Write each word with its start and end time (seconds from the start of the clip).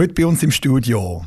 Heute 0.00 0.14
bei 0.14 0.24
uns 0.24 0.42
im 0.42 0.50
Studio 0.50 1.26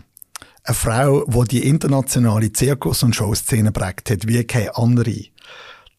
eine 0.64 0.74
Frau, 0.74 1.26
die 1.26 1.48
die 1.48 1.68
internationale 1.68 2.52
Zirkus- 2.52 3.04
und 3.04 3.16
Showszene 3.16 3.72
prägt 3.72 4.10
hat, 4.10 4.28
wie 4.28 4.44
keine 4.46 4.76
andere. 4.76 5.26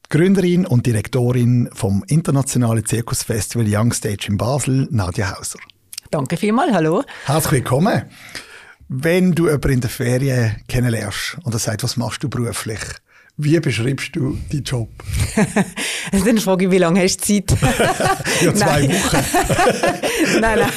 Gründerin 0.08 0.66
und 0.66 0.84
Direktorin 0.84 1.70
vom 1.72 2.02
internationalen 2.08 2.84
Zirkusfestival 2.84 3.66
Young 3.68 3.92
Stage 3.92 4.26
in 4.26 4.38
Basel, 4.38 4.88
Nadja 4.90 5.38
Hauser. 5.38 5.60
Danke 6.10 6.36
vielmals, 6.36 6.72
hallo. 6.72 7.04
Herzlich 7.26 7.52
willkommen. 7.52 8.10
Wenn 8.88 9.36
du 9.36 9.44
jemanden 9.44 9.70
in 9.70 9.80
der 9.80 9.90
Ferien 9.90 10.56
kennenlernst 10.66 11.38
und 11.44 11.54
er 11.54 11.60
sagt, 11.60 11.84
was 11.84 11.96
machst 11.96 12.24
du 12.24 12.28
beruflich, 12.28 12.80
wie 13.36 13.58
beschreibst 13.58 14.14
du 14.14 14.38
deinen 14.50 14.62
Job? 14.62 14.88
Dann 16.12 16.38
frage 16.38 16.66
ich, 16.66 16.70
wie 16.70 16.78
lange 16.78 17.02
hast 17.02 17.28
du 17.28 17.44
Zeit? 17.44 17.58
ja, 18.40 18.54
zwei 18.54 18.88
Wochen. 18.88 20.40
nein, 20.40 20.58
nein, 20.60 20.70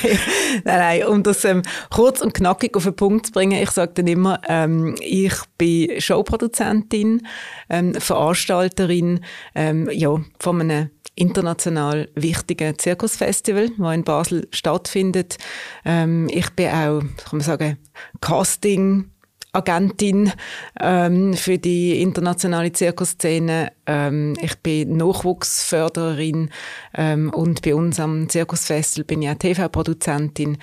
nein, 0.63 0.79
nein. 0.79 1.04
Um 1.05 1.21
das 1.21 1.45
ähm, 1.45 1.61
kurz 1.91 2.21
und 2.21 2.33
knackig 2.33 2.75
auf 2.75 2.83
den 2.83 2.95
Punkt 2.95 3.27
zu 3.27 3.31
bringen, 3.31 3.61
ich 3.61 3.69
sage 3.69 3.91
dann 3.93 4.07
immer, 4.07 4.41
ähm, 4.47 4.96
ich 5.01 5.35
bin 5.59 6.01
Showproduzentin, 6.01 7.27
ähm, 7.69 7.93
Veranstalterin 7.93 9.19
ähm, 9.54 9.87
ja, 9.91 10.19
von 10.39 10.61
einem 10.61 10.89
international 11.13 12.10
wichtigen 12.15 12.77
Zirkusfestival, 12.77 13.69
das 13.77 13.93
in 13.93 14.04
Basel 14.04 14.47
stattfindet. 14.51 15.37
Ähm, 15.85 16.27
ich 16.32 16.49
bin 16.51 16.69
auch, 16.69 17.01
kann 17.01 17.33
man 17.33 17.41
sagen, 17.41 17.77
Casting 18.19 19.11
Agentin 19.57 20.32
ähm, 20.79 21.34
für 21.34 21.57
die 21.57 22.02
internationale 22.02 22.71
Zirkusszene. 22.71 23.71
Ähm, 23.86 24.36
ich 24.42 24.56
bin 24.60 24.97
Nachwuchsfördererin 24.97 26.50
ähm, 26.96 27.32
und 27.33 27.61
bei 27.64 27.75
uns 27.75 28.00
am 28.00 28.30
Zirkusfestival 28.30 29.06
bin 29.06 29.24
ich 29.24 29.30
auch 29.30 29.36
TV-Produzentin. 29.36 30.57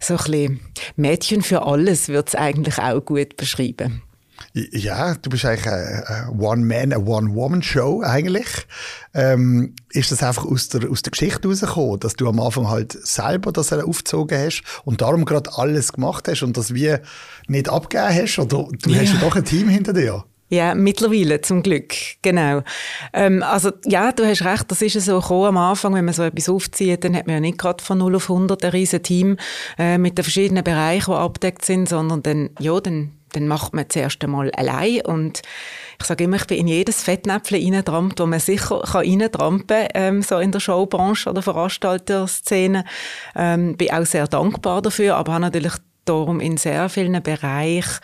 So 0.00 0.14
ein 0.14 0.18
bisschen 0.18 0.60
Mädchen 0.96 1.42
für 1.42 1.62
alles 1.62 2.08
wird 2.08 2.28
es 2.28 2.34
eigentlich 2.34 2.78
auch 2.78 3.04
gut 3.04 3.36
beschreiben. 3.36 4.02
Ja, 4.52 5.14
du 5.14 5.30
bist 5.30 5.44
eigentlich 5.44 5.66
eine 5.66 6.30
One-Man, 6.38 6.92
eine 6.92 7.00
One-Woman-Show 7.00 8.02
eigentlich. 8.02 8.46
Ähm, 9.14 9.74
ist 9.90 10.10
das 10.10 10.22
einfach 10.22 10.44
aus 10.44 10.68
der, 10.68 10.90
aus 10.90 11.02
der 11.02 11.12
Geschichte 11.12 11.48
rausgekommen, 11.48 12.00
dass 12.00 12.16
du 12.16 12.28
am 12.28 12.40
Anfang 12.40 12.68
halt 12.68 12.92
selber 12.92 13.52
das 13.52 13.72
aufgezogen 13.72 14.38
hast 14.38 14.62
und 14.84 15.00
darum 15.00 15.24
gerade 15.24 15.50
alles 15.56 15.92
gemacht 15.92 16.26
hast 16.28 16.42
und 16.42 16.56
das 16.56 16.74
wie 16.74 16.96
nicht 17.46 17.68
abgegeben 17.68 18.22
hast? 18.22 18.38
Oder 18.38 18.68
du 18.70 18.90
ja. 18.90 19.00
hast 19.00 19.14
ja 19.14 19.20
doch 19.20 19.36
ein 19.36 19.44
Team 19.44 19.68
hinter 19.68 19.92
dir? 19.92 20.24
Ja, 20.50 20.74
mittlerweile, 20.74 21.40
zum 21.42 21.62
Glück, 21.62 21.94
genau. 22.22 22.62
Ähm, 23.12 23.40
also, 23.44 23.70
ja, 23.86 24.10
du 24.10 24.26
hast 24.26 24.44
recht, 24.44 24.68
das 24.68 24.82
ist 24.82 24.94
ja 24.94 25.00
so 25.00 25.20
gekommen 25.20 25.46
am 25.46 25.56
Anfang, 25.56 25.94
wenn 25.94 26.04
man 26.04 26.12
so 26.12 26.24
etwas 26.24 26.48
aufzieht, 26.48 27.04
dann 27.04 27.14
hat 27.14 27.28
man 27.28 27.34
ja 27.34 27.40
nicht 27.40 27.58
gerade 27.58 27.82
von 27.82 27.98
0 27.98 28.16
auf 28.16 28.28
100 28.28 28.64
ein 28.64 28.70
riesen 28.72 29.00
Team 29.00 29.36
äh, 29.78 29.96
mit 29.96 30.18
den 30.18 30.24
verschiedenen 30.24 30.64
Bereichen, 30.64 31.12
die 31.12 31.16
abdeckt 31.16 31.64
sind, 31.64 31.88
sondern 31.88 32.24
dann, 32.24 32.50
ja, 32.58 32.80
dann 32.80 33.12
dann 33.32 33.48
macht 33.48 33.74
man 33.74 33.88
zuerst 33.88 34.22
einmal 34.22 34.50
allein 34.52 35.00
und 35.02 35.42
ich 36.00 36.06
sage 36.06 36.24
immer, 36.24 36.36
ich 36.36 36.46
bin 36.46 36.58
in 36.58 36.68
jedes 36.68 37.02
Fettnäpfchen 37.02 37.74
reintrampt, 37.74 38.20
wo 38.20 38.26
man 38.26 38.40
sicher 38.40 38.80
reintrampen 38.82 39.66
kann, 39.66 39.88
ähm, 39.94 40.22
so 40.22 40.38
in 40.38 40.50
der 40.50 40.60
Showbranche 40.60 41.28
oder 41.28 41.42
Veranstalterszene. 41.42 42.84
Ähm, 43.36 43.76
bin 43.76 43.90
auch 43.90 44.06
sehr 44.06 44.26
dankbar 44.26 44.80
dafür, 44.80 45.16
aber 45.16 45.34
habe 45.34 45.42
natürlich 45.42 45.74
darum 46.06 46.40
in 46.40 46.56
sehr 46.56 46.88
vielen 46.88 47.22
Bereichen 47.22 48.00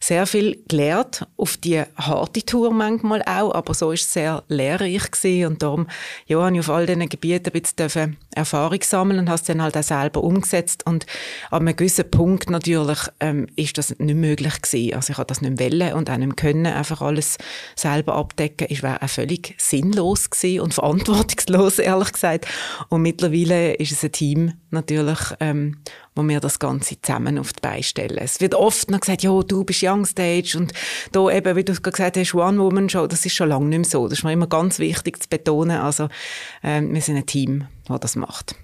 sehr 0.00 0.26
viel 0.26 0.62
gelernt, 0.68 1.26
auf 1.36 1.56
die 1.56 1.82
harte 1.96 2.44
Tour 2.44 2.72
manchmal 2.72 3.22
auch, 3.22 3.54
aber 3.54 3.74
so 3.74 3.92
ist 3.92 4.04
es 4.04 4.12
sehr 4.12 4.42
lehrreich 4.48 5.10
gewesen 5.10 5.46
und 5.46 5.62
darum, 5.62 5.86
ja, 6.26 6.40
habe 6.40 6.54
ich 6.54 6.60
auf 6.60 6.70
all 6.70 6.86
diesen 6.86 7.08
Gebieten 7.08 7.50
ein 7.52 7.62
bisschen 7.62 8.16
Erfahrung 8.34 8.80
sammeln 8.82 9.18
und 9.18 9.28
habe 9.28 9.38
es 9.40 9.44
dann 9.44 9.62
halt 9.62 9.76
auch 9.76 9.82
selber 9.82 10.22
umgesetzt 10.22 10.86
und 10.86 11.06
an 11.50 11.62
einem 11.62 11.76
gewissen 11.76 12.10
Punkt 12.10 12.50
natürlich 12.50 12.98
ähm, 13.20 13.46
ist 13.56 13.78
das 13.78 13.98
nicht 13.98 14.14
möglich 14.14 14.62
gewesen. 14.62 14.94
Also 14.94 15.12
ich 15.12 15.18
habe 15.18 15.26
das 15.26 15.40
nicht 15.40 15.58
wollen 15.60 15.92
und 15.94 16.10
auch 16.10 16.16
nicht 16.16 16.36
können, 16.36 16.66
einfach 16.66 17.02
alles 17.02 17.38
selber 17.74 18.14
abdecken, 18.14 18.68
ist 18.68 18.82
wäre 18.82 19.02
auch 19.02 19.08
völlig 19.08 19.54
sinnlos 19.58 20.30
gewesen 20.30 20.60
und 20.60 20.74
verantwortungslos, 20.78 21.78
ehrlich 21.78 22.12
gesagt. 22.12 22.46
Und 22.88 23.02
mittlerweile 23.02 23.74
ist 23.74 23.92
es 23.92 24.04
ein 24.04 24.12
Team 24.12 24.52
natürlich, 24.70 25.18
ähm, 25.40 25.78
wo 26.18 26.28
wir 26.28 26.40
das 26.40 26.58
Ganze 26.58 27.00
zusammen 27.00 27.38
auf 27.38 27.52
die 27.52 27.60
Beine 27.60 27.82
stellen. 27.84 28.18
Es 28.18 28.40
wird 28.40 28.54
oft 28.56 28.90
noch 28.90 29.00
gesagt, 29.00 29.22
ja, 29.22 29.40
du 29.40 29.62
bist 29.62 29.84
Young 29.84 30.04
Stage 30.04 30.58
und 30.58 30.72
da 31.12 31.30
eben, 31.30 31.54
wie 31.54 31.62
du 31.62 31.72
es 31.72 31.80
gesagt 31.80 32.16
hast, 32.16 32.34
One-Woman-Show, 32.34 33.06
das 33.06 33.24
ist 33.24 33.36
schon 33.36 33.48
lange 33.48 33.66
nicht 33.66 33.78
mehr 33.78 33.88
so. 33.88 34.08
Das 34.08 34.18
ist 34.18 34.24
mir 34.24 34.32
immer 34.32 34.48
ganz 34.48 34.80
wichtig 34.80 35.22
zu 35.22 35.28
betonen. 35.28 35.78
Also, 35.78 36.08
ähm, 36.64 36.92
wir 36.92 37.00
sind 37.00 37.16
ein 37.16 37.26
Team, 37.26 37.68
das 37.86 38.00
das 38.00 38.16
macht. 38.16 38.56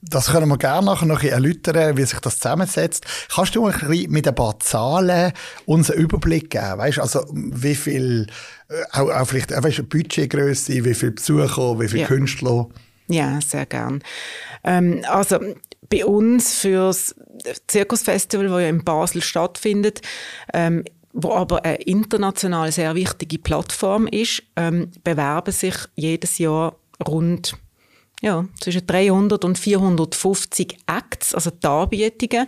Das 0.00 0.32
können 0.32 0.48
wir 0.48 0.56
gerne 0.56 0.86
nachher 0.86 1.06
noch 1.06 1.22
erläutern, 1.22 1.96
wie 1.98 2.04
sich 2.04 2.18
das 2.18 2.38
zusammensetzt. 2.38 3.04
Kannst 3.32 3.54
du 3.54 3.66
ein 3.66 3.78
bisschen 3.78 4.10
mit 4.10 4.26
ein 4.26 4.34
paar 4.34 4.58
Zahlen 4.58 5.32
uns 5.66 5.90
einen 5.90 6.00
Überblick 6.00 6.48
geben? 6.48 6.78
Weißt, 6.78 6.98
also, 6.98 7.26
wie 7.30 7.74
viel, 7.74 8.26
äh, 8.68 8.82
auch, 8.92 9.10
auch 9.10 9.26
vielleicht, 9.26 9.52
äh, 9.52 9.62
weißt, 9.62 9.86
Budgetgröße, 9.88 10.84
wie 10.84 10.94
viele 10.94 11.12
Besucher, 11.12 11.78
wie 11.78 11.88
viele 11.88 12.02
ja. 12.02 12.06
Künstler? 12.08 12.68
Ja, 13.08 13.38
sehr 13.42 13.66
gern. 13.66 14.02
Ähm, 14.64 15.04
also, 15.06 15.38
bei 15.92 16.06
uns 16.06 16.54
fürs 16.54 17.14
Zirkusfestival, 17.66 18.48
das 18.48 18.62
ja 18.62 18.68
in 18.68 18.82
Basel 18.82 19.22
stattfindet, 19.22 20.00
ähm, 20.54 20.84
wo 21.12 21.32
aber 21.34 21.64
eine 21.64 21.76
international 21.76 22.72
sehr 22.72 22.94
wichtige 22.94 23.38
Plattform 23.38 24.06
ist, 24.06 24.42
ähm, 24.56 24.90
bewerben 25.04 25.52
sich 25.52 25.74
jedes 25.94 26.38
Jahr 26.38 26.76
rund 27.06 27.54
ja, 28.22 28.46
zwischen 28.60 28.86
300 28.86 29.44
und 29.44 29.58
450 29.58 30.78
Acts, 30.86 31.34
also 31.34 31.50
Darbietungen. 31.50 32.46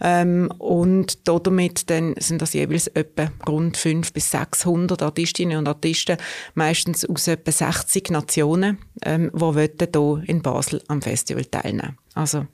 Ähm, 0.00 0.52
und 0.58 1.26
damit 1.26 1.88
dann 1.88 2.14
sind 2.18 2.42
das 2.42 2.52
jeweils 2.52 2.88
etwa 2.88 3.32
rund 3.48 3.78
500 3.78 4.12
bis 4.12 4.30
600 4.30 5.02
Artistinnen 5.02 5.56
und 5.56 5.66
Artisten, 5.66 6.18
meistens 6.54 7.08
aus 7.08 7.26
etwa 7.26 7.50
60 7.50 8.10
Nationen, 8.10 8.78
ähm, 9.02 9.32
die 9.34 9.86
hier 9.92 10.22
in 10.26 10.42
Basel 10.42 10.82
am 10.88 11.00
Festival 11.00 11.46
teilnehmen. 11.46 11.96
Also 12.14 12.46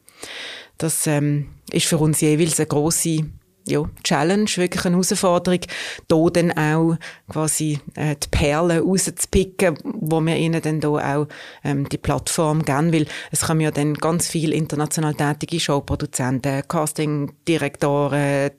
das 0.79 1.07
ähm, 1.07 1.51
ist 1.73 1.87
für 1.87 1.99
uns 1.99 2.21
jeweils 2.21 2.59
eine 2.59 2.67
grosse 2.67 3.27
ja, 3.69 3.85
Challenge, 4.03 4.49
wirklich 4.57 4.85
eine 4.85 4.97
Herausforderung, 4.97 5.61
hier 6.11 6.31
dann 6.33 6.53
auch 6.53 6.97
quasi 7.29 7.79
äh, 7.95 8.17
die 8.17 8.29
Perlen 8.31 8.83
rauszupicken, 8.83 9.79
wo 9.85 10.21
wir 10.21 10.37
ihnen 10.37 10.61
dann 10.61 10.81
hier 10.81 10.91
auch 10.91 11.27
ähm, 11.65 11.89
die 11.89 11.99
Plattform 11.99 12.65
geben, 12.65 12.93
weil 12.93 13.07
es 13.31 13.43
kommen 13.43 13.61
ja 13.61 13.71
dann 13.71 13.95
ganz 13.95 14.29
viele 14.29 14.55
international 14.55 15.15
tätige 15.15 15.61
Showproduzenten, 15.61 16.67
Castingdirektoren, 16.67 18.51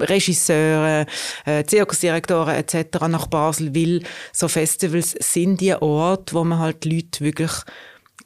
Regisseure, 0.00 1.06
äh, 1.44 1.64
Zirkusdirektoren 1.64 2.54
etc. 2.54 3.08
nach 3.08 3.26
Basel, 3.26 3.74
weil 3.74 4.02
so 4.32 4.48
Festivals 4.48 5.14
sind 5.18 5.60
die 5.60 5.74
Orte, 5.74 6.34
wo 6.34 6.44
man 6.44 6.58
halt 6.58 6.84
Leute 6.84 7.24
wirklich 7.24 7.52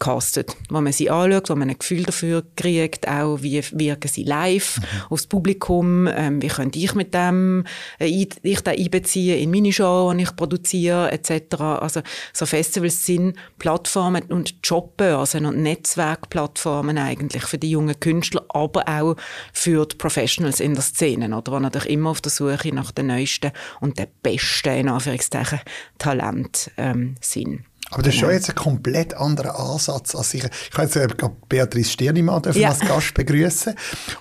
castet, 0.05 0.55
wo 0.69 0.81
man 0.83 0.93
sie 0.93 1.09
anschaut, 1.09 1.49
wo 1.49 1.55
man 1.55 1.71
ein 1.71 1.79
Gefühl 1.79 2.03
dafür 2.03 2.45
kriegt, 2.57 3.09
auch 3.09 3.41
wie 3.41 3.63
wirken 3.73 4.09
sie 4.09 4.25
live 4.25 4.79
mhm. 4.79 4.85
aufs 5.11 5.27
Publikum, 5.27 6.07
ähm, 6.15 6.43
wie 6.43 6.49
könnte 6.49 6.79
ich 6.79 6.95
mit 6.95 7.15
dem, 7.15 7.65
äh, 7.99 8.07
ich 8.07 8.61
da 8.61 8.73
einbeziehen 8.73 9.39
in 9.39 9.51
meine 9.51 9.73
Show, 9.73 10.13
die 10.15 10.23
ich 10.23 10.37
produziere, 10.37 11.11
etc. 11.11 11.55
Also 11.61 12.03
so 12.35 12.45
Festivals 12.45 13.07
sind 13.07 13.37
Plattformen 13.59 14.25
und 14.25 14.55
Jobbörsen 14.63 15.47
und 15.47 15.63
Netzwerkplattformen 15.63 16.99
eigentlich 16.99 17.45
für 17.45 17.59
die 17.59 17.71
jungen 17.71 17.99
Künstler, 17.99 18.45
aber 18.51 18.87
auch 18.87 19.17
für 19.55 19.87
die 19.87 19.97
Professionals 19.97 20.61
in 20.61 20.75
der 20.75 20.83
Szene, 20.83 21.35
oder, 21.35 21.57
die 21.57 21.63
natürlich 21.63 21.91
immer 21.91 22.11
auf 22.11 22.21
der 22.21 22.31
Suche 22.31 22.75
nach 22.75 22.93
den 22.93 23.07
neuesten 23.07 23.53
und 23.81 23.99
den 23.99 24.09
besten, 24.23 24.77
in 24.77 24.89
Anführungszeichen, 24.91 25.61
Talent 25.99 26.71
ähm, 26.77 27.15
sind. 27.23 27.65
Aber 27.95 28.03
das 28.03 28.15
ist 28.15 28.21
schon 28.21 28.31
jetzt 28.31 28.49
ein 28.51 28.57
komplett 28.57 29.15
anderer 29.15 29.59
Ansatz 29.59 30.15
als 30.15 30.35
ich. 30.35 30.45
Ich 30.45 30.77
habe 30.77 30.83
jetzt 30.83 31.19
gerade 31.19 31.35
Beatrice 31.49 31.93
Stirnimann 31.93 32.43
ja. 32.53 32.71
als 32.71 32.81
Gast 32.81 33.15
begrüßen. 33.15 33.75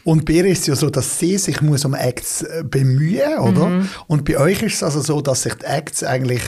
Und 0.04 0.26
bei 0.26 0.34
ihr 0.34 0.46
ist 0.46 0.62
es 0.62 0.68
ja 0.68 0.76
so, 0.76 0.90
dass 0.90 1.18
sie 1.20 1.38
sich 1.38 1.62
muss 1.62 1.84
um 1.84 1.96
Acts 1.96 2.44
äh, 2.44 2.64
bemühen, 2.64 3.40
oder? 3.40 3.68
Mhm. 3.68 3.90
Und 4.08 4.26
bei 4.26 4.38
euch 4.38 4.62
ist 4.62 4.76
es 4.76 4.84
also 4.84 5.02
so, 5.02 5.22
dass 5.22 5.44
sich 5.44 5.56
die 5.56 5.66
Acts 5.66 6.04
eigentlich 6.04 6.44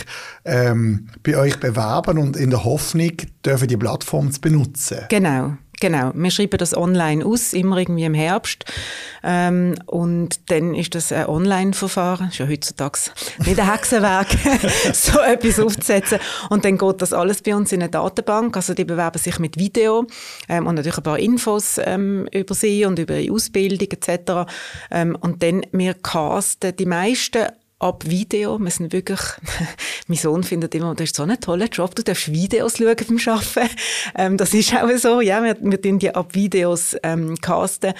ähm, 0.46 1.08
bei 1.24 1.36
euch 1.38 1.60
bewerben 1.60 2.20
und 2.20 2.38
in 2.38 2.52
der 2.52 2.64
Hoffnung 2.64 3.14
dürfen 3.44 3.68
die 3.68 3.78
Plattform 3.78 4.32
zu 4.32 4.40
benutzen. 4.40 5.00
Genau. 5.10 5.58
Genau, 5.86 6.12
wir 6.16 6.32
schreiben 6.32 6.58
das 6.58 6.76
online 6.76 7.24
aus, 7.24 7.54
immer 7.54 7.78
irgendwie 7.78 8.06
im 8.06 8.16
Herbst. 8.16 8.66
Ähm, 9.24 9.76
und 9.86 10.50
dann 10.50 10.74
ist 10.74 10.96
das 10.96 11.12
ein 11.12 11.28
Online-Verfahren, 11.28 12.30
ist 12.30 12.40
ja 12.40 12.48
heutzutage 12.48 12.98
nicht 13.46 13.60
ein 13.60 13.72
Hexenwerk, 13.72 14.30
so 14.94 15.20
etwas 15.20 15.60
aufzusetzen. 15.60 16.18
Und 16.50 16.66
dann 16.66 16.80
geht 16.80 17.04
das 17.04 17.14
alles 17.14 17.44
bei 17.44 17.56
uns 17.56 17.72
in 17.72 17.84
eine 17.84 17.92
Datenbank. 17.92 18.56
Also 18.56 18.74
die 18.74 18.84
bewerben 18.84 19.20
sich 19.20 19.38
mit 19.38 19.60
Video 19.60 20.08
ähm, 20.50 20.66
und 20.66 20.74
natürlich 20.74 20.98
ein 20.98 21.04
paar 21.04 21.20
Infos 21.20 21.80
ähm, 21.84 22.28
über 22.32 22.56
sie 22.56 22.84
und 22.86 22.98
über 22.98 23.20
ihre 23.20 23.36
Ausbildung 23.36 23.88
etc. 23.92 24.52
Ähm, 24.90 25.16
und 25.22 25.44
dann 25.44 25.68
wir 25.72 25.94
casten 25.94 26.76
die 26.76 26.88
meisten 26.88 27.46
ab 27.80 28.04
Video. 28.06 28.58
Wir 28.60 28.72
sind 28.72 28.94
wirklich, 28.94 29.20
mein 30.08 30.18
Sohn 30.18 30.44
findet 30.44 30.76
immer, 30.76 30.96
das 30.96 31.10
ist 31.10 31.16
so 31.16 31.24
ein 31.24 31.40
toller 31.40 31.68
Job, 31.68 31.96
du 31.96 32.04
darfst 32.04 32.32
Videos 32.32 32.78
schauen 32.78 32.96
beim 32.96 33.20
Arbeiten. 33.28 33.76
Ähm, 34.18 34.38
das 34.38 34.54
ist 34.54 34.74
auch 34.74 34.90
so, 34.98 35.20
ja, 35.20 35.44
wir, 35.44 35.58
wir 35.60 35.82
tun 35.82 36.00
die 36.00 36.14
ab 36.14 36.36
Videos 36.36 36.96
ähm, 37.04 37.36
casten. 37.42 37.94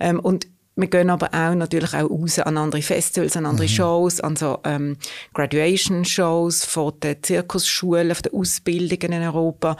Ähm, 0.00 0.20
und 0.20 0.46
wir 0.74 0.88
gehen 0.88 1.10
aber 1.10 1.28
auch 1.28 1.54
natürlich 1.54 1.94
auch 1.94 2.10
raus 2.10 2.38
an 2.38 2.56
andere 2.56 2.82
Festivals, 2.82 3.36
an 3.36 3.46
andere 3.46 3.66
mhm. 3.66 3.72
Shows, 3.72 4.20
an 4.20 4.36
so 4.36 4.58
ähm, 4.64 4.96
Graduation-Shows 5.34 6.64
von 6.64 6.98
den 7.00 7.22
Zirkusschulen, 7.22 8.14
von 8.14 8.22
den 8.22 8.34
Ausbildungen 8.34 9.12
in 9.12 9.22
Europa, 9.22 9.76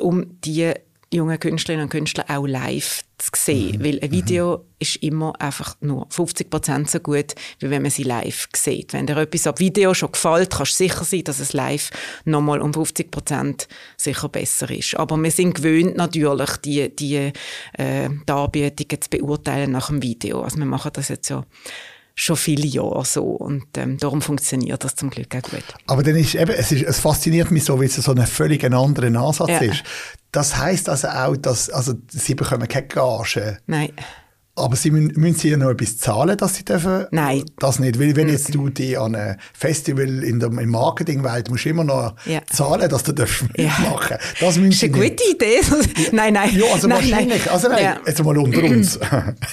um 0.00 0.40
die 0.40 0.74
jungen 1.12 1.38
Künstlerinnen 1.38 1.84
und 1.84 1.90
Künstler 1.90 2.24
auch 2.28 2.46
live 2.46 3.02
zu 3.18 3.30
sehen. 3.36 3.78
Mhm. 3.78 3.84
Weil 3.84 4.00
ein 4.02 4.10
Video 4.10 4.58
mhm. 4.58 4.64
ist 4.78 4.96
immer 4.96 5.32
einfach 5.40 5.76
nur 5.80 6.06
50 6.10 6.50
Prozent 6.50 6.90
so 6.90 7.00
gut, 7.00 7.34
wie 7.60 7.70
wenn 7.70 7.82
man 7.82 7.90
sie 7.90 8.02
live 8.02 8.48
sieht. 8.54 8.92
Wenn 8.92 9.06
dir 9.06 9.16
etwas 9.16 9.46
ab 9.46 9.60
Video 9.60 9.94
schon 9.94 10.12
gefällt, 10.12 10.50
kannst 10.50 10.72
du 10.72 10.84
sicher 10.84 11.04
sein, 11.04 11.24
dass 11.24 11.38
es 11.38 11.52
live 11.52 11.90
nochmal 12.24 12.60
um 12.60 12.74
50 12.74 13.10
Prozent 13.10 13.68
sicher 13.96 14.28
besser 14.28 14.70
ist. 14.70 14.96
Aber 14.96 15.16
wir 15.16 15.30
sind 15.30 15.54
gewöhnt 15.54 15.96
natürlich, 15.96 16.56
die, 16.58 16.94
die 16.94 17.32
äh, 17.78 18.08
Darbietungen 18.26 19.00
zu 19.00 19.10
beurteilen 19.10 19.72
nach 19.72 19.88
dem 19.88 20.02
Video. 20.02 20.42
Also 20.42 20.58
wir 20.58 20.66
machen 20.66 20.90
das 20.94 21.08
jetzt 21.08 21.28
so 21.28 21.44
schon 22.14 22.36
viele 22.36 22.66
Jahre 22.66 23.04
so 23.04 23.24
und 23.24 23.66
ähm, 23.76 23.98
darum 23.98 24.22
funktioniert 24.22 24.84
das 24.84 24.94
zum 24.94 25.10
Glück 25.10 25.34
auch 25.34 25.42
gut. 25.50 25.64
Aber 25.86 26.02
dann 26.02 26.16
ist 26.16 26.34
eben, 26.34 26.50
es, 26.50 26.72
ist, 26.72 26.82
es 26.82 27.00
fasziniert 27.00 27.50
mich 27.50 27.64
so, 27.64 27.78
weil 27.78 27.86
es 27.86 27.96
so 27.96 28.12
ein 28.12 28.26
völlig 28.26 28.64
anderer 28.64 29.20
Ansatz 29.20 29.48
ja. 29.48 29.58
ist. 29.58 29.82
Das 30.30 30.56
heißt 30.56 30.88
also 30.88 31.08
auch, 31.08 31.36
dass 31.36 31.68
also 31.70 31.94
sie 32.08 32.34
bekommen 32.34 32.68
keine 32.68 32.86
Gage. 32.86 33.58
Nein. 33.66 33.92
Aber 34.54 34.76
sie 34.76 34.90
müssen, 34.90 35.18
müssen 35.18 35.38
sie 35.38 35.48
ja 35.48 35.56
noch 35.56 35.70
etwas 35.70 35.96
zahlen, 35.96 36.36
dass 36.36 36.56
sie 36.56 36.64
dürfen? 36.64 37.06
Nein. 37.10 37.42
Das 37.58 37.78
nicht. 37.78 37.98
Weil 37.98 38.14
wenn 38.16 38.28
jetzt 38.28 38.54
du 38.54 38.68
die 38.68 38.98
an 38.98 39.14
einem 39.14 39.36
Festival 39.54 40.22
in 40.22 40.40
der 40.40 40.50
im 40.50 40.68
Marketingwelt 40.68 41.48
musst 41.48 41.64
du 41.64 41.70
immer 41.70 41.84
noch 41.84 42.14
ja. 42.26 42.40
zahlen, 42.52 42.90
dass 42.90 43.02
du 43.02 43.12
das 43.12 43.30
ja. 43.56 43.64
mitmachen 43.78 44.18
Das, 44.40 44.56
das 44.56 44.56
ist 44.58 44.84
eine 44.84 44.92
gute 44.92 45.08
nicht. 45.08 45.34
Idee. 45.34 45.60
nein, 46.12 46.34
nein. 46.34 46.50
Ja, 46.54 46.66
also 46.70 46.86
nein, 46.86 46.98
wahrscheinlich. 46.98 47.46
Nein. 47.46 47.54
Also 47.54 47.68
nein, 47.68 47.82
ja. 47.82 47.96
jetzt 48.06 48.22
mal 48.22 48.36
unter 48.36 48.62
uns. 48.62 49.00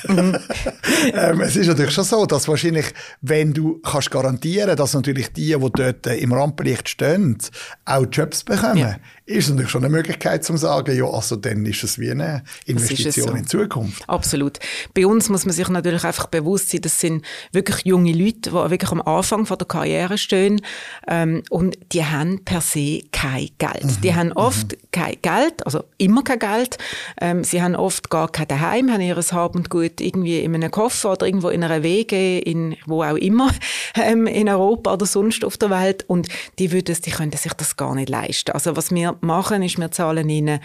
Mhm. 0.05 0.37
ähm, 1.13 1.41
es 1.41 1.55
ist 1.55 1.67
natürlich 1.67 1.93
schon 1.93 2.03
so, 2.03 2.25
dass 2.25 2.49
wahrscheinlich, 2.49 2.87
wenn 3.21 3.53
du 3.53 3.79
kannst 3.79 4.11
garantieren, 4.11 4.75
dass 4.75 4.93
natürlich 4.93 5.31
die, 5.31 5.55
die 5.57 5.69
dort 5.75 6.07
im 6.07 6.33
Rampenlicht 6.33 6.89
stehen, 6.89 7.37
auch 7.85 8.05
Jobs 8.11 8.43
bekommen, 8.43 8.77
ja. 8.77 8.95
Ist 9.29 9.49
natürlich 9.49 9.71
schon 9.71 9.83
eine 9.83 9.95
Möglichkeit 9.95 10.43
zu 10.43 10.57
sagen, 10.57 10.97
ja, 10.97 11.05
also 11.05 11.35
dann 11.35 11.65
ist 11.65 11.83
es 11.83 11.99
wie 11.99 12.11
eine 12.11 12.43
Investition 12.65 13.27
so. 13.27 13.33
in 13.33 13.47
Zukunft. 13.47 14.03
Absolut 14.07 14.59
bei 14.93 15.05
uns 15.05 15.29
muss 15.29 15.45
man 15.45 15.53
sich 15.53 15.69
natürlich 15.69 16.03
einfach 16.03 16.27
bewusst 16.27 16.69
sein, 16.69 16.81
das 16.81 16.99
sind 16.99 17.25
wirklich 17.51 17.85
junge 17.85 18.11
Leute, 18.11 18.49
die 18.49 18.53
wirklich 18.53 18.91
am 18.91 19.01
Anfang 19.01 19.45
von 19.45 19.57
der 19.57 19.67
Karriere 19.67 20.17
stehen 20.17 20.61
ähm, 21.07 21.43
und 21.49 21.77
die 21.91 22.05
haben 22.05 22.43
per 22.43 22.61
se 22.61 23.01
kein 23.11 23.49
Geld. 23.57 23.85
Mhm. 23.85 24.01
Die 24.01 24.15
haben 24.15 24.31
oft 24.33 24.73
mhm. 24.73 24.77
kein 24.91 25.15
Geld, 25.21 25.65
also 25.65 25.83
immer 25.97 26.23
kein 26.23 26.39
Geld. 26.39 26.77
Ähm, 27.21 27.43
sie 27.43 27.61
haben 27.61 27.75
oft 27.75 28.09
gar 28.09 28.31
kein 28.31 28.47
Daheim, 28.47 28.91
haben 28.91 29.01
ihres 29.01 29.33
Hab 29.33 29.55
und 29.55 29.69
Gut 29.69 30.01
irgendwie 30.01 30.39
in 30.39 30.55
einem 30.55 30.71
Koffer 30.71 31.13
oder 31.13 31.25
irgendwo 31.25 31.49
in 31.49 31.63
einer 31.63 31.83
Wege, 31.83 32.39
in 32.39 32.75
wo 32.85 33.03
auch 33.03 33.15
immer, 33.15 33.51
ähm, 33.95 34.27
in 34.27 34.49
Europa 34.49 34.93
oder 34.93 35.05
sonst 35.05 35.45
auf 35.45 35.57
der 35.57 35.69
Welt 35.69 36.05
und 36.07 36.27
die 36.57 36.71
würden, 36.71 36.95
die 37.05 37.11
können 37.11 37.31
sich 37.31 37.53
das 37.53 37.77
gar 37.77 37.95
nicht 37.95 38.09
leisten. 38.09 38.51
Also 38.51 38.75
was 38.75 38.91
wir 38.91 39.17
machen, 39.21 39.63
ist, 39.63 39.77
wir 39.77 39.91
zahlen 39.91 40.29
ihnen 40.29 40.59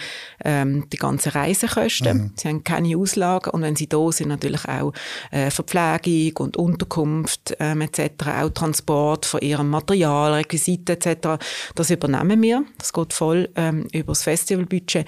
ähm, 0.44 0.86
die 0.92 0.96
ganzen 0.96 1.30
Reisekosten. 1.30 2.16
Mhm. 2.16 2.30
Sie 2.36 2.48
haben 2.48 2.64
keine 2.64 2.96
Auslagen 2.96 3.50
und 3.50 3.62
wenn 3.62 3.76
sie 3.76 3.88
da 3.88 4.10
sind 4.12 4.28
natürlich 4.28 4.66
auch 4.68 4.92
äh, 5.30 5.50
Verpflegung 5.50 6.36
und 6.38 6.56
Unterkunft 6.56 7.56
ähm, 7.58 7.80
etc., 7.80 8.10
auch 8.40 8.50
Transport 8.50 9.26
von 9.26 9.40
ihrem 9.40 9.70
Material, 9.70 10.32
Requisiten 10.34 10.96
etc. 10.96 11.42
Das 11.74 11.90
übernehmen 11.90 12.42
wir. 12.42 12.64
Das 12.78 12.92
geht 12.92 13.12
voll 13.12 13.48
ähm, 13.56 13.86
über 13.92 14.12
das 14.12 14.22
Festivalbudget 14.22 15.06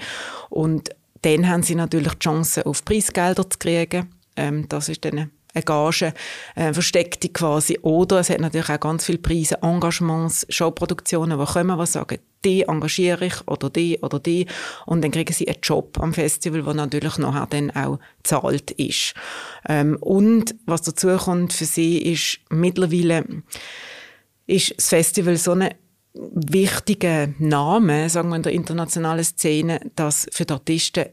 und 0.49 0.89
dann 1.21 1.49
haben 1.49 1.63
sie 1.63 1.75
natürlich 1.75 2.13
die 2.13 2.19
Chance, 2.19 2.65
auf 2.65 2.85
Preisgelder 2.85 3.49
zu 3.49 3.57
kriegen. 3.57 4.09
Ähm, 4.35 4.67
das 4.69 4.89
ist 4.89 5.03
dann 5.03 5.31
eine 5.53 5.63
Gage, 5.63 6.13
äh, 6.55 6.73
versteckte 6.73 7.29
quasi. 7.29 7.79
Oder 7.81 8.19
es 8.19 8.29
hat 8.29 8.39
natürlich 8.39 8.69
auch 8.69 8.79
ganz 8.79 9.05
viele 9.05 9.17
Preise, 9.17 9.61
Engagements, 9.61 10.45
Showproduktionen, 10.49 11.39
die 11.39 11.45
kommen, 11.45 11.79
die 11.79 11.85
sagen, 11.85 12.19
die 12.45 12.61
engagiere 12.63 13.25
ich 13.25 13.47
oder 13.47 13.69
die 13.69 13.99
oder 14.01 14.19
die. 14.19 14.45
Und 14.85 15.03
dann 15.03 15.11
kriegen 15.11 15.33
sie 15.33 15.47
einen 15.47 15.59
Job 15.61 15.97
am 15.99 16.13
Festival, 16.13 16.63
der 16.63 16.73
natürlich 16.73 17.17
nachher 17.17 17.47
dann 17.49 17.71
auch 17.71 17.99
zahlt 18.23 18.71
ist. 18.71 19.13
Ähm, 19.67 19.97
und 19.99 20.55
was 20.65 20.83
dazu 20.83 21.15
kommt 21.17 21.53
für 21.53 21.65
sie 21.65 21.97
ist, 21.97 22.39
mittlerweile 22.49 23.25
ist 24.45 24.73
das 24.77 24.89
Festival 24.89 25.37
so 25.37 25.51
eine 25.51 25.75
wichtiger 26.13 27.29
Name, 27.37 28.09
sagen 28.09 28.29
wir 28.29 28.37
in 28.37 28.43
der 28.43 28.53
internationalen 28.53 29.23
Szene, 29.23 29.79
dass 29.95 30.27
für 30.31 30.45
die 30.45 30.53
Artisten 30.53 31.05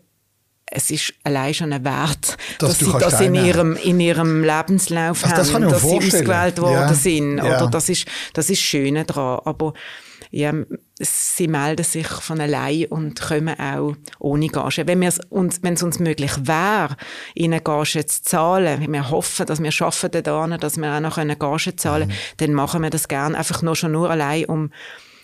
es 0.75 0.91
ist 0.91 1.15
allein 1.23 1.55
schon 1.55 1.73
ein 1.73 1.85
Wert, 1.85 2.37
dass, 2.59 2.71
dass 2.71 2.79
sie 2.79 2.99
das 2.99 3.21
in 3.21 3.35
ihrem, 3.35 3.77
in 3.77 4.01
ihrem 4.01 4.43
Lebenslauf 4.43 5.25
also, 5.25 5.55
haben, 5.55 5.63
das 5.63 5.73
dass 5.73 5.83
sie 5.83 5.97
ausgewählt 5.97 6.61
worden 6.61 6.89
ja. 6.89 6.95
sind. 6.95 7.41
Oder 7.41 7.61
ja. 7.61 7.67
das 7.67 7.89
ist, 7.89 8.07
das 8.33 8.51
ist 8.51 8.61
Schöne 8.61 9.05
daran. 9.05 9.41
Aber, 9.45 9.73
ja, 10.31 10.53
sie 10.99 11.47
melden 11.47 11.85
sich 11.85 12.09
von 12.09 12.41
allein 12.41 12.87
und 12.87 13.21
kommen 13.21 13.59
auch 13.59 13.95
ohne 14.19 14.49
Gage. 14.49 14.87
Wenn 14.87 15.03
es 15.05 15.21
uns, 15.29 15.63
wenn 15.63 15.75
es 15.75 15.83
uns 15.83 16.01
möglich 16.01 16.33
wäre, 16.43 16.97
ihnen 17.35 17.63
Gage 17.63 18.05
zu 18.07 18.23
zahlen, 18.23 18.93
wir 18.93 19.11
hoffen, 19.11 19.47
dass 19.47 19.63
wir 19.63 19.71
schaffen 19.71 20.11
da, 20.11 20.47
dass 20.59 20.77
wir 20.77 20.93
auch 20.93 21.01
noch 21.01 21.39
Gage 21.39 21.77
zahlen, 21.77 22.09
mhm. 22.09 22.13
dann 22.39 22.53
machen 22.53 22.83
wir 22.83 22.91
das 22.91 23.07
gern 23.07 23.37
einfach 23.37 23.63
nur 23.63 23.77
schon 23.77 23.93
nur 23.93 24.11
allein, 24.11 24.47
um 24.47 24.71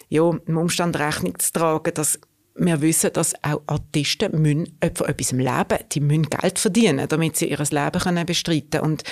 ja, 0.09 0.31
im 0.47 0.57
Umstand 0.57 0.99
Rechnung 0.99 1.39
zu 1.39 1.53
tragen, 1.53 1.95
dass 1.95 2.19
wir 2.61 2.81
wissen, 2.83 3.13
dass 3.13 3.35
auch 3.43 3.63
Artisten 3.67 4.41
müssen 4.41 4.77
von 4.95 5.09
etwas 5.09 5.33
leben 5.33 5.79
Die 5.93 6.01
müssen 6.01 6.29
Geld 6.31 6.59
verdienen, 6.59 7.09
damit 7.09 7.37
sie 7.37 7.51
ihr 7.51 7.59
Leben 7.59 8.01
können 8.01 8.27
bestreiten 8.27 8.71
können. 8.71 8.85
Und 8.85 9.05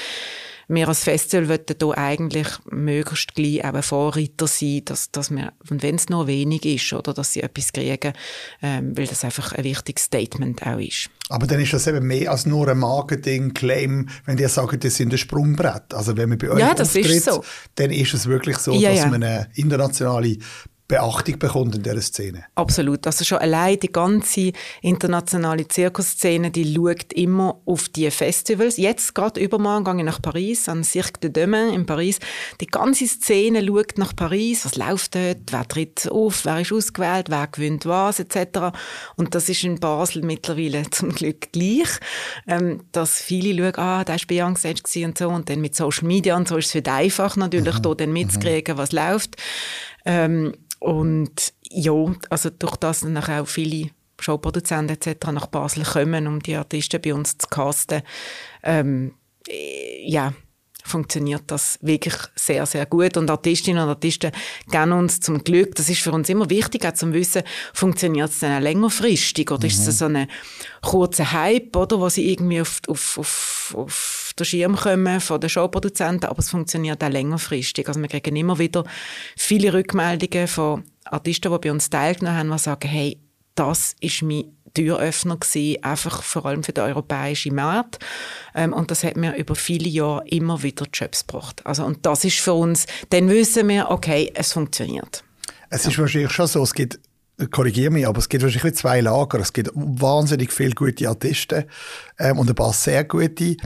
wir 0.68 0.86
als 0.86 1.02
Festival 1.02 1.48
wollen 1.48 1.60
hier 1.80 1.98
eigentlich 1.98 2.48
möglichst 2.70 3.34
gleich 3.34 3.64
auch 3.64 3.72
ein 3.72 3.82
Vorreiter 3.82 4.46
sein, 4.46 4.82
dass, 4.84 5.10
dass 5.10 5.30
wir, 5.30 5.52
und 5.70 5.82
wenn 5.82 5.94
es 5.94 6.10
nur 6.10 6.26
wenig 6.26 6.66
ist, 6.66 6.92
oder 6.92 7.14
dass 7.14 7.32
sie 7.32 7.42
etwas 7.42 7.72
kriegen, 7.72 8.12
ähm, 8.60 8.96
weil 8.96 9.06
das 9.06 9.24
einfach 9.24 9.52
ein 9.52 9.64
wichtiges 9.64 10.04
Statement 10.04 10.66
auch 10.66 10.78
ist. 10.78 11.08
Aber 11.30 11.46
dann 11.46 11.60
ist 11.60 11.72
das 11.72 11.86
eben 11.86 12.06
mehr 12.06 12.30
als 12.30 12.44
nur 12.44 12.68
ein 12.68 12.78
Marketing-Claim, 12.78 14.10
wenn 14.26 14.36
die 14.36 14.46
sagen, 14.46 14.78
das 14.78 14.96
sind 14.96 15.12
ein 15.12 15.18
Sprungbrett. 15.18 15.94
Also 15.94 16.18
wenn 16.18 16.28
man 16.28 16.38
bei 16.38 16.50
euch 16.50 16.58
ja, 16.58 16.72
auftritt, 16.72 17.24
so. 17.24 17.42
dann 17.76 17.90
ist 17.90 18.12
es 18.12 18.26
wirklich 18.26 18.58
so, 18.58 18.72
ja, 18.74 18.90
dass 18.90 18.98
ja. 19.00 19.06
man 19.06 19.22
eine 19.22 19.48
internationale 19.54 20.36
Beachtung 20.88 21.38
bekommt 21.38 21.74
in 21.74 21.82
dieser 21.82 22.00
Szene. 22.00 22.44
Absolut. 22.54 23.06
Also 23.06 23.22
schon 23.22 23.36
allein 23.38 23.78
die 23.78 23.92
ganze 23.92 24.52
internationale 24.80 25.68
Zirkusszene, 25.68 26.50
die 26.50 26.74
schaut 26.74 27.12
immer 27.12 27.60
auf 27.66 27.90
die 27.90 28.10
Festivals. 28.10 28.78
Jetzt 28.78 29.14
gerade 29.14 29.38
übermorgen 29.38 29.84
gehe 29.84 29.96
ich 29.98 30.04
nach 30.04 30.22
Paris, 30.22 30.66
an 30.66 30.84
Cirque 30.84 31.20
de 31.20 31.30
Demain 31.30 31.74
in 31.74 31.84
Paris. 31.84 32.20
Die 32.62 32.66
ganze 32.66 33.06
Szene 33.06 33.62
schaut 33.66 33.98
nach 33.98 34.16
Paris. 34.16 34.64
Was 34.64 34.76
läuft 34.76 35.14
dort? 35.14 35.52
Wer 35.52 35.68
tritt 35.68 36.10
auf? 36.10 36.46
Wer 36.46 36.60
ist 36.60 36.72
ausgewählt? 36.72 37.28
Wer 37.28 37.48
gewinnt 37.48 37.84
was? 37.84 38.18
Etc. 38.18 38.58
Und 39.16 39.34
das 39.34 39.50
ist 39.50 39.64
in 39.64 39.78
Basel 39.78 40.22
mittlerweile 40.22 40.88
zum 40.90 41.10
Glück 41.14 41.52
gleich, 41.52 42.00
ähm, 42.46 42.80
dass 42.92 43.20
viele 43.20 43.54
schauen, 43.54 43.84
ah, 43.84 44.04
da 44.04 44.14
war 44.14 44.56
Stage 44.56 45.04
und 45.04 45.18
so. 45.18 45.28
Und 45.28 45.50
dann 45.50 45.60
mit 45.60 45.76
Social 45.76 46.08
Media 46.08 46.34
und 46.34 46.48
so 46.48 46.56
ist 46.56 46.74
es 46.74 46.82
die 46.82 46.88
einfach 46.88 47.36
natürlich, 47.36 47.76
mhm. 47.76 47.82
da 47.82 47.94
dann 47.94 48.12
mitzukriegen, 48.14 48.78
was 48.78 48.92
läuft. 48.92 49.36
Ähm, 50.08 50.54
und 50.80 51.52
ja, 51.70 51.92
also 52.30 52.50
durch 52.50 52.76
das 52.76 53.00
dann 53.00 53.18
auch 53.18 53.46
viele 53.46 53.90
Showproduzenten 54.18 54.96
etc. 54.96 55.28
nach 55.32 55.46
Basel 55.46 55.84
kommen, 55.84 56.26
um 56.26 56.40
die 56.40 56.56
Artisten 56.56 57.00
bei 57.00 57.14
uns 57.14 57.36
zu 57.36 57.46
casten, 57.46 58.02
ähm, 58.62 59.14
ja, 60.02 60.32
funktioniert 60.84 61.42
das 61.48 61.78
wirklich 61.82 62.14
sehr, 62.34 62.64
sehr 62.66 62.86
gut. 62.86 63.16
Und 63.16 63.30
Artistinnen 63.30 63.82
und 63.82 63.88
Artisten 63.88 64.32
geben 64.70 64.92
uns 64.92 65.20
zum 65.20 65.42
Glück, 65.44 65.74
das 65.74 65.88
ist 65.88 66.00
für 66.00 66.12
uns 66.12 66.28
immer 66.28 66.48
wichtig, 66.50 66.84
auch 66.86 66.94
zum 66.94 67.12
Wissen, 67.12 67.42
funktioniert 67.74 68.30
es 68.30 68.40
dann 68.40 68.58
auch 68.58 68.62
längerfristig 68.62 69.50
oder 69.50 69.64
mhm. 69.64 69.70
ist 69.70 69.86
es 69.86 69.98
so 69.98 70.06
ein 70.06 70.28
kurzer 70.82 71.32
Hype, 71.32 71.76
oder, 71.76 72.00
wo 72.00 72.08
sie 72.08 72.30
irgendwie 72.30 72.60
auf, 72.60 72.80
auf, 72.88 73.18
auf, 73.18 73.74
auf 73.76 74.34
den 74.38 74.44
Schirm 74.44 74.76
kommen 74.76 75.20
von 75.20 75.40
den 75.40 75.50
Showproduzenten, 75.50 76.28
aber 76.28 76.38
es 76.38 76.50
funktioniert 76.50 77.02
auch 77.02 77.08
längerfristig. 77.08 77.88
Also 77.88 78.00
wir 78.00 78.08
kriegen 78.08 78.36
immer 78.36 78.58
wieder 78.58 78.84
viele 79.36 79.72
Rückmeldungen 79.72 80.48
von 80.48 80.84
Artisten, 81.04 81.52
die 81.52 81.58
bei 81.58 81.70
uns 81.70 81.90
teilgenommen 81.90 82.38
haben, 82.38 82.50
die 82.50 82.58
sagen, 82.58 82.88
hey, 82.88 83.18
das 83.54 83.96
ist 84.00 84.22
mein 84.22 84.56
Türöffner 84.74 85.36
gewesen, 85.36 85.82
einfach 85.82 86.22
vor 86.22 86.46
allem 86.46 86.62
für 86.62 86.72
den 86.72 86.84
europäischen 86.84 87.54
Markt. 87.54 87.98
Ähm, 88.54 88.72
und 88.72 88.90
das 88.90 89.04
hat 89.04 89.16
mir 89.16 89.36
über 89.36 89.54
viele 89.54 89.88
Jahre 89.88 90.26
immer 90.28 90.62
wieder 90.62 90.86
Jobs 90.92 91.26
gebracht. 91.26 91.62
Also, 91.64 91.84
und 91.84 92.04
das 92.06 92.24
ist 92.24 92.38
für 92.38 92.54
uns, 92.54 92.86
dann 93.10 93.28
wissen 93.28 93.68
wir, 93.68 93.90
okay, 93.90 94.30
es 94.34 94.52
funktioniert. 94.52 95.24
Es 95.70 95.86
ist 95.86 95.98
wahrscheinlich 95.98 96.32
schon 96.32 96.46
so, 96.46 96.62
es 96.62 96.72
gibt 96.72 96.98
korrigiere 97.46 97.90
mich, 97.90 98.06
aber 98.06 98.18
es 98.18 98.28
gibt 98.28 98.42
wahrscheinlich 98.42 98.74
zwei 98.74 99.00
Lager. 99.00 99.38
Es 99.38 99.52
gibt 99.52 99.70
wahnsinnig 99.74 100.52
viele 100.52 100.74
gute 100.74 101.08
Artisten 101.08 101.64
ähm, 102.18 102.38
und 102.38 102.48
ein 102.48 102.54
paar 102.54 102.72
sehr 102.72 103.04
gute. 103.04 103.56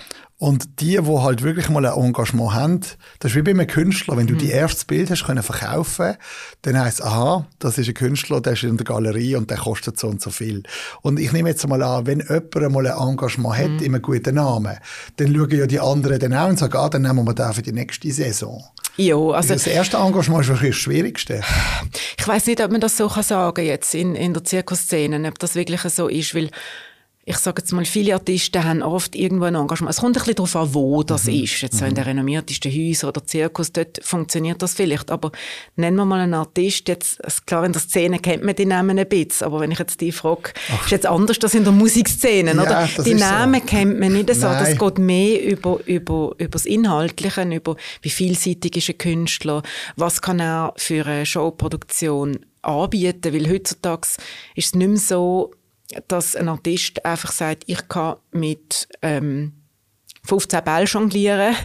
Und 0.43 0.81
die, 0.81 0.99
die 1.01 1.19
halt 1.21 1.43
wirklich 1.43 1.69
mal 1.69 1.87
ein 1.87 1.97
Engagement 1.97 2.53
haben, 2.53 2.81
das 3.21 3.31
ist 3.31 3.37
wie 3.37 3.43
bei 3.43 3.53
einem 3.53 3.69
Künstler. 3.69 4.17
Wenn 4.17 4.27
du 4.27 4.35
mhm. 4.35 4.39
die 4.39 4.51
erste 4.51 4.85
Bild 4.87 5.09
hast 5.09 5.23
können 5.23 5.45
verkaufen, 5.45 6.17
dann 6.63 6.81
heisst 6.81 6.99
es, 6.99 7.07
aha, 7.07 7.47
das 7.61 7.79
ist 7.79 7.87
ein 7.87 7.95
Künstler, 7.95 8.41
der 8.41 8.55
ist 8.55 8.65
in 8.65 8.77
der 8.77 8.85
Galerie 8.85 9.37
und 9.37 9.51
der 9.51 9.59
kostet 9.59 10.01
so 10.01 10.09
und 10.09 10.21
so 10.21 10.31
viel. 10.31 10.65
Und 11.03 11.21
ich 11.21 11.31
nehme 11.31 11.51
jetzt 11.51 11.65
mal 11.69 11.81
an, 11.81 12.07
wenn 12.07 12.19
jemand 12.29 12.73
mal 12.73 12.89
ein 12.89 13.11
Engagement 13.11 13.57
hat, 13.57 13.71
mhm. 13.71 13.79
in 13.79 13.95
einem 13.95 14.03
guten 14.03 14.35
Namen, 14.35 14.79
dann 15.15 15.33
schauen 15.33 15.51
ja 15.57 15.67
die 15.69 15.79
anderen 15.79 16.19
dann 16.19 16.35
auch 16.35 16.49
und 16.49 16.59
sagen, 16.59 16.77
ah, 16.77 16.89
dann 16.89 17.03
nehmen 17.03 17.25
wir 17.25 17.35
den 17.35 17.53
für 17.53 17.63
die 17.63 17.71
nächste 17.71 18.11
Saison. 18.11 18.65
Ja, 18.97 19.15
also 19.15 19.55
das 19.55 19.69
erste 19.69 19.99
Engagement 19.99 20.43
ist 20.43 20.49
wahrscheinlich 20.49 20.75
das 20.75 20.83
Schwierigste. 20.83 21.43
Ich 22.19 22.27
weiß 22.27 22.47
nicht, 22.47 22.61
ob 22.61 22.73
man 22.73 22.81
das 22.81 22.97
so 22.97 23.07
kann 23.07 23.23
sagen 23.23 23.65
jetzt 23.65 23.95
in, 23.95 24.17
in 24.17 24.35
der 24.35 24.43
Zirkusszene, 24.43 25.29
ob 25.29 25.39
das 25.39 25.55
wirklich 25.55 25.83
so 25.83 26.09
ist, 26.09 26.35
weil 26.35 26.51
ich 27.25 27.37
sage 27.37 27.63
jetzt 27.63 27.73
mal, 27.73 27.85
viele 27.85 28.15
Artisten 28.15 28.65
haben 28.65 28.83
oft 28.83 29.15
irgendwo 29.15 29.45
ein 29.45 29.55
Engagement. 29.55 29.95
Es 29.95 30.01
kommt 30.01 30.17
ein 30.17 30.21
bisschen 30.21 30.35
darauf 30.35 30.57
an, 30.57 30.75
wo 30.75 31.05
das 31.05 31.27
mhm. 31.27 31.45
ist. 31.45 31.61
Jetzt 31.61 31.79
so 31.79 31.85
in 31.85 31.95
den 31.95 32.03
mhm. 32.03 32.09
renommiertesten 32.09 32.73
Häusern 32.73 33.11
oder 33.11 33.25
Zirkus, 33.25 33.73
dort 33.73 34.01
funktioniert 34.03 34.61
das 34.61 34.75
vielleicht. 34.75 35.09
Aber 35.13 35.31
nennen 35.77 35.97
wir 35.97 36.05
mal 36.05 36.19
einen 36.19 36.35
Artist, 36.35 36.89
jetzt, 36.89 37.21
klar, 37.47 37.65
in 37.65 37.73
der 37.73 37.81
Szene 37.81 38.19
kennt 38.19 38.43
man 38.43 38.57
die 38.57 38.67
Namen 38.67 38.99
ein 38.99 39.09
bisschen, 39.09 39.47
aber 39.47 39.61
wenn 39.61 39.71
ich 39.71 39.79
jetzt 39.79 40.01
die 40.01 40.11
frage, 40.11 40.53
Ach. 40.73 40.85
ist 40.85 40.91
jetzt 40.91 41.07
anders 41.07 41.39
als 41.41 41.55
in 41.55 41.63
der 41.63 41.73
Musikszene, 41.73 42.55
ja, 42.55 42.61
oder? 42.61 42.89
Die 43.05 43.15
Namen 43.15 43.61
so. 43.61 43.67
kennt 43.67 44.01
man 44.01 44.13
nicht 44.13 44.35
so. 44.35 44.49
Nein. 44.49 44.65
Das 44.65 44.77
geht 44.77 44.99
mehr 44.99 45.45
über, 45.45 45.79
über, 45.87 46.35
über 46.39 46.51
das 46.51 46.67
Inhaltliche, 46.67 47.43
über 47.43 47.77
wie 48.03 48.11
vielseitig 48.11 48.77
ist 48.79 48.89
ein 48.89 48.99
Künstler, 48.99 49.63
was 49.95 50.23
kann 50.23 50.41
er 50.41 50.75
für 50.77 51.07
eine 51.07 51.25
Showproduktion 51.25 52.41
anbieten, 52.63 53.33
weil 53.33 53.49
heutzutage 53.49 54.09
ist 54.57 54.67
es 54.67 54.75
nicht 54.75 54.89
mehr 54.89 54.99
so, 54.99 55.53
dass 56.09 56.37
ein 56.37 56.49
Artist 56.49 57.05
einfach 57.05 57.33
sagt, 57.33 57.65
ich 57.67 57.89
kann 57.89 58.17
mit 58.31 58.89
ähm, 59.03 59.63
15 60.25 60.63
Bällen 60.65 60.87
jonglieren 60.87 61.57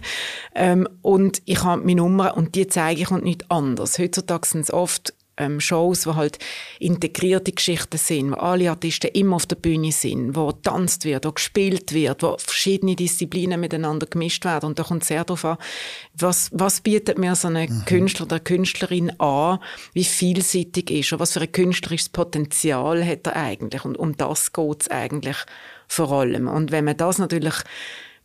ähm, 0.56 0.88
und 1.02 1.42
ich 1.46 1.64
habe 1.64 1.84
meine 1.84 2.02
Nummer 2.02 2.36
und 2.36 2.56
die 2.56 2.68
zeige 2.68 3.02
ich 3.02 3.12
und 3.12 3.24
nicht 3.24 3.52
anders. 3.52 4.00
Heutzutage 4.00 4.48
sind 4.48 4.62
es 4.62 4.74
oft 4.74 5.14
ähm, 5.38 5.60
Shows, 5.60 6.06
wo 6.08 6.16
halt 6.16 6.40
integrierte 6.80 7.52
Geschichten 7.52 7.98
sind, 7.98 8.32
wo 8.32 8.36
alle 8.36 8.70
Artisten 8.70 9.12
immer 9.14 9.38
auf 9.38 9.46
der 9.46 9.56
Bühne 9.56 9.92
sind, 9.92 10.36
wo 10.36 10.52
tanzt 10.52 11.06
wird, 11.06 11.26
wo 11.26 11.32
gespielt 11.32 11.94
wird, 11.94 12.24
wo 12.24 12.38
verschiedene 12.38 12.96
Disziplinen 12.96 13.60
miteinander 13.60 14.08
gemischt 14.08 14.46
werden. 14.46 14.68
Und 14.68 14.80
da 14.80 14.84
kommt 14.84 15.04
sehr 15.04 15.24
darauf 15.24 15.46
an, 15.46 15.58
was, 16.14 16.50
was 16.54 16.82
bietet 16.82 17.18
mir 17.18 17.36
so 17.36 17.48
ein 17.48 17.54
mhm. 17.54 17.86
Künstler 17.86 18.26
oder 18.26 18.40
Künstlerin 18.40 19.20
an, 19.20 19.60
wie 19.94 20.04
vielseitig 20.04 20.90
ist 20.92 21.12
er, 21.12 21.20
was 21.20 21.34
für 21.34 21.42
ein 21.42 21.52
künstlerisches 21.52 22.10
Potenzial 22.10 23.06
hat 23.06 23.28
er 23.28 23.36
eigentlich. 23.36 23.86
Und 23.86 23.98
um 23.98 24.18
das 24.18 24.54
geht 24.54 24.82
es 24.82 24.88
eigentlich 24.90 25.38
vor 25.88 26.12
allem. 26.12 26.48
Und 26.48 26.72
wenn 26.72 26.86
man 26.86 26.98
das 26.98 27.18
natürlich 27.18 27.56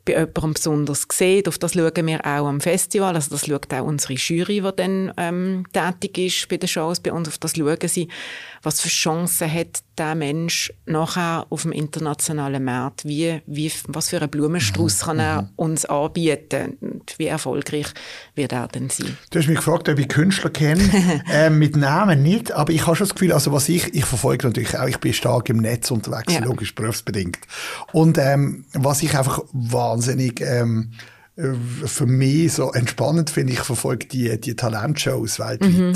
bei 0.04 0.12
jemandem 0.12 0.54
besonders 0.54 1.06
sieht. 1.10 1.48
Auf 1.48 1.58
das 1.58 1.74
schauen 1.74 2.06
wir 2.06 2.20
auch 2.20 2.46
am 2.48 2.60
Festival. 2.60 3.14
Also 3.14 3.30
das 3.30 3.46
schaut 3.46 3.72
auch 3.72 3.84
unsere 3.84 4.14
Jury, 4.14 4.60
die 4.60 4.76
dann 4.76 5.12
ähm, 5.16 5.64
tätig 5.72 6.18
ist 6.18 6.48
bei 6.48 6.56
den 6.56 6.68
Shows 6.68 7.00
bei 7.00 7.12
uns. 7.12 7.28
Auf 7.28 7.38
das 7.38 7.56
schauen 7.56 7.76
sie, 7.86 8.08
was 8.62 8.80
für 8.80 8.88
Chancen 8.88 9.52
hat 9.52 9.82
der 9.98 10.14
Mensch 10.14 10.72
nachher 10.86 11.46
auf 11.50 11.62
dem 11.62 11.72
internationalen 11.72 12.64
Markt? 12.64 13.04
Wie, 13.04 13.42
wie, 13.46 13.70
was 13.88 14.08
für 14.08 14.18
einen 14.18 14.30
Blumenstrauß 14.30 15.02
mhm. 15.02 15.04
kann 15.04 15.18
er 15.18 15.42
mhm. 15.42 15.48
uns 15.56 15.84
anbieten? 15.84 16.76
Und 16.80 17.14
wie 17.18 17.26
erfolgreich 17.26 17.86
wird 18.34 18.52
er 18.52 18.68
denn 18.68 18.88
sein? 18.90 19.16
Du 19.30 19.38
hast 19.38 19.48
mich 19.48 19.58
gefragt, 19.58 19.88
ob 19.88 19.98
ich 19.98 20.08
Künstler 20.08 20.50
kenne. 20.50 20.82
ähm, 21.32 21.58
mit 21.58 21.76
Namen 21.76 22.22
nicht, 22.22 22.52
aber 22.52 22.72
ich 22.72 22.86
habe 22.86 22.96
schon 22.96 23.06
das 23.06 23.14
Gefühl, 23.14 23.32
also 23.32 23.52
was 23.52 23.68
ich, 23.68 23.94
ich 23.94 24.04
verfolge 24.04 24.46
natürlich 24.46 24.78
auch, 24.78 24.86
ich 24.86 24.98
bin 24.98 25.12
stark 25.12 25.48
im 25.48 25.58
Netz 25.58 25.90
unterwegs, 25.90 26.32
ja. 26.32 26.44
logisch 26.44 26.74
berufsbedingt. 26.74 27.38
Und 27.92 28.18
ähm, 28.18 28.64
was 28.72 29.02
ich 29.02 29.16
einfach 29.16 29.40
wahnsinnig 29.92 30.40
ähm, 30.40 30.90
äh, 31.36 31.52
für 31.86 32.06
mich 32.06 32.54
so 32.54 32.72
entspannend 32.72 33.30
finde, 33.30 33.52
ich 33.52 33.60
verfolge 33.60 34.06
die, 34.06 34.40
die 34.40 34.56
Talentshows 34.56 35.38
weltweit. 35.38 35.72
Mhm. 35.72 35.94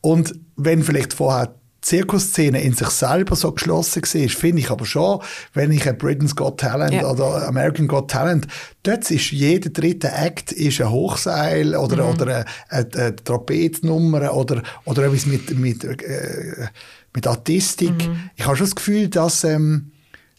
Und 0.00 0.34
wenn 0.56 0.82
vielleicht 0.82 1.14
vorher 1.14 1.54
Zirkusszene 1.80 2.62
in 2.62 2.72
sich 2.72 2.88
selber 2.88 3.36
so 3.36 3.52
geschlossen 3.52 4.02
war, 4.02 4.28
finde 4.28 4.60
ich 4.60 4.70
aber 4.70 4.86
schon, 4.86 5.20
wenn 5.52 5.70
ich 5.70 5.86
ein 5.86 5.98
Britain's 5.98 6.34
Got 6.34 6.60
Talent 6.60 6.94
ja. 6.94 7.10
oder 7.10 7.46
American 7.46 7.88
Got 7.88 8.10
Talent, 8.10 8.46
dort 8.82 9.10
ist 9.10 9.30
jeder 9.32 9.68
dritte 9.68 10.10
Act 10.10 10.50
ist 10.52 10.80
ein 10.80 10.90
Hochseil 10.90 11.76
oder, 11.76 12.04
mhm. 12.04 12.10
oder 12.10 12.24
eine, 12.24 12.44
eine, 12.70 12.88
eine 12.94 13.16
Trompetnummer 13.16 14.34
oder, 14.34 14.62
oder 14.86 15.04
etwas 15.04 15.26
mit, 15.26 15.58
mit, 15.58 15.84
äh, 15.84 16.68
mit 17.14 17.26
Artistik. 17.26 18.08
Mhm. 18.08 18.30
Ich 18.36 18.46
habe 18.46 18.56
schon 18.56 18.66
das 18.66 18.76
Gefühl, 18.76 19.08
dass, 19.08 19.44
ähm, 19.44 19.92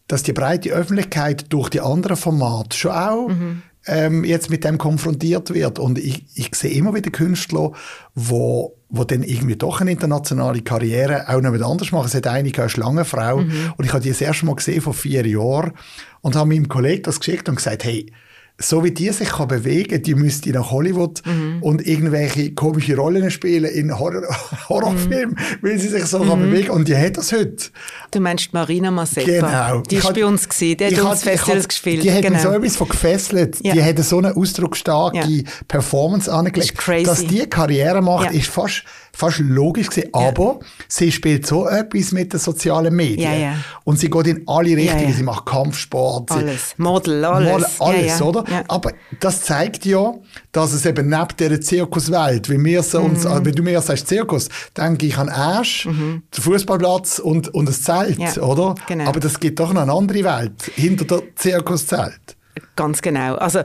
dass 0.07 0.23
die 0.23 0.33
breite 0.33 0.69
Öffentlichkeit 0.71 1.45
durch 1.49 1.69
die 1.69 1.81
anderen 1.81 2.17
Formate 2.17 2.77
schon 2.77 2.91
auch 2.91 3.27
mhm. 3.29 3.61
ähm, 3.87 4.23
jetzt 4.23 4.49
mit 4.49 4.63
dem 4.63 4.77
konfrontiert 4.77 5.53
wird. 5.53 5.79
Und 5.79 5.97
ich, 5.97 6.25
ich 6.35 6.53
sehe 6.55 6.71
immer 6.71 6.93
wieder 6.93 7.11
Künstler, 7.11 7.71
wo 8.13 8.75
wo 8.89 9.03
dann 9.03 9.23
irgendwie 9.23 9.55
doch 9.55 9.81
eine 9.81 9.91
internationale 9.91 10.61
Karriere 10.61 11.27
auch 11.27 11.41
noch 11.41 11.51
mit 11.51 11.61
anders 11.61 11.91
machen. 11.91 12.07
Es 12.07 12.15
hat 12.15 12.27
einige 12.27 12.61
eine 12.61 12.69
Schlangenfrau 12.69 13.37
mhm. 13.37 13.73
und 13.77 13.85
ich 13.85 13.91
habe 13.91 14.03
die 14.03 14.09
das 14.09 14.21
erste 14.21 14.45
Mal 14.45 14.55
gesehen 14.55 14.81
vor 14.81 14.93
vier 14.93 15.25
Jahren 15.25 15.73
und 16.21 16.35
habe 16.35 16.49
meinem 16.49 16.69
Kollegen 16.69 17.03
das 17.03 17.19
geschickt 17.19 17.49
und 17.49 17.55
gesagt, 17.55 17.83
hey, 17.83 18.11
so 18.57 18.83
wie 18.85 18.91
die 18.91 19.09
sich 19.09 19.29
kann 19.29 19.49
bewegen 19.49 20.01
die 20.01 20.15
müsste 20.15 20.49
nach 20.51 20.71
Hollywood 20.71 21.21
mhm. 21.25 21.57
und 21.61 21.85
irgendwelche 21.85 22.53
komische 22.53 22.95
Rollen 22.95 23.29
spielen 23.29 23.69
in 23.69 23.97
Horror 23.97 24.23
Horrorfilmen, 24.69 25.31
mhm. 25.31 25.57
weil 25.61 25.77
sie 25.77 25.89
sich 25.89 26.05
so 26.05 26.19
mhm. 26.19 26.29
kann 26.29 26.39
bewegen 26.39 26.69
und 26.69 26.87
die 26.87 26.95
hat 26.95 27.17
das 27.17 27.33
heute. 27.33 27.65
Du 28.11 28.19
meinst 28.21 28.53
Marina 28.53 28.91
Mazeppa? 28.91 29.71
Genau. 29.71 29.81
Die 29.81 30.01
war 30.03 30.13
bei 30.13 30.25
uns, 30.25 30.47
gewesen. 30.47 30.77
die 30.77 30.85
hat 30.85 31.01
uns 31.01 31.23
Festivals 31.23 31.67
gespielt. 31.67 32.03
Die 32.03 32.11
hat 32.11 32.21
genau. 32.21 32.39
so 32.39 32.49
etwas 32.51 32.75
von 32.77 32.87
gefesselt. 32.87 33.57
Ja. 33.61 33.73
Die 33.73 33.83
hat 33.83 33.99
so 33.99 34.19
eine 34.19 34.35
ausdrucksstarke 34.35 35.27
ja. 35.27 35.43
Performance 35.67 36.31
angelegt. 36.31 36.77
Dass 37.05 37.25
die 37.25 37.45
Karriere 37.47 38.01
macht, 38.01 38.31
ja. 38.31 38.39
ist 38.39 38.49
fast 38.49 38.83
fast 39.15 39.39
logisch 39.39 39.89
gewesen, 39.89 40.09
ja. 40.13 40.27
aber 40.27 40.59
sie 40.87 41.11
spielt 41.11 41.47
so 41.47 41.67
etwas 41.67 42.11
mit 42.11 42.33
den 42.33 42.39
sozialen 42.39 42.95
Medien. 42.95 43.31
Ja, 43.31 43.37
ja. 43.37 43.55
Und 43.83 43.99
sie 43.99 44.09
geht 44.09 44.27
in 44.27 44.43
alle 44.45 44.75
Richtungen. 44.75 45.13
Sie 45.13 45.23
macht 45.23 45.45
Kampfsport. 45.45 46.31
Alles. 46.31 46.75
Model, 46.77 47.23
alles. 47.23 47.51
Model, 47.51 47.67
alles, 47.79 48.21
oder? 48.21 48.43
Aber 48.67 48.91
das 49.19 49.41
zeigt 49.41 49.85
ja, 49.85 50.13
dass 50.51 50.73
es 50.73 50.85
eben 50.85 51.09
neben 51.09 51.27
dieser 51.39 51.61
Zirkuswelt, 51.61 52.49
wie 52.49 52.63
wir 52.63 52.83
so 52.83 52.99
uns, 52.99 53.23
mhm. 53.23 53.45
wenn 53.45 53.55
du 53.55 53.63
mir 53.63 53.81
sagst 53.81 54.07
Zirkus, 54.07 54.49
denke 54.77 55.05
ich 55.05 55.17
an 55.17 55.29
Ash, 55.29 55.85
mhm. 55.85 56.23
den 56.35 56.43
Fußballplatz 56.43 57.19
und, 57.19 57.53
und 57.53 57.69
das 57.69 57.83
Zelt, 57.83 58.37
oder? 58.37 58.75
Genau. 58.87 59.07
Aber 59.07 59.19
das 59.19 59.39
gibt 59.39 59.59
doch 59.59 59.73
noch 59.73 59.81
eine 59.81 59.93
andere 59.93 60.23
Welt 60.23 60.71
hinter 60.75 61.05
der 61.05 61.35
Zirkuszelt. 61.35 62.35
Ganz 62.75 63.01
genau. 63.01 63.35
Also 63.35 63.61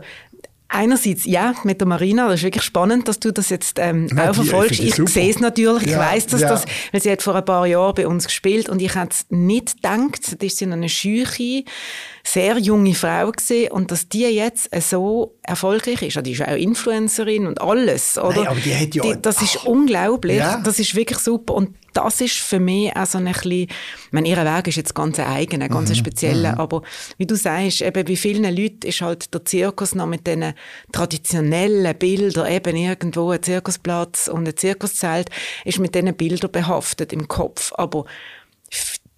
Einerseits, 0.72 1.24
ja, 1.24 1.54
mit 1.64 1.80
der 1.80 1.88
Marina, 1.88 2.28
das 2.28 2.36
ist 2.36 2.44
wirklich 2.44 2.62
spannend, 2.62 3.08
dass 3.08 3.18
du 3.18 3.32
das 3.32 3.50
jetzt 3.50 3.80
ähm, 3.80 4.06
Nein, 4.06 4.28
auch 4.28 4.34
verfolgst. 4.36 4.78
Ich, 4.78 4.96
ich 4.96 5.08
sehe 5.08 5.28
es 5.28 5.40
natürlich, 5.40 5.82
ja, 5.82 5.90
ich 5.90 5.98
weiß, 5.98 6.26
dass 6.28 6.42
ja. 6.42 6.48
das, 6.48 6.64
weil 6.92 7.02
sie 7.02 7.10
hat 7.10 7.22
vor 7.22 7.34
ein 7.34 7.44
paar 7.44 7.66
Jahren 7.66 7.92
bei 7.94 8.06
uns 8.06 8.26
gespielt 8.26 8.68
und 8.68 8.80
ich 8.80 8.94
hätte 8.94 9.10
es 9.10 9.26
nicht 9.30 9.82
gedacht, 9.82 10.32
das 10.32 10.34
ist 10.40 10.58
sie 10.58 10.66
noch 10.66 10.76
eine 10.76 10.88
schüche, 10.88 11.64
sehr 12.24 12.58
junge 12.58 12.94
Frau 12.94 13.30
gesehen 13.32 13.72
und 13.72 13.90
dass 13.90 14.08
die 14.08 14.24
jetzt 14.24 14.68
so 14.82 15.36
erfolgreich 15.42 16.02
ist. 16.02 16.24
Die 16.24 16.32
ist 16.32 16.42
auch 16.42 16.56
Influencerin 16.56 17.46
und 17.46 17.60
alles, 17.60 18.18
oder? 18.18 18.36
Nein, 18.36 18.46
aber 18.48 18.60
die 18.60 18.74
hat 18.74 18.94
ja... 18.94 19.02
Die, 19.02 19.22
das 19.22 19.42
ist 19.42 19.58
ach, 19.60 19.66
unglaublich, 19.66 20.38
ja. 20.38 20.60
das 20.62 20.78
ist 20.78 20.94
wirklich 20.94 21.18
super 21.18 21.54
und 21.54 21.74
das 21.92 22.20
ist 22.20 22.36
für 22.36 22.60
mich 22.60 22.94
auch 22.94 23.06
so 23.06 23.18
ein 23.18 23.24
bisschen, 23.24 23.52
ich 23.52 23.68
meine, 24.12 24.28
ihr 24.28 24.36
Weg 24.36 24.68
ist 24.68 24.76
jetzt 24.76 24.94
ganz 24.94 25.18
eigener, 25.18 25.68
ganz 25.68 25.90
mhm. 25.90 25.94
spezieller, 25.94 26.52
mhm. 26.52 26.60
aber 26.60 26.82
wie 27.18 27.26
du 27.26 27.34
sagst, 27.34 27.82
eben 27.82 28.04
bei 28.04 28.16
vielen 28.16 28.44
Leuten 28.44 28.86
ist 28.86 29.00
halt 29.00 29.32
der 29.34 29.44
Zirkus 29.44 29.94
noch 29.94 30.06
mit 30.06 30.26
diesen 30.26 30.54
traditionellen 30.92 31.96
Bildern, 31.98 32.50
eben 32.52 32.76
irgendwo 32.76 33.30
ein 33.30 33.42
Zirkusplatz 33.42 34.28
und 34.28 34.46
ein 34.46 34.56
Zirkuszelt, 34.56 35.30
ist 35.64 35.78
mit 35.78 35.94
diesen 35.94 36.14
Bildern 36.14 36.52
behaftet 36.52 37.12
im 37.12 37.26
Kopf, 37.26 37.72
aber 37.74 38.04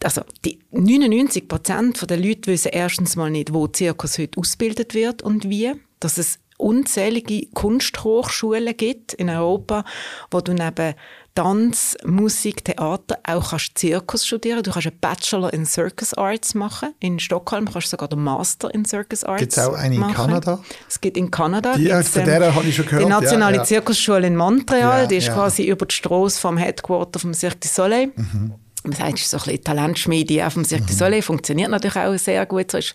also 0.04 0.22
die 0.44 0.58
99 0.70 1.48
Prozent 1.48 2.10
der 2.10 2.16
Leute 2.16 2.50
wissen 2.50 2.70
erstens 2.72 3.16
mal 3.16 3.30
nicht, 3.30 3.52
wo 3.52 3.66
Zirkus 3.66 4.18
heute 4.18 4.38
ausgebildet 4.38 4.94
wird 4.94 5.22
und 5.22 5.48
wie. 5.48 5.72
Dass 6.00 6.18
es 6.18 6.38
unzählige 6.62 7.46
Kunsthochschulen 7.54 8.76
gibt 8.76 9.12
in 9.14 9.28
Europa, 9.28 9.84
wo 10.30 10.40
du 10.40 10.52
neben 10.52 10.94
Tanz, 11.34 11.96
Musik, 12.04 12.62
Theater 12.64 13.18
auch 13.26 13.50
kannst 13.50 13.78
Zirkus 13.78 14.26
studieren. 14.26 14.62
Du 14.62 14.70
kannst 14.70 14.86
einen 14.86 14.98
Bachelor 15.00 15.52
in 15.52 15.64
Circus 15.64 16.12
Arts 16.14 16.54
machen. 16.54 16.94
In 17.00 17.18
Stockholm 17.18 17.64
kannst 17.64 17.86
du 17.86 17.90
sogar 17.92 18.08
den 18.08 18.22
Master 18.22 18.72
in 18.72 18.84
Circus 18.84 19.24
Arts 19.24 19.40
Gibt 19.40 19.52
es 19.52 19.58
auch 19.58 19.72
eine 19.72 19.96
machen. 19.96 20.10
in 20.10 20.16
Kanada? 20.16 20.60
Es 20.88 21.00
gibt 21.00 21.16
in 21.16 21.30
Kanada. 21.30 21.74
Die, 21.74 21.88
von 21.88 22.20
ähm, 22.20 22.26
der 22.26 22.54
habe 22.54 22.66
ich 22.66 22.76
schon 22.76 22.84
gehört. 22.84 23.04
Die 23.04 23.08
Nationale 23.08 23.56
ja, 23.56 23.62
ja. 23.62 23.66
Zirkusschule 23.66 24.26
in 24.26 24.36
Montreal, 24.36 25.02
ja, 25.02 25.06
die 25.06 25.16
ist 25.16 25.32
quasi 25.32 25.64
über 25.64 25.86
die 25.86 25.94
Straße 25.94 26.38
vom 26.38 26.58
Headquarter 26.58 27.18
vom 27.18 27.32
Cirque 27.32 27.60
du 27.60 27.68
Soleil. 27.68 28.12
Mhm 28.14 28.52
man 28.84 28.92
sagt, 28.92 29.18
es 29.18 29.22
ist 29.22 29.30
so 29.30 29.36
ein 29.38 29.44
bisschen 29.44 29.64
Talentschmiede 29.64 30.46
auf 30.46 30.54
dem 30.54 30.64
Cirque 30.64 30.86
du. 30.86 30.92
Soleil, 30.92 31.22
funktioniert 31.22 31.70
natürlich 31.70 31.96
auch 31.96 32.16
sehr 32.16 32.44
gut. 32.46 32.70
So 32.70 32.78
ist 32.78 32.94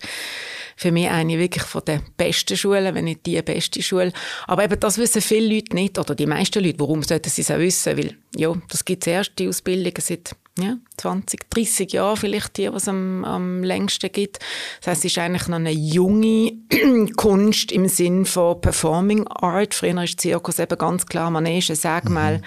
für 0.78 0.92
mich 0.92 1.08
eine 1.08 1.38
wirklich 1.38 1.64
von 1.64 1.84
den 1.84 2.02
besten 2.16 2.56
Schulen, 2.56 2.94
wenn 2.94 3.04
nicht 3.04 3.26
die 3.26 3.42
beste 3.42 3.82
Schule. 3.82 4.12
Aber 4.46 4.62
eben, 4.62 4.78
das 4.78 4.96
wissen 4.98 5.20
viele 5.20 5.56
Leute 5.56 5.74
nicht, 5.74 5.98
oder 5.98 6.14
die 6.14 6.26
meisten 6.26 6.62
Leute. 6.62 6.78
Warum 6.78 7.02
sollten 7.02 7.28
sie 7.28 7.42
es 7.42 7.50
auch 7.50 7.58
wissen? 7.58 7.98
Weil, 7.98 8.16
ja, 8.36 8.54
das 8.68 8.84
gibt 8.84 9.04
es 9.04 9.12
erst, 9.12 9.32
die 9.38 9.48
Ausbildung 9.48 9.94
seit 9.98 10.36
ja, 10.56 10.76
20, 10.98 11.50
30 11.50 11.92
Jahre 11.92 12.16
vielleicht 12.16 12.56
die, 12.56 12.72
was 12.72 12.86
am, 12.86 13.24
am 13.24 13.64
längsten 13.64 14.10
gibt. 14.12 14.38
Das 14.80 14.88
heißt, 14.88 15.04
es 15.04 15.12
ist 15.12 15.18
eigentlich 15.18 15.48
noch 15.48 15.56
eine 15.56 15.72
junge 15.72 16.52
Kunst 17.16 17.72
im 17.72 17.88
Sinn 17.88 18.24
von 18.24 18.60
Performing 18.60 19.26
Art. 19.26 19.74
Früher 19.74 20.02
ist 20.04 20.20
Zirkus 20.20 20.60
eben 20.60 20.78
ganz 20.78 21.06
klar 21.06 21.30
Manege, 21.30 21.74
sag 21.74 22.08
mal, 22.08 22.38
mhm 22.38 22.44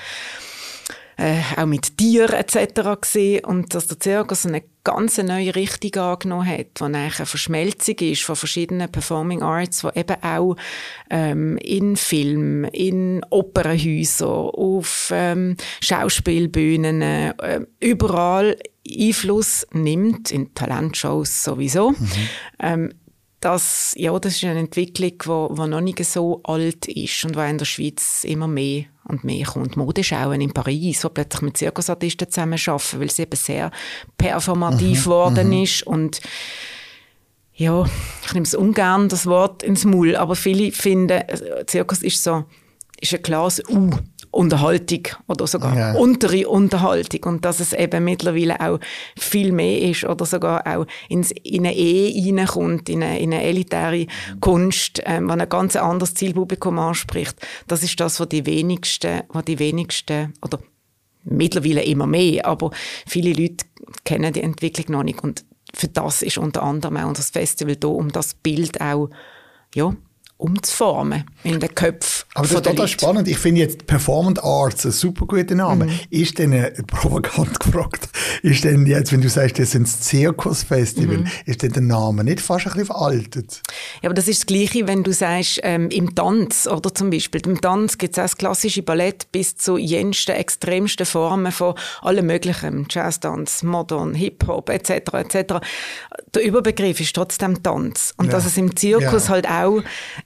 äh, 1.22 1.42
auch 1.56 1.66
mit 1.68 1.98
Tieren 1.98 2.34
etc. 2.34 3.00
gesehen 3.00 3.46
und 3.46 3.76
dass 3.76 3.88
der 3.88 4.00
Zirkus 4.00 4.46
eine 4.46 4.64
ganz 4.84 5.20
neue 5.20 5.56
Richtung 5.56 6.02
angenommen 6.02 6.48
hat, 6.48 6.80
die 6.80 6.84
eigentlich 6.84 7.20
eine 7.20 7.26
Verschmelzung 7.28 7.96
ist 8.00 8.24
von 8.24 8.36
verschiedenen 8.36 8.92
Performing 8.92 9.44
Arts, 9.44 9.82
die 9.82 10.00
eben 10.00 10.24
auch 10.24 10.56
ähm, 11.12 11.58
in 11.58 11.96
Film, 11.96 12.64
in 12.66 13.24
Opernhäusern, 13.30 14.28
auf 14.30 15.12
ähm, 15.14 15.58
Schauspielbühnen, 15.82 17.02
äh, 17.02 17.62
überall 17.80 18.58
Einfluss 18.90 19.68
nimmt, 19.74 20.32
in 20.32 20.54
Talentshows 20.56 21.44
sowieso. 21.44 21.92
Mhm. 21.92 22.10
Ähm, 22.60 22.94
das, 23.42 23.94
ja, 23.98 24.18
das 24.18 24.36
ist 24.36 24.44
eine 24.44 24.60
Entwicklung, 24.60 25.54
die, 25.56 25.68
noch 25.68 25.82
nicht 25.82 26.04
so 26.06 26.42
alt 26.44 26.88
ist 26.88 27.26
und 27.26 27.36
die 27.36 27.50
in 27.50 27.58
der 27.58 27.66
Schweiz 27.66 28.24
immer 28.24 28.48
mehr 28.48 28.86
und 29.06 29.24
mehr 29.24 29.46
kommt. 29.46 29.76
Modeschauen 29.76 30.40
in 30.40 30.54
Paris, 30.54 31.04
wo 31.04 31.10
plötzlich 31.10 31.42
mit 31.42 31.58
Zirkusartisten 31.58 32.30
zusammen 32.30 32.60
arbeiten, 32.66 33.00
weil 33.00 33.08
es 33.08 33.20
eben 33.20 33.36
sehr 33.36 33.72
performativ 34.18 35.06
geworden 35.06 35.48
mhm, 35.48 35.64
ist 35.64 35.84
und 35.84 36.22
ja, 37.56 37.86
ich 38.26 38.34
nehme 38.34 38.46
es 38.46 38.56
ungern, 38.56 39.10
das 39.10 39.26
Wort 39.26 39.64
ins 39.64 39.86
Maul, 39.86 40.16
aber 40.16 40.36
viele 40.36 40.72
finden, 40.72 41.22
äh, 41.22 41.66
Zirkus 41.66 42.04
ist 42.04 42.24
so, 42.24 42.46
ist 43.00 43.14
ein 43.14 43.22
klares 43.22 43.62
U 43.70 43.90
Unterhaltung 44.32 45.08
oder 45.28 45.46
sogar 45.46 45.78
ja. 45.78 45.94
untere 45.94 46.48
Unterhaltung 46.48 47.24
und 47.26 47.46
dass 47.46 47.60
es 47.60 47.74
eben 47.74 48.04
mittlerweile 48.06 48.60
auch 48.62 48.80
viel 49.18 49.52
mehr 49.52 49.82
ist 49.82 50.06
oder 50.06 50.26
sogar 50.26 50.66
auch 50.66 50.86
ins, 51.10 51.32
in 51.32 51.66
eine 51.66 51.76
Ehe 51.76 52.38
reinkommt, 52.38 52.88
in 52.88 53.04
eine, 53.04 53.20
in 53.20 53.34
eine 53.34 53.44
elitäre 53.44 54.08
Kunst, 54.40 55.02
ähm, 55.06 55.28
die 55.28 55.34
ein 55.34 55.50
ganz 55.50 55.76
anderes 55.76 56.14
Zielpublikum 56.14 56.80
anspricht. 56.80 57.36
Das 57.68 57.84
ist 57.84 58.00
das, 58.00 58.20
was 58.20 58.30
die 58.30 58.46
wenigsten, 58.46 59.24
was 59.30 59.46
die 59.46 59.60
wenigsten 59.60 60.34
oder 60.42 60.60
mittlerweile 61.24 61.84
immer 61.84 62.08
mehr, 62.08 62.46
aber 62.46 62.72
viele 63.06 63.34
Leute 63.34 63.66
kennen 64.06 64.34
die 64.34 64.44
Entwicklung 64.44 64.98
noch 64.98 65.04
nicht 65.04 65.22
und 65.24 65.44
für 65.74 65.88
das 65.88 66.22
ist 66.22 66.38
unter 66.38 66.64
anderem 66.64 66.98
auch 66.98 67.08
unser 67.08 67.24
Festival 67.24 67.76
da, 67.76 67.88
um 67.88 68.12
das 68.12 68.34
Bild 68.34 68.82
auch 68.82 69.10
ja, 69.76 69.94
umzuformen 70.42 71.24
in 71.44 71.60
den 71.60 71.74
Köpfen. 71.76 72.26
Aber 72.34 72.48
das 72.48 72.56
ist 72.56 72.66
total 72.66 72.88
spannend. 72.88 73.28
Ich 73.28 73.38
finde 73.38 73.62
jetzt 73.62 73.86
Performant 73.88 74.44
Arts 74.44 74.86
ein 74.86 74.92
super 74.92 75.26
guter 75.26 75.56
Name. 75.56 75.86
Mhm. 75.86 76.00
Ist 76.10 76.40
denn, 76.40 76.54
äh, 76.54 76.72
provokant 76.88 77.60
gefragt, 77.60 78.10
ist 78.42 78.64
denn 78.64 78.86
jetzt, 78.86 79.12
wenn 79.12 79.22
du 79.22 79.30
sagst, 79.30 79.60
das 79.60 79.76
ein 79.76 79.86
Zirkusfestival, 79.86 81.20
mhm. 81.20 81.28
ist 81.46 81.62
denn 81.62 81.74
der 81.74 81.82
Name 81.82 82.24
nicht 82.24 82.40
fast 82.40 82.68
ein 82.68 82.72
bisschen 82.72 82.86
veraltet? 82.86 83.62
Ja, 84.02 84.10
aber 84.10 84.14
das 84.14 84.28
ist 84.28 84.42
das 84.42 84.46
Gleiche, 84.46 84.88
wenn 84.88 85.04
du 85.04 85.14
sagst, 85.14 85.60
ähm, 85.64 85.90
im 85.90 86.16
Tanz, 86.16 86.68
oder 86.68 86.94
zum 86.94 87.10
Beispiel, 87.10 87.42
im 87.46 87.60
Tanz 87.60 87.98
gibt 87.98 88.14
es 88.14 88.20
auch 88.20 88.24
das 88.24 88.38
klassische 88.38 88.82
Ballett 88.82 89.32
bis 89.32 89.58
zu 89.58 89.78
jensten, 89.78 90.32
extremsten 90.32 91.06
Formen 91.06 91.52
von 91.52 91.76
allem 92.02 92.28
Möglichen. 92.28 92.88
Jazzdance, 92.90 93.66
Modern, 93.66 94.16
Hip-Hop, 94.16 94.70
etc., 94.70 95.14
etc. 95.14 95.54
Der 96.34 96.44
Überbegriff 96.44 97.00
ist 97.00 97.14
trotzdem 97.14 97.62
Tanz. 97.62 98.14
Und 98.18 98.28
ja. 98.28 98.32
dass 98.32 98.46
es 98.46 98.58
im 98.58 98.76
Zirkus 98.76 99.26
ja. 99.26 99.34
halt 99.34 99.50
auch 99.50 99.82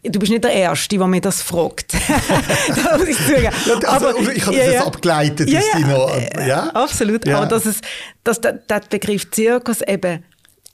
du 0.10 0.20
bist 0.20 0.32
nicht 0.32 0.44
der 0.44 0.52
Erste, 0.52 0.98
der 0.98 1.08
mir 1.08 1.22
das 1.22 1.42
fragt. 1.42 1.94
da 2.84 2.98
muss 2.98 3.08
ich 3.08 3.18
zugeben. 3.18 3.44
Ja, 3.66 3.76
also, 3.88 4.10
Aber, 4.10 4.20
ich 4.20 4.46
habe 4.46 4.56
ja, 4.56 4.72
das 4.74 4.88
abgeleitet 4.88 5.50
ja, 5.50 5.62
ja, 5.74 5.88
noch, 5.88 6.16
äh, 6.16 6.48
ja? 6.48 6.70
Absolut. 6.70 7.28
Aber 7.28 7.46
dass, 7.46 7.66
es, 7.66 7.82
dass 8.24 8.42
der, 8.42 8.54
der 8.54 8.82
Begriff 8.90 9.30
Zirkus 9.32 9.82
eben 9.82 10.24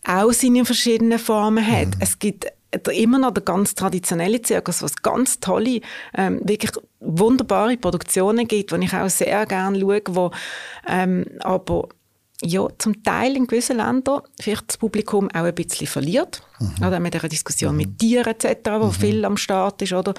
auch 0.05 0.31
seine 0.31 0.65
verschiedenen 0.65 1.19
Formen 1.19 1.65
hat. 1.65 1.88
Mhm. 1.88 1.93
Es 2.00 2.19
gibt 2.19 2.47
immer 2.93 3.19
noch 3.19 3.31
der 3.31 3.43
ganz 3.43 3.75
traditionelle 3.75 4.41
Zirkus, 4.41 4.81
was 4.81 4.95
ganz 5.01 5.39
tolle, 5.39 5.81
ähm, 6.15 6.41
wirklich 6.43 6.71
wunderbare 7.00 7.77
Produktionen 7.77 8.47
gibt, 8.47 8.71
die 8.71 8.85
ich 8.85 8.93
auch 8.93 9.09
sehr 9.09 9.45
gerne 9.45 9.79
schaue, 9.79 10.01
wo 10.09 10.31
ähm, 10.88 11.25
aber 11.39 11.89
ja, 12.43 12.67
zum 12.79 13.03
Teil 13.03 13.36
in 13.36 13.45
gewissen 13.45 13.77
Ländern 13.77 14.21
vielleicht 14.39 14.69
das 14.69 14.77
Publikum 14.77 15.29
auch 15.29 15.43
ein 15.43 15.53
bisschen 15.53 15.88
verliert. 15.88 16.41
Mhm. 16.60 16.88
Oder 16.88 17.00
mit 17.00 17.15
einer 17.15 17.29
Diskussion 17.29 17.71
mhm. 17.74 17.77
mit 17.77 18.00
Tieren 18.00 18.33
etc., 18.33 18.71
wo 18.79 18.88
mhm. 18.88 18.91
viel 18.91 19.25
am 19.25 19.38
Start 19.38 19.81
ist. 19.81 19.93
Oder? 19.93 20.13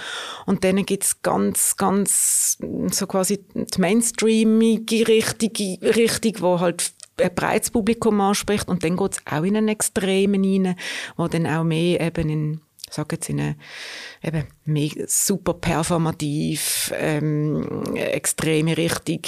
Und 0.47 0.63
dann 0.65 0.85
gibt 0.87 1.05
es 1.05 1.23
ganz, 1.23 1.77
ganz 1.77 2.59
so 2.91 3.07
quasi 3.07 3.45
die 3.55 3.81
mainstreamige 3.81 5.09
richtige 5.09 5.95
Richtung, 5.97 6.35
wo 6.41 6.61
halt 6.61 6.93
ein 7.21 7.35
breites 7.35 7.71
Publikum 7.71 8.21
anspricht. 8.21 8.69
Und 8.69 8.85
dann 8.85 8.97
geht 8.97 9.13
es 9.13 9.19
auch 9.31 9.43
in 9.43 9.57
einen 9.57 9.69
Extremen 9.69 10.45
rein, 10.45 10.77
wo 11.17 11.27
dann 11.27 11.47
auch 11.47 11.65
mehr 11.65 12.01
eben 12.01 12.31
in 12.31 12.61
sage 12.89 13.17
jetzt 13.17 13.31
in 13.31 13.41
eine 13.41 13.57
eben 14.23 14.45
mehr 14.67 14.91
super 15.07 15.55
performativ, 15.55 16.93
ähm, 16.95 17.85
extreme 17.95 18.77
Richtung 18.77 19.23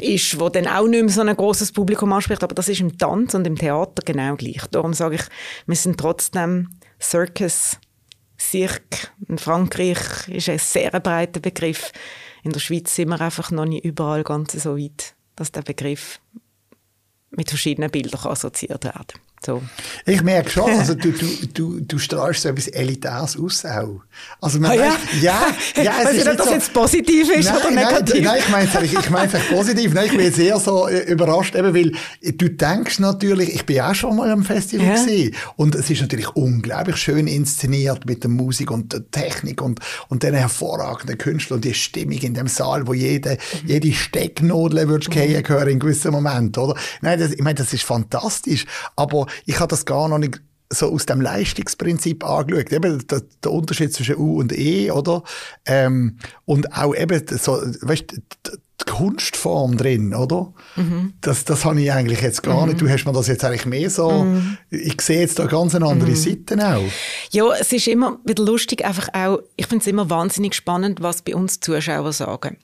ist, 0.00 0.38
wo 0.38 0.48
dann 0.48 0.66
auch 0.66 0.86
nicht 0.86 1.02
mehr 1.02 1.12
so 1.12 1.20
ein 1.22 1.36
großes 1.36 1.72
Publikum 1.72 2.12
anspricht, 2.12 2.42
aber 2.42 2.54
das 2.54 2.68
ist 2.68 2.80
im 2.80 2.96
Tanz 2.96 3.34
und 3.34 3.46
im 3.46 3.56
Theater 3.56 4.02
genau 4.04 4.36
gleich. 4.36 4.62
Darum 4.70 4.94
sage 4.94 5.16
ich, 5.16 5.22
wir 5.66 5.76
sind 5.76 5.98
trotzdem 5.98 6.68
Circus, 7.00 7.78
Cirque. 8.38 9.08
In 9.28 9.38
Frankreich 9.38 10.28
ist 10.28 10.48
ein 10.48 10.58
sehr 10.58 10.90
breiter 11.00 11.40
Begriff. 11.40 11.92
In 12.42 12.52
der 12.52 12.60
Schweiz 12.60 12.94
sind 12.94 13.08
wir 13.08 13.20
einfach 13.20 13.50
noch 13.50 13.66
nicht 13.66 13.84
überall 13.84 14.22
ganz 14.22 14.52
so 14.52 14.76
weit, 14.76 15.14
dass 15.36 15.52
der 15.52 15.62
Begriff 15.62 16.20
mit 17.30 17.48
verschiedenen 17.48 17.90
Bildern 17.90 18.26
assoziiert 18.26 18.84
werden 18.84 19.06
kann. 19.06 19.29
So. 19.42 19.62
Ich 20.04 20.22
merke 20.22 20.50
schon, 20.50 20.70
also 20.70 20.94
du, 20.94 21.12
du, 21.12 21.46
du, 21.54 21.80
du 21.80 21.98
strahlst 21.98 22.42
so 22.42 22.50
etwas 22.50 22.68
Elitäres 22.68 23.38
aus 23.38 23.64
auch. 23.64 24.02
Also 24.38 24.60
man 24.60 24.72
ah, 24.72 24.74
ja? 24.74 24.96
ja, 25.22 25.46
ja, 25.82 25.92
es 26.02 26.10
ist 26.10 26.16
nicht, 26.16 26.28
ob 26.28 26.36
das 26.36 26.46
so, 26.46 26.52
jetzt 26.52 26.72
positiv 26.74 27.30
ist 27.30 27.46
nein, 27.46 27.56
oder 27.56 27.70
negativ? 27.70 28.22
Nein, 28.22 28.24
nein 28.24 28.38
ich 28.38 28.48
meine 28.50 28.68
es 28.68 28.92
ich 28.92 29.10
mein's 29.10 29.32
positiv. 29.48 29.94
Nein, 29.94 30.06
ich 30.10 30.16
bin 30.18 30.30
sehr 30.30 30.60
so 30.60 30.88
äh, 30.88 31.10
überrascht, 31.10 31.54
eben, 31.54 31.74
weil 31.74 31.92
du 32.34 32.50
denkst 32.50 32.98
natürlich, 32.98 33.54
ich 33.54 33.64
bin 33.64 33.80
auch 33.80 33.94
schon 33.94 34.16
mal 34.16 34.30
am 34.30 34.44
Festival 34.44 34.88
ja. 34.88 35.02
gewesen, 35.02 35.34
und 35.56 35.74
es 35.74 35.88
ist 35.88 36.02
natürlich 36.02 36.28
unglaublich 36.36 36.96
schön 36.98 37.26
inszeniert 37.26 38.04
mit 38.04 38.22
der 38.24 38.30
Musik 38.30 38.70
und 38.70 38.92
der 38.92 39.10
Technik 39.10 39.62
und, 39.62 39.80
und 40.08 40.22
den 40.22 40.34
hervorragenden 40.34 41.16
Künstlern 41.16 41.56
und 41.56 41.64
die 41.64 41.72
Stimmung 41.72 42.18
in 42.18 42.34
dem 42.34 42.46
Saal, 42.46 42.86
wo 42.86 42.92
jede, 42.92 43.38
jede 43.64 43.90
Stecknadel 43.94 44.86
würdest 44.86 45.08
mhm. 45.14 45.48
hören 45.48 45.68
in 45.68 45.78
gewissen 45.78 46.12
Moment, 46.12 46.58
oder? 46.58 46.78
Nein, 47.00 47.18
das, 47.18 47.32
ich 47.32 47.40
meine, 47.40 47.54
das 47.54 47.72
ist 47.72 47.84
fantastisch, 47.84 48.66
aber 48.96 49.28
ich 49.46 49.58
habe 49.60 49.68
das 49.68 49.84
gar 49.84 50.08
noch 50.08 50.18
nicht 50.18 50.40
so 50.72 50.92
aus 50.92 51.06
dem 51.06 51.20
Leistungsprinzip 51.20 52.24
angeschaut. 52.24 52.72
Eben 52.72 53.06
der, 53.08 53.22
der 53.42 53.52
Unterschied 53.52 53.92
zwischen 53.92 54.16
U 54.16 54.38
und 54.38 54.56
E, 54.56 54.90
oder? 54.90 55.24
Ähm, 55.66 56.18
und 56.44 56.72
auch 56.76 56.94
eben 56.94 57.20
so, 57.26 57.60
weißt, 57.80 58.12
die 58.80 58.84
Kunstform 58.86 59.76
drin, 59.76 60.14
oder? 60.14 60.52
Mhm. 60.76 61.14
Das, 61.20 61.44
das 61.44 61.64
habe 61.64 61.80
ich 61.80 61.92
eigentlich 61.92 62.20
jetzt 62.20 62.42
gar 62.42 62.62
mhm. 62.62 62.68
nicht. 62.68 62.80
Du 62.80 62.88
hast 62.88 63.04
mir 63.04 63.12
das 63.12 63.26
jetzt 63.26 63.44
eigentlich 63.44 63.66
mehr 63.66 63.90
so, 63.90 64.24
mhm. 64.24 64.58
ich 64.70 65.00
sehe 65.00 65.20
jetzt 65.20 65.38
da 65.38 65.46
ganz 65.46 65.74
eine 65.74 65.86
andere 65.86 66.10
mhm. 66.10 66.16
Seite 66.16 66.56
auch. 66.56 66.84
Ja, 67.30 67.52
es 67.58 67.72
ist 67.72 67.88
immer 67.88 68.20
wieder 68.24 68.44
lustig, 68.44 68.84
einfach 68.84 69.08
auch, 69.12 69.40
ich 69.56 69.66
finde 69.66 69.82
es 69.82 69.88
immer 69.88 70.08
wahnsinnig 70.08 70.54
spannend, 70.54 71.02
was 71.02 71.22
bei 71.22 71.34
uns 71.34 71.60
Zuschauer 71.60 72.12
sagen. 72.12 72.56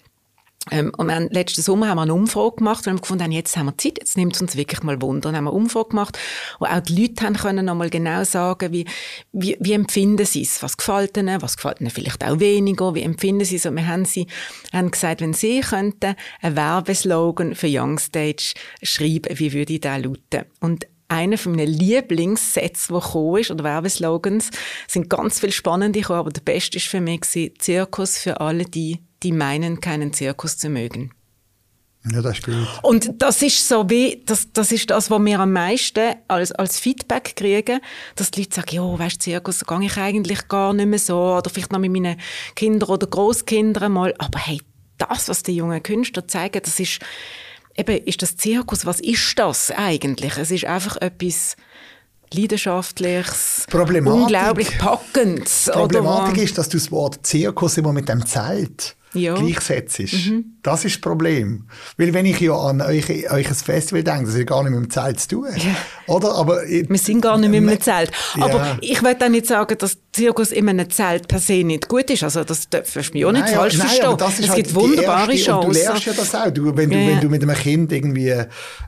Ähm, 0.71 0.93
und 0.97 1.07
wir 1.07 1.15
haben, 1.15 1.29
letzten 1.31 1.63
Sommer 1.63 1.89
haben 1.89 1.99
wir 1.99 2.03
eine 2.03 2.15
Umfrage 2.15 2.57
gemacht 2.57 2.87
und 2.87 2.93
haben 2.93 3.01
gefunden, 3.01 3.33
jetzt 3.33 3.57
haben 3.57 3.67
wir 3.67 3.79
Zeit, 3.79 3.99
jetzt 3.99 4.17
nimmt 4.17 4.35
es 4.35 4.43
uns 4.43 4.57
wirklich 4.57 4.83
mal 4.83 5.01
Wunder. 5.01 5.29
Und 5.29 5.37
haben 5.37 5.45
wir 5.45 5.51
eine 5.51 5.59
Umfrage 5.59 5.91
gemacht, 5.91 6.19
wo 6.59 6.67
auch 6.67 6.81
die 6.81 7.01
Leute 7.01 7.25
haben 7.25 7.35
können 7.35 7.67
noch 7.67 7.75
mal 7.75 7.91
genau 7.91 8.25
sagen, 8.25 8.73
wie, 8.73 8.85
wie, 9.33 9.57
wie 9.61 9.73
empfinden 9.73 10.27
sie 10.27 10.43
es, 10.43 10.63
was 10.63 10.77
gefällt 10.77 11.17
ihnen, 11.17 11.41
was 11.43 11.57
gefällt 11.57 11.81
ihnen 11.81 11.91
vielleicht 11.91 12.25
auch 12.25 12.41
weniger, 12.41 12.95
wie 12.95 13.03
empfinden 13.03 13.45
sie 13.45 13.57
es. 13.57 13.67
Und 13.67 13.77
wir 13.77 13.87
haben 13.87 14.05
sie 14.05 14.27
haben 14.73 14.91
gesagt, 14.91 15.21
wenn 15.21 15.35
sie 15.35 15.61
könnten 15.61 16.17
einen 16.43 16.57
Werbeslogan 16.57 17.55
für 17.55 17.69
Youngstage 17.69 18.55
schreiben, 18.83 19.39
wie 19.39 19.53
würde 19.53 19.79
der 19.79 19.99
lauten? 19.99 20.45
Und 20.61 20.87
einer 21.09 21.38
von 21.38 21.53
meinen 21.53 21.69
Lieblingssätze, 21.69 22.92
der 22.92 23.01
gekommen 23.01 23.40
ist, 23.40 23.51
oder 23.51 23.64
Werbeslogans, 23.64 24.51
sind 24.88 25.11
ganz 25.11 25.40
viele 25.40 25.53
spannende 25.53 26.01
gekommen, 26.01 26.21
aber 26.21 26.31
der 26.31 26.42
beste 26.42 26.79
ist 26.79 26.88
für 26.88 27.01
mich 27.01 27.23
Zirkus 27.59 28.19
für 28.19 28.40
alle 28.40 28.64
die, 28.64 29.01
die 29.23 29.33
meinen, 29.33 29.81
keinen 29.81 30.12
Zirkus 30.12 30.59
zu 30.59 30.69
mögen. 30.69 31.12
Ja, 32.12 32.23
das 32.23 32.38
ist 32.38 32.45
gut. 32.45 32.55
Und 32.83 33.11
das 33.21 33.42
ist 33.42 33.66
so 33.66 33.90
wie, 33.90 34.23
das, 34.25 34.53
das 34.53 34.71
ist 34.71 34.90
das, 34.90 35.11
was 35.11 35.25
wir 35.25 35.40
am 35.40 35.53
meisten 35.53 36.14
als, 36.29 36.53
als 36.53 36.79
Feedback 36.79 37.35
kriegen, 37.35 37.81
dass 38.14 38.31
die 38.31 38.42
Leute 38.42 38.55
sagen, 38.55 38.77
ja, 38.77 38.99
weißt 38.99 39.16
du, 39.16 39.25
Zirkus, 39.25 39.59
da 39.59 39.77
gehe 39.77 39.87
ich 39.87 39.97
eigentlich 39.97 40.47
gar 40.47 40.73
nicht 40.73 40.87
mehr 40.87 40.99
so, 41.01 41.19
oder 41.37 41.51
vielleicht 41.51 41.73
noch 41.73 41.81
mit 41.81 41.90
meinen 41.90 42.21
Kindern 42.55 42.90
oder 42.90 43.09
Großkindern 43.09 43.92
mal, 43.92 44.14
aber 44.19 44.38
hey, 44.38 44.61
das, 44.99 45.29
was 45.29 45.42
die 45.42 45.57
jungen 45.57 45.83
Künstler 45.83 46.29
zeigen, 46.29 46.61
das 46.62 46.79
ist, 46.79 47.01
eben, 47.77 48.05
ist 48.05 48.23
das 48.23 48.37
Zirkus, 48.37 48.87
was 48.87 49.01
ist 49.01 49.39
das 49.39 49.71
eigentlich? 49.71 50.37
Es 50.39 50.51
ist 50.51 50.65
einfach 50.65 50.97
etwas, 50.99 51.57
Leidenschaftliches, 52.33 53.67
unglaublich 53.73 54.79
Packendes. 54.79 55.71
Problematik 55.73 56.35
oder? 56.35 56.43
ist, 56.43 56.59
dass 56.59 56.69
du 56.69 56.77
das 56.77 56.91
Wort 56.91 57.25
Zirkus 57.25 57.79
immer 57.79 57.93
mit 57.93 58.09
dem 58.09 58.27
Zelt 58.27 58.96
ja. 59.17 59.35
gleichsetzt. 59.35 59.99
Mhm. 59.99 60.57
Das 60.63 60.85
ist 60.85 60.97
das 60.97 61.01
Problem. 61.01 61.65
Weil 61.97 62.13
wenn 62.13 62.27
ich 62.27 62.41
ja 62.41 62.55
an 62.55 62.81
euch, 62.81 63.09
euch 63.09 63.49
ein 63.49 63.55
Festival 63.55 64.03
denke, 64.03 64.27
das 64.27 64.37
ja 64.37 64.45
gar 64.45 64.63
nicht 64.63 64.73
mit 64.73 64.85
dem 64.85 64.91
Zelt 64.91 65.21
zu 65.21 65.29
tun. 65.29 65.49
Ja. 65.57 65.77
Oder? 66.15 66.35
Aber, 66.35 66.63
Wir 66.63 66.99
sind 66.99 67.21
gar 67.21 67.39
nicht 67.39 67.51
mit 67.51 67.63
einem 67.63 67.81
Zelt. 67.81 68.11
Aber 68.41 68.59
ja. 68.59 68.79
ich 68.81 69.03
will 69.03 69.17
auch 69.21 69.29
nicht 69.29 69.47
sagen, 69.47 69.77
dass 69.79 69.99
Zirkus 70.13 70.51
in 70.51 70.69
einem 70.69 70.89
Zelt 70.91 71.29
per 71.29 71.39
se 71.39 71.63
nicht 71.63 71.89
gut 71.89 72.11
ist. 72.11 72.23
Also 72.23 72.43
das 72.43 72.69
darfst 72.69 72.97
du 72.97 73.01
mich 73.13 73.25
auch 73.25 73.33
nicht 73.33 73.45
nein, 73.45 73.55
falsch 73.55 73.79
nein, 73.79 73.89
verstehen. 73.89 74.45
es 74.45 74.49
halt 74.49 74.57
gibt 74.57 74.75
wunderbare 74.75 75.37
Chancen. 75.37 75.71
du 75.71 75.79
lernst 75.79 76.07
ja 76.07 76.13
das 76.13 76.35
auch. 76.35 76.51
Du, 76.51 76.77
wenn, 76.77 76.91
du, 76.91 76.97
wenn 76.97 77.21
du 77.21 77.29
mit 77.29 77.43
einem 77.43 77.55
Kind 77.55 77.93
irgendwie 77.93 78.35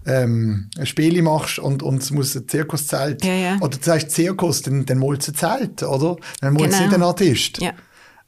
ähm, 0.06 0.70
ein 0.78 0.86
Spiel 0.86 1.20
machst 1.22 1.58
und, 1.58 1.82
und 1.82 2.02
es 2.02 2.10
muss 2.10 2.34
ein 2.34 2.48
Zirkuszelt, 2.48 3.22
oder 3.60 3.76
du 3.76 3.78
sagst 3.80 4.10
Zirkus, 4.10 4.62
dann, 4.62 4.86
dann 4.86 4.98
malst 4.98 5.28
du 5.28 5.32
ein 5.32 5.34
Zelt, 5.34 5.82
oder? 5.82 6.16
Dann 6.40 6.54
malst 6.54 6.66
du 6.66 6.70
genau. 6.70 6.82
nicht 6.84 6.94
einen 6.94 7.02
Artist. 7.02 7.58
Ja. 7.60 7.72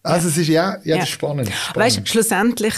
Also 0.03 0.29
es 0.29 0.39
ist 0.39 0.49
ja, 0.49 0.79
ja, 0.85 0.97
das 0.97 1.05
ist 1.05 1.11
spannend. 1.11 1.51
spannend. 1.53 1.77
Weißt, 1.77 2.09
schlussendlich, 2.09 2.75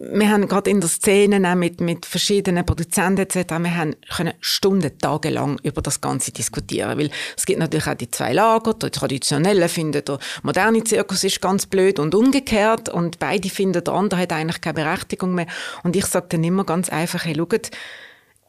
wir 0.00 0.30
haben 0.30 0.48
gerade 0.48 0.70
in 0.70 0.80
der 0.80 0.88
Szene 0.88 1.46
auch 1.50 1.54
mit, 1.54 1.82
mit 1.82 2.06
verschiedenen 2.06 2.64
Produzenten 2.64 3.20
etc., 3.20 3.50
wir 3.58 3.76
haben 3.76 3.94
können 4.08 4.32
Stunden, 4.40 4.96
Tage 4.98 5.28
lang 5.28 5.60
über 5.62 5.82
das 5.82 6.00
Ganze 6.00 6.32
diskutieren, 6.32 6.98
weil 6.98 7.10
es 7.36 7.44
gibt 7.44 7.58
natürlich 7.58 7.86
auch 7.86 7.94
die 7.94 8.10
zwei 8.10 8.32
Lager, 8.32 8.72
der 8.72 8.90
traditionelle 8.90 9.68
findet, 9.68 10.08
der 10.08 10.18
moderne 10.42 10.82
Zirkus 10.82 11.24
ist 11.24 11.42
ganz 11.42 11.66
blöd 11.66 11.98
und 11.98 12.14
umgekehrt 12.14 12.88
und 12.88 13.18
beide 13.18 13.50
finden, 13.50 13.84
der 13.84 13.92
andere 13.92 14.22
hat 14.22 14.32
eigentlich 14.32 14.62
keine 14.62 14.74
Berechtigung 14.74 15.34
mehr. 15.34 15.46
Und 15.82 15.94
ich 15.94 16.06
sage 16.06 16.26
dann 16.30 16.42
immer 16.42 16.64
ganz 16.64 16.88
einfach, 16.88 17.26
hey, 17.26 17.34
schaut, 17.36 17.70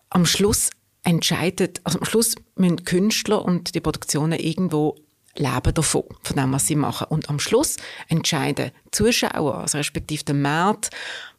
am 0.09 0.25
Schluss 0.25 0.69
entscheidet, 1.03 1.81
also 1.83 1.99
am 1.99 2.05
Schluss 2.05 2.35
müssen 2.55 2.85
Künstler 2.85 3.43
und 3.43 3.75
die 3.75 3.81
Produktionen 3.81 4.39
irgendwo 4.39 4.95
leben 5.35 5.73
davon, 5.73 6.03
von 6.21 6.35
dem, 6.35 6.51
was 6.53 6.67
sie 6.67 6.75
machen. 6.75 7.07
Und 7.09 7.29
am 7.29 7.39
Schluss 7.39 7.77
entscheiden 8.07 8.71
Zuschauer, 8.91 9.59
also 9.59 9.77
respektive 9.77 10.23
der 10.23 10.35
Markt, 10.35 10.89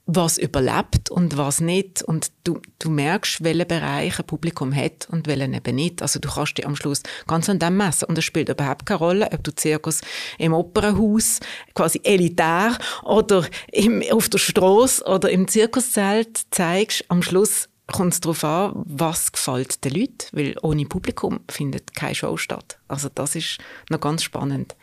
was 0.07 0.37
überlebt 0.37 1.11
und 1.11 1.37
was 1.38 1.61
nicht. 1.61 2.02
Und 2.02 2.30
du, 2.44 2.61
du 2.78 2.90
merkst, 2.90 3.42
welchen 3.42 3.66
Bereich 3.66 4.18
ein 4.18 4.26
Publikum 4.26 4.74
hat 4.74 5.09
und 5.11 5.26
welchen 5.26 5.54
eben 5.54 5.76
nicht. 5.76 6.02
Also 6.02 6.18
du 6.18 6.28
kannst 6.28 6.59
dich 6.59 6.66
am 6.66 6.76
Schluss 6.76 7.02
ganz 7.26 7.48
an 7.48 7.59
dem 7.59 7.76
messen. 7.76 8.07
Und 8.07 8.18
es 8.18 8.24
spielt 8.24 8.48
überhaupt 8.48 8.85
keine 8.85 8.98
Rolle, 8.98 9.28
ob 9.33 9.42
du 9.42 9.54
Zirkus 9.54 10.02
im 10.38 10.52
Opernhaus, 10.52 11.40
quasi 11.74 12.00
elitär, 12.04 12.76
oder 13.02 13.46
im, 13.72 14.02
auf 14.11 14.28
der 14.28 14.38
Straße 14.38 15.04
oder 15.04 15.30
im 15.30 15.48
Zirkuszelt 15.48 16.42
zeigst. 16.50 17.04
Am 17.09 17.22
Schluss 17.22 17.68
kommt 17.94 18.12
es 18.12 18.20
darauf 18.20 18.42
an, 18.42 18.72
was 18.87 19.30
gefällt 19.30 19.85
den 19.85 19.92
Leuten, 19.92 20.26
weil 20.33 20.57
ohne 20.62 20.85
Publikum 20.85 21.40
findet 21.48 21.94
keine 21.94 22.16
Show 22.16 22.37
statt. 22.37 22.78
Also 22.88 23.09
das 23.14 23.37
ist 23.37 23.59
noch 23.88 24.00
ganz 24.00 24.24
spannend. 24.24 24.74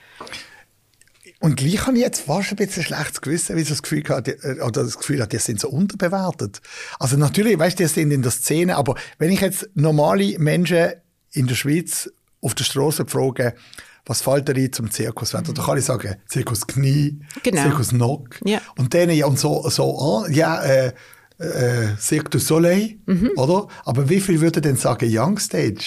Und 1.41 1.57
gleich 1.57 1.85
habe 1.85 1.97
ich 1.97 2.03
jetzt 2.03 2.21
fast 2.21 2.51
ein 2.51 2.55
bisschen 2.55 2.83
schlechtes 2.83 3.19
Gewissen, 3.19 3.55
weil 3.55 3.63
ich 3.63 3.67
das 3.67 3.81
Gefühl 3.81 4.03
hatte, 4.07 4.31
äh, 4.43 4.61
oder 4.61 4.83
das 4.83 4.97
Gefühl 4.97 5.21
hatte, 5.21 5.35
die 5.35 5.43
sind 5.43 5.59
so 5.59 5.69
unterbewertet. 5.69 6.61
Also 6.99 7.17
natürlich, 7.17 7.59
weißt 7.59 7.79
du, 7.79 7.83
die 7.83 7.89
sind 7.89 8.11
in 8.11 8.21
der 8.21 8.31
Szene, 8.31 8.77
aber 8.77 8.95
wenn 9.17 9.31
ich 9.31 9.41
jetzt 9.41 9.69
normale 9.73 10.39
Menschen 10.39 10.93
in 11.33 11.47
der 11.47 11.55
Schweiz 11.55 12.09
auf 12.41 12.55
der 12.55 12.63
Straße 12.63 13.05
frage, 13.07 13.55
was 14.05 14.21
fällt 14.21 14.47
dir 14.47 14.71
zum 14.71 14.89
Zirkus? 14.89 15.33
Mhm. 15.33 15.53
Da 15.53 15.63
kann 15.63 15.77
ich 15.77 15.85
sagen, 15.85 16.15
Zirkus 16.27 16.65
Knie, 16.65 17.19
genau. 17.43 17.63
Zirkus 17.63 17.91
Nock. 17.91 18.39
Ja. 18.45 18.61
Und 18.77 18.93
denen 18.93 19.17
ja 19.17 19.25
und 19.25 19.37
so, 19.37 19.67
so 19.69 20.23
an, 20.23 20.31
ja, 20.31 20.63
äh, 20.63 20.93
äh, 21.41 21.97
Cirque 21.99 22.29
du 22.29 22.39
Soleil, 22.39 22.97
mhm. 23.05 23.31
oder? 23.35 23.67
Aber 23.85 24.09
wie 24.09 24.21
viel 24.21 24.41
würde 24.41 24.61
denn 24.61 24.75
sagen 24.75 25.09
Youngstage? 25.09 25.81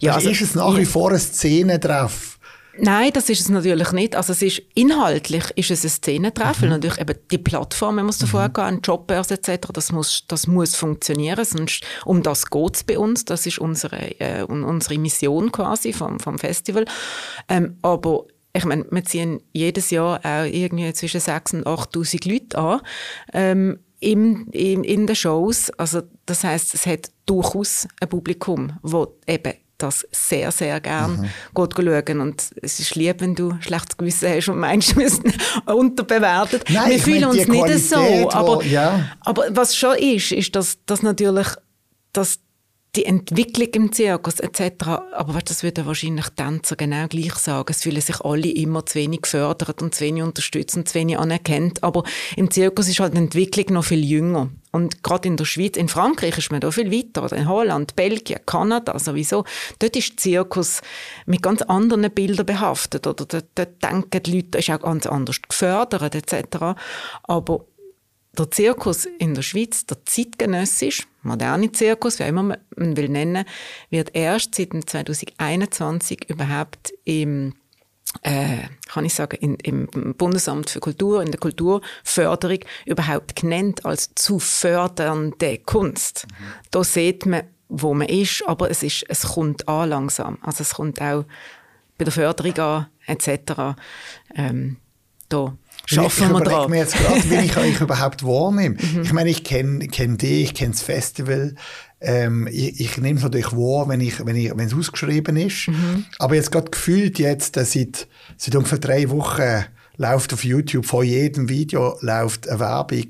Ja, 0.00 0.14
also, 0.14 0.30
ist 0.30 0.40
es 0.40 0.54
nach 0.54 0.76
wie 0.76 0.84
vor 0.84 1.10
eine 1.10 1.18
Szenentreff? 1.18 2.36
Nein, 2.78 3.10
das 3.12 3.28
ist 3.30 3.40
es 3.40 3.48
natürlich 3.48 3.92
nicht. 3.92 4.16
Also 4.16 4.32
es 4.32 4.42
ist 4.42 4.62
inhaltlich 4.74 5.44
ist 5.56 5.70
es 5.70 5.84
ein 5.84 5.90
Szenentreffen. 5.90 6.68
Mhm. 6.68 6.74
Natürlich 6.74 7.00
eben 7.00 7.18
die 7.30 7.38
Plattform, 7.38 7.96
man 7.96 8.06
muss 8.06 8.18
davor 8.18 8.48
mhm. 8.48 8.52
gehen, 8.52 8.80
Jobbörse 8.82 9.34
etc. 9.34 9.68
Das 9.72 9.92
muss, 9.92 10.24
das 10.28 10.46
muss 10.46 10.74
funktionieren. 10.74 11.44
Sonst 11.44 11.84
um 12.04 12.22
das 12.22 12.46
geht 12.50 12.76
es 12.76 12.84
bei 12.84 12.98
uns. 12.98 13.24
Das 13.24 13.46
ist 13.46 13.58
unsere, 13.58 14.20
äh, 14.20 14.42
unsere 14.42 14.98
Mission 14.98 15.52
quasi 15.52 15.92
vom, 15.92 16.20
vom 16.20 16.38
Festival. 16.38 16.84
Ähm, 17.48 17.78
aber 17.82 18.26
ich 18.52 18.64
meine, 18.64 18.86
wir 18.90 19.04
ziehen 19.04 19.42
jedes 19.52 19.90
Jahr 19.90 20.20
auch 20.24 20.44
irgendwie 20.44 20.92
zwischen 20.92 21.20
6.000 21.20 21.62
und 21.62 21.66
8.000 21.66 22.30
Leute 22.30 22.58
an. 22.58 22.80
Ähm, 23.32 23.78
im, 24.00 24.48
im, 24.52 24.84
in 24.84 25.06
den 25.06 25.16
Shows. 25.16 25.70
Also 25.70 26.02
das 26.26 26.44
heißt, 26.44 26.74
es 26.74 26.86
hat 26.86 27.10
durchaus 27.26 27.88
ein 28.00 28.08
Publikum, 28.08 28.78
das 28.82 29.08
eben 29.26 29.54
das 29.78 30.06
sehr, 30.10 30.50
sehr 30.52 30.80
gern 30.80 31.20
mhm. 31.20 31.30
schauen. 31.54 32.20
Und 32.20 32.50
es 32.62 32.80
ist 32.80 32.94
lieb, 32.94 33.20
wenn 33.20 33.34
du 33.34 33.54
schlechtes 33.60 33.96
Gewissen 33.96 34.28
hast 34.28 34.48
und 34.48 34.58
meinst, 34.58 34.96
wir 34.96 35.04
müssen 35.04 35.32
unterbewertet. 35.66 36.64
Nein, 36.70 36.90
wir 36.90 36.98
fühlen 36.98 37.24
uns 37.24 37.46
nicht 37.46 37.88
so. 37.88 38.30
Aber, 38.30 38.64
ja. 38.64 39.10
aber 39.20 39.44
was 39.50 39.76
schon 39.76 39.96
ist, 39.98 40.32
ist, 40.32 40.56
dass, 40.56 40.78
dass 40.86 41.02
natürlich 41.02 41.48
dass 42.12 42.38
die 42.96 43.04
Entwicklung 43.04 43.68
im 43.74 43.92
Zirkus 43.92 44.40
etc. 44.40 44.86
Aber 45.12 45.34
weißt, 45.34 45.50
das 45.50 45.62
würden 45.62 45.86
wahrscheinlich 45.86 46.28
Tänzer 46.30 46.76
genau 46.76 47.06
gleich 47.08 47.34
sagen. 47.34 47.66
Es 47.70 47.82
fühlen 47.82 48.00
sich 48.00 48.20
alle 48.20 48.50
immer 48.50 48.86
zu 48.86 48.96
wenig 48.96 49.22
gefördert 49.22 49.82
und 49.82 49.94
zu 49.94 50.04
wenig 50.04 50.22
unterstützt 50.22 50.76
und 50.76 50.88
zu 50.88 50.94
wenig 50.94 51.18
anerkannt. 51.18 51.82
Aber 51.82 52.04
im 52.36 52.50
Zirkus 52.50 52.88
ist 52.88 53.00
halt 53.00 53.14
die 53.14 53.18
Entwicklung 53.18 53.74
noch 53.74 53.84
viel 53.84 54.04
jünger. 54.04 54.50
Und 54.72 55.02
gerade 55.02 55.28
in 55.28 55.36
der 55.36 55.44
Schweiz, 55.44 55.76
in 55.76 55.88
Frankreich 55.88 56.38
ist 56.38 56.50
man 56.50 56.60
da 56.60 56.70
viel 56.70 56.90
weiter, 56.90 57.24
oder 57.24 57.36
in 57.36 57.48
Holland, 57.48 57.96
Belgien, 57.96 58.40
Kanada 58.46 58.98
sowieso. 58.98 59.44
Dort 59.78 59.96
ist 59.96 60.10
der 60.10 60.16
Zirkus 60.16 60.80
mit 61.26 61.42
ganz 61.42 61.62
anderen 61.62 62.10
Bildern 62.10 62.46
behaftet. 62.46 63.06
Oder 63.06 63.24
dort, 63.26 63.46
dort 63.54 63.82
denken 63.82 64.22
die 64.22 64.36
Leute, 64.36 64.58
ist 64.58 64.70
auch 64.70 64.80
ganz 64.80 65.06
anders 65.06 65.40
gefördert 65.42 66.14
etc. 66.14 66.78
Aber 67.24 67.64
der 68.38 68.50
Zirkus 68.50 69.06
in 69.18 69.34
der 69.34 69.42
Schweiz, 69.42 69.86
der 69.86 70.04
zeitgenössische, 70.04 71.04
moderne 71.22 71.72
Zirkus, 71.72 72.18
wie 72.18 72.24
auch 72.24 72.28
immer 72.28 72.58
man 72.76 72.96
will 72.96 73.08
nennen, 73.08 73.44
wird 73.90 74.14
erst 74.14 74.54
seit 74.54 74.70
2021 74.72 76.28
überhaupt 76.28 76.92
im 77.04 77.54
äh, 78.22 78.68
kann 78.88 79.04
ich 79.04 79.14
sagen, 79.14 79.36
in, 79.36 79.56
im 79.56 80.14
Bundesamt 80.14 80.70
für 80.70 80.80
Kultur, 80.80 81.22
in 81.22 81.30
der 81.30 81.40
Kulturförderung 81.40 82.60
überhaupt 82.86 83.36
genannt 83.36 83.84
als 83.84 84.14
zu 84.14 84.38
fördernde 84.38 85.58
Kunst. 85.58 86.26
Mhm. 86.30 86.44
Da 86.70 86.84
sieht 86.84 87.26
man, 87.26 87.42
wo 87.68 87.94
man 87.94 88.08
ist, 88.08 88.42
aber 88.46 88.70
es, 88.70 88.82
ist, 88.82 89.04
es 89.08 89.22
kommt 89.34 89.68
an 89.68 89.90
langsam. 89.90 90.38
Also 90.40 90.62
es 90.62 90.74
kommt 90.74 91.00
auch 91.02 91.24
bei 91.98 92.04
der 92.04 92.12
Förderung 92.12 92.58
an, 92.58 92.86
etc. 93.06 93.76
Ähm, 94.34 94.76
da 95.28 95.56
schaffen 95.86 96.32
wir 96.32 96.40
dran. 96.40 96.70
mir 96.70 96.78
jetzt 96.78 96.96
gerade, 96.96 97.30
wie 97.30 97.46
ich 97.46 97.56
euch 97.56 97.80
überhaupt 97.80 98.24
wahrnehme. 98.24 98.76
Mhm. 98.76 99.02
Ich 99.02 99.12
meine, 99.12 99.30
ich 99.30 99.44
kenne 99.44 99.86
kenn 99.88 100.18
dich, 100.18 100.44
ich 100.44 100.54
kenne 100.54 100.72
das 100.72 100.82
Festival. 100.82 101.54
Ähm, 102.00 102.46
ich, 102.50 102.80
ich 102.80 102.98
nehme 102.98 103.18
es 103.18 103.22
natürlich 103.22 103.52
wahr, 103.52 103.88
wenn 103.88 104.00
ich, 104.00 104.24
wenn 104.24 104.36
ich, 104.36 104.50
wenn 104.50 104.66
es 104.66 104.74
ausgeschrieben 104.74 105.36
ist. 105.36 105.68
Mhm. 105.68 106.04
Aber 106.18 106.34
jetzt 106.34 106.52
gerade 106.52 106.70
gefühlt 106.70 107.18
jetzt, 107.18 107.56
äh, 107.56 107.64
seit, 107.64 108.08
seit 108.36 108.54
ungefähr 108.54 108.78
drei 108.78 109.08
Wochen 109.10 109.64
läuft 109.96 110.32
auf 110.34 110.44
YouTube, 110.44 110.84
vor 110.84 111.04
jedem 111.04 111.48
Video 111.48 111.96
läuft 112.00 112.48
eine 112.48 112.60
Werbung 112.60 113.06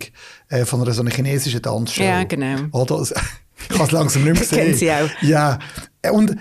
äh, 0.48 0.64
von 0.64 0.80
einer 0.82 0.92
so 0.92 1.02
einer 1.02 1.10
chinesischen 1.10 1.62
Tanzshow. 1.62 2.02
Ja, 2.02 2.24
genau. 2.24 2.56
Oder? 2.72 3.04
Ich 3.58 3.70
kann 3.70 3.86
es 3.86 3.90
langsam 3.92 4.22
nicht 4.24 4.34
mehr 4.34 4.44
sehen. 4.44 4.58
Kennen 4.58 4.74
Sie 4.74 4.92
auch. 4.92 5.08
Ja. 5.22 5.58
Und, 6.12 6.36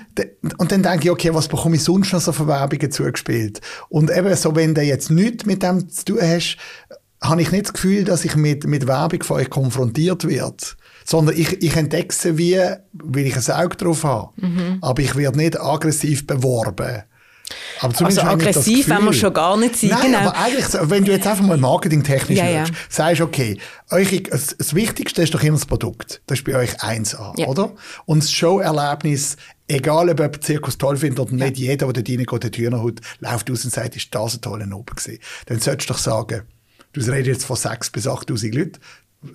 und 0.58 0.72
dann 0.72 0.84
denke 0.84 1.06
ich, 1.06 1.12
okay, 1.12 1.34
was 1.34 1.48
bekomme 1.48 1.76
ich 1.76 1.84
sonst 1.84 2.14
noch 2.14 2.22
so 2.22 2.32
für 2.32 2.48
Werbungen 2.48 2.92
zugespielt? 2.92 3.62
Und 3.90 4.12
eben 4.12 4.36
so, 4.36 4.56
wenn 4.56 4.76
du 4.76 4.82
jetzt 4.82 5.10
nichts 5.12 5.46
mit 5.46 5.64
dem 5.64 5.90
zu 5.90 6.06
tun 6.06 6.20
hast, 6.22 6.58
habe 7.22 7.42
ich 7.42 7.52
nicht 7.52 7.66
das 7.66 7.74
Gefühl, 7.74 8.04
dass 8.04 8.26
ich 8.26 8.36
mit, 8.36 8.66
mit 8.66 8.88
Werbung 8.88 9.24
von 9.24 9.38
euch 9.38 9.50
konfrontiert 9.50 10.28
werde. 10.28 10.58
Sondern 11.06 11.38
ich, 11.38 11.62
ich 11.62 11.76
entdecke 11.76 12.14
sie 12.14 12.38
wie, 12.38 12.60
weil 12.94 13.26
ich 13.26 13.36
ein 13.36 13.56
Auge 13.56 13.78
drauf 13.78 14.04
habe. 14.04 14.30
Mhm. 14.38 14.80
Aber 14.82 15.02
ich 15.02 15.16
werde 15.16 15.38
nicht 15.38 15.60
aggressiv 15.60 16.26
beworben. 16.26 17.04
Also 17.80 18.22
aggressiv 18.22 18.90
wenn 18.90 19.04
wir 19.04 19.14
schon 19.14 19.34
gar 19.34 19.58
nicht 19.58 19.76
sein. 19.76 19.90
Nein, 19.90 20.02
genau. 20.04 20.18
aber 20.20 20.38
eigentlich, 20.38 20.66
wenn 20.90 21.06
du 21.06 21.12
jetzt 21.12 21.28
einfach 21.28 21.46
mal 21.46 21.58
marketingtechnisch 21.58 22.40
ja, 22.40 22.50
ja. 22.50 22.66
sagst, 22.90 23.22
okay, 23.22 23.60
euch, 23.92 24.24
das 24.24 24.74
Wichtigste 24.74 25.22
ist 25.22 25.34
doch 25.34 25.44
immer 25.44 25.58
das 25.58 25.66
Produkt. 25.66 26.22
Das 26.28 26.40
ist 26.40 26.46
bei 26.46 26.56
euch 26.56 26.82
1A, 26.82 27.40
ja. 27.40 27.48
oder? 27.48 27.74
Und 28.06 28.24
das 28.24 28.32
Showerlebnis, 28.32 29.38
egal 29.68 30.10
ob 30.10 30.20
jemand 30.20 30.44
Zirkus 30.44 30.78
toll 30.78 30.98
findet 30.98 31.20
oder 31.20 31.34
nicht, 31.34 31.58
jeder, 31.58 31.92
der 31.92 32.04
dort 32.04 32.10
reingeht, 32.10 32.44
der 32.44 32.52
Hühnerhut, 32.52 33.02
läuft 33.20 33.52
aus 33.52 33.64
und 33.66 33.72
sagt, 33.72 33.96
ist 33.96 34.14
das 34.14 34.36
ein 34.36 34.42
toller 34.42 34.76
Oben 34.76 34.96
gewesen. 34.96 35.20
Dann 35.46 35.60
solltest 35.60 35.90
du 35.90 35.94
doch 35.94 36.00
sagen, 36.00 36.44
du 36.94 37.02
redest 37.02 37.28
jetzt 37.28 37.46
von 37.46 37.58
6.000 37.58 37.92
bis 37.92 38.08
8.000 38.08 38.58
Leuten, 38.58 38.80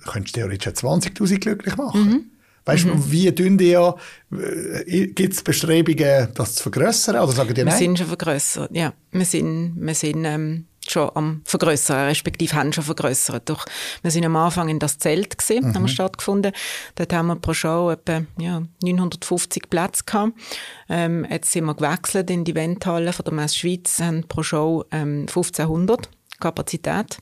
könntest 0.05 0.35
theoretisch 0.35 0.73
20.000 0.73 1.39
glücklich 1.39 1.77
machen. 1.77 2.03
Mhm. 2.03 2.25
Weißt 2.65 2.85
du, 2.85 2.89
mhm. 2.89 3.11
wie 3.11 3.33
tun 3.33 3.57
ihr, 3.59 3.95
äh, 4.31 5.07
gibt 5.07 5.33
es 5.33 5.41
Bestrebungen, 5.41 6.29
das 6.33 6.55
zu 6.55 6.63
vergrößern 6.63 7.15
oder 7.15 7.31
sagen 7.31 7.53
die 7.53 7.63
nein? 7.63 7.73
Wir 7.73 7.77
sind 7.77 7.97
schon 7.97 8.07
vergrößert, 8.07 8.69
ja. 8.75 8.93
Wir 9.11 9.25
sind, 9.25 9.73
wir 9.77 9.95
sind 9.95 10.25
ähm, 10.25 10.65
schon 10.87 11.09
am 11.15 11.41
vergrößern, 11.45 12.07
respektive 12.07 12.55
haben 12.55 12.71
schon 12.71 12.83
vergrößert. 12.83 13.49
Doch 13.49 13.65
wir 14.03 14.11
sind 14.11 14.25
am 14.25 14.35
Anfang 14.35 14.69
in 14.69 14.79
das 14.79 14.99
Zelt 14.99 15.37
gesehen, 15.37 15.69
mhm. 15.69 15.75
haben 15.75 15.83
wir 15.83 15.89
stattgefunden. 15.89 16.51
Dort 16.95 17.13
haben 17.13 17.27
wir 17.27 17.35
pro 17.35 17.53
Show 17.53 17.89
etwa 17.89 18.21
ja, 18.39 18.61
950 18.83 19.69
Plätze 19.69 20.03
gehabt. 20.05 20.33
Ähm, 20.87 21.25
jetzt 21.29 21.51
sind 21.51 21.65
wir 21.65 21.75
gewechselt 21.75 22.29
in 22.29 22.43
die 22.43 22.51
Eventhalle 22.51 23.11
von 23.13 23.25
der 23.25 23.33
Messe 23.33 23.57
Schweiz, 23.57 23.99
haben 23.99 24.27
pro 24.27 24.43
Show 24.43 24.85
ähm, 24.91 25.21
1500 25.21 26.09
Kapazität. 26.41 27.17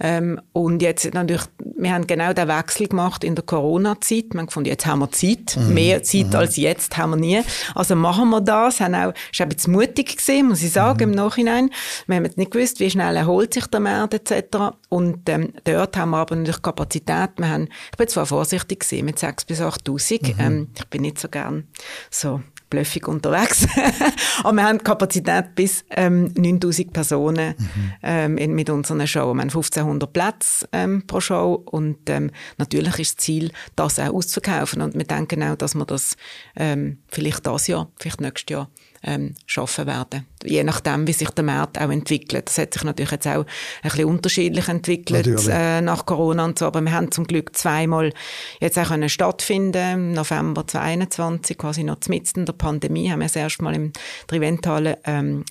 Ähm, 0.00 0.40
und 0.52 0.82
jetzt 0.82 1.12
natürlich, 1.14 1.42
wir 1.76 1.92
haben 1.92 2.06
genau 2.06 2.32
den 2.32 2.48
Wechsel 2.48 2.88
gemacht 2.88 3.22
in 3.22 3.34
der 3.34 3.44
Corona-Zeit. 3.44 4.32
Wir 4.32 4.40
haben 4.40 4.46
gefunden, 4.46 4.68
jetzt 4.68 4.86
haben 4.86 4.98
wir 5.00 5.10
Zeit. 5.12 5.56
Mhm. 5.56 5.74
Mehr 5.74 6.02
Zeit 6.02 6.28
mhm. 6.28 6.36
als 6.36 6.56
jetzt 6.56 6.96
haben 6.96 7.10
wir 7.10 7.16
nie. 7.18 7.42
Also 7.74 7.94
machen 7.94 8.30
wir 8.30 8.40
das. 8.40 8.80
Haben 8.80 8.94
auch, 8.94 9.12
ist 9.30 9.48
bisschen 9.48 9.72
mutig 9.72 10.16
gewesen, 10.16 10.48
muss 10.48 10.62
ich 10.62 10.72
sagen, 10.72 11.06
mhm. 11.06 11.10
im 11.10 11.16
Nachhinein. 11.16 11.70
Wir 12.06 12.16
haben 12.16 12.24
jetzt 12.24 12.38
nicht 12.38 12.50
gewusst, 12.50 12.80
wie 12.80 12.90
schnell 12.90 13.16
erholt 13.16 13.54
sich 13.54 13.66
der 13.66 13.80
Markt 13.80 14.14
etc. 14.14 14.74
Und 14.88 15.28
ähm, 15.28 15.52
dort 15.64 15.96
haben 15.96 16.10
wir 16.10 16.18
aber 16.18 16.34
natürlich 16.34 16.62
Kapazität. 16.62 17.30
Wir 17.36 17.48
haben, 17.48 17.68
ich 17.90 17.96
bin 17.96 18.08
zwar 18.08 18.26
vorsichtig 18.26 18.80
gewesen, 18.80 19.04
mit 19.04 19.18
6.000 19.18 19.46
bis 19.46 19.60
8'000. 19.60 20.34
Mhm. 20.34 20.40
Ähm, 20.40 20.68
ich 20.76 20.86
bin 20.86 21.02
nicht 21.02 21.20
so 21.20 21.28
gern 21.28 21.68
so 22.10 22.40
blöffig 22.72 23.06
unterwegs. 23.06 23.66
Aber 24.42 24.56
wir 24.56 24.64
haben 24.64 24.82
Kapazität 24.82 25.54
bis 25.54 25.84
ähm, 25.90 26.32
9000 26.34 26.92
Personen 26.92 27.54
mhm. 27.58 27.92
ähm, 28.02 28.38
in, 28.38 28.54
mit 28.54 28.70
unseren 28.70 29.06
Show. 29.06 29.26
Wir 29.26 29.28
haben 29.28 29.40
1500 29.40 30.10
Plätze 30.10 30.68
ähm, 30.72 31.06
pro 31.06 31.20
Show 31.20 31.62
und 31.70 32.08
ähm, 32.08 32.30
natürlich 32.56 32.98
ist 32.98 33.18
das 33.18 33.24
Ziel, 33.24 33.52
das 33.76 33.98
auch 33.98 34.14
auszuverkaufen. 34.14 34.80
Und 34.80 34.94
wir 34.94 35.04
denken 35.04 35.42
auch, 35.42 35.56
dass 35.56 35.74
wir 35.74 35.84
das 35.84 36.16
ähm, 36.56 36.98
vielleicht 37.08 37.46
das 37.46 37.66
Jahr, 37.66 37.90
vielleicht 37.98 38.22
nächstes 38.22 38.50
Jahr 38.50 38.70
ähm, 39.04 39.34
schaffen 39.46 39.86
werden. 39.86 40.26
Je 40.44 40.64
nachdem, 40.64 41.06
wie 41.06 41.12
sich 41.12 41.30
der 41.30 41.44
Markt 41.44 41.80
auch 41.80 41.90
entwickelt. 41.90 42.48
Das 42.48 42.58
hat 42.58 42.74
sich 42.74 42.84
natürlich 42.84 43.10
jetzt 43.10 43.26
auch 43.26 43.44
ein 43.44 43.46
bisschen 43.82 44.04
unterschiedlich 44.04 44.68
entwickelt 44.68 45.48
äh, 45.48 45.80
nach 45.80 46.06
Corona 46.06 46.44
und 46.44 46.58
so. 46.58 46.66
Aber 46.66 46.80
wir 46.80 46.92
haben 46.92 47.10
zum 47.10 47.26
Glück 47.26 47.56
zweimal 47.56 48.12
jetzt 48.60 48.78
auch 48.78 48.88
können 48.88 49.08
stattfinden. 49.08 49.92
Im 49.92 50.12
November 50.12 50.66
2021, 50.66 51.58
quasi 51.58 51.84
noch 51.84 51.98
mitten 52.08 52.40
in 52.40 52.46
der 52.46 52.52
Pandemie, 52.52 53.10
haben 53.10 53.20
wir 53.20 53.26
das 53.26 53.36
erste 53.36 53.64
Mal 53.64 53.74
im 53.74 53.92
Triventale 54.26 54.98
ähm, 55.04 55.44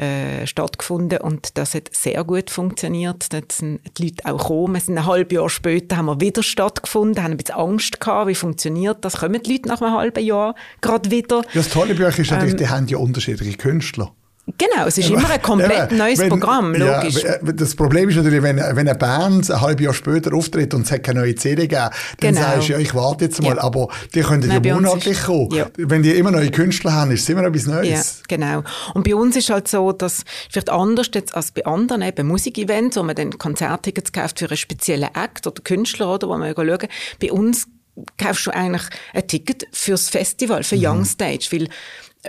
äh, 0.00 0.46
stattgefunden 0.46 1.18
und 1.18 1.58
das 1.58 1.74
hat 1.74 1.90
sehr 1.92 2.24
gut 2.24 2.50
funktioniert. 2.50 3.32
Da 3.32 3.40
sind 3.52 3.80
die 3.98 4.04
Leute 4.04 4.24
auch 4.24 4.38
gekommen. 4.38 4.80
Sind 4.80 4.96
ein 4.96 5.06
halbes 5.06 5.34
Jahr 5.34 5.50
später 5.50 5.96
haben 5.98 6.06
wir 6.06 6.20
wieder 6.20 6.42
stattgefunden, 6.42 7.22
haben 7.22 7.32
ein 7.32 7.36
bisschen 7.36 7.56
Angst 7.56 8.00
gehabt, 8.00 8.28
wie 8.28 8.34
funktioniert 8.34 9.04
das? 9.04 9.18
Kommen 9.18 9.42
die 9.42 9.52
Leute 9.52 9.68
nach 9.68 9.82
einem 9.82 9.94
halben 9.94 10.24
Jahr 10.24 10.54
gerade 10.80 11.10
wieder? 11.10 11.36
Ja, 11.36 11.50
das 11.54 11.68
Tolle 11.68 11.94
bei 11.94 12.06
euch 12.06 12.18
ist 12.18 12.30
natürlich, 12.30 12.54
ähm, 12.54 12.58
die 12.58 12.68
haben 12.68 12.86
ja 12.88 12.98
unterschiedliche 12.98 13.56
Künstler. 13.58 14.12
Genau, 14.58 14.86
es 14.86 14.98
ist 14.98 15.10
immer 15.10 15.30
ein 15.30 15.42
komplett 15.42 15.92
neues 15.92 16.18
wenn, 16.18 16.30
Programm, 16.30 16.74
logisch. 16.74 17.22
Ja, 17.22 17.38
das 17.38 17.74
Problem 17.74 18.08
ist 18.08 18.16
natürlich, 18.16 18.42
wenn, 18.42 18.56
wenn 18.56 18.78
eine 18.78 18.94
Band 18.94 19.50
ein 19.50 19.60
halbes 19.60 19.84
Jahr 19.84 19.94
später 19.94 20.34
auftritt 20.34 20.74
und 20.74 20.82
es 20.82 20.92
hat 20.92 21.02
keine 21.02 21.20
neue 21.20 21.34
CD 21.34 21.62
gegeben, 21.62 21.90
dann 22.20 22.34
genau. 22.34 22.40
sagst 22.40 22.68
du, 22.68 22.72
ja, 22.72 22.78
ich 22.78 22.94
warte 22.94 23.26
jetzt 23.26 23.42
mal, 23.42 23.56
ja. 23.56 23.62
aber 23.62 23.88
die 24.14 24.22
können 24.22 24.48
Nein, 24.48 24.64
ja 24.64 24.74
monatlich 24.74 25.22
kommen. 25.22 25.50
Ja. 25.52 25.66
Wenn 25.76 26.02
die 26.02 26.12
immer 26.12 26.30
neue 26.30 26.50
Künstler 26.50 26.92
haben, 26.92 27.10
ist 27.12 27.22
es 27.22 27.28
immer 27.28 27.44
etwas 27.44 27.66
Neues. 27.66 28.22
Ja, 28.28 28.36
genau. 28.36 28.62
Und 28.94 29.04
bei 29.04 29.14
uns 29.14 29.36
ist 29.36 29.50
halt 29.50 29.68
so, 29.68 29.92
dass 29.92 30.24
vielleicht 30.50 30.70
anders 30.70 31.10
jetzt 31.14 31.34
als 31.34 31.52
bei 31.52 31.64
anderen 31.64 32.02
eben 32.02 32.26
Musikevents, 32.26 32.96
wo 32.96 33.02
man 33.02 33.14
dann 33.14 33.36
Konzerttickets 33.38 34.12
kauft 34.12 34.38
für 34.38 34.46
einen 34.46 34.56
speziellen 34.56 35.10
Act 35.14 35.46
oder 35.46 35.62
Künstler, 35.62 36.14
oder, 36.14 36.28
wo 36.28 36.36
man 36.36 36.54
schauen 36.54 36.88
bei 37.20 37.30
uns 37.30 37.66
kaufst 38.16 38.46
du 38.46 38.50
eigentlich 38.50 38.84
ein 39.12 39.26
Ticket 39.26 39.66
fürs 39.72 40.08
Festival, 40.08 40.62
für 40.62 40.76
mhm. 40.76 40.84
Young 40.84 41.04
Stage, 41.04 41.48
weil 41.50 41.68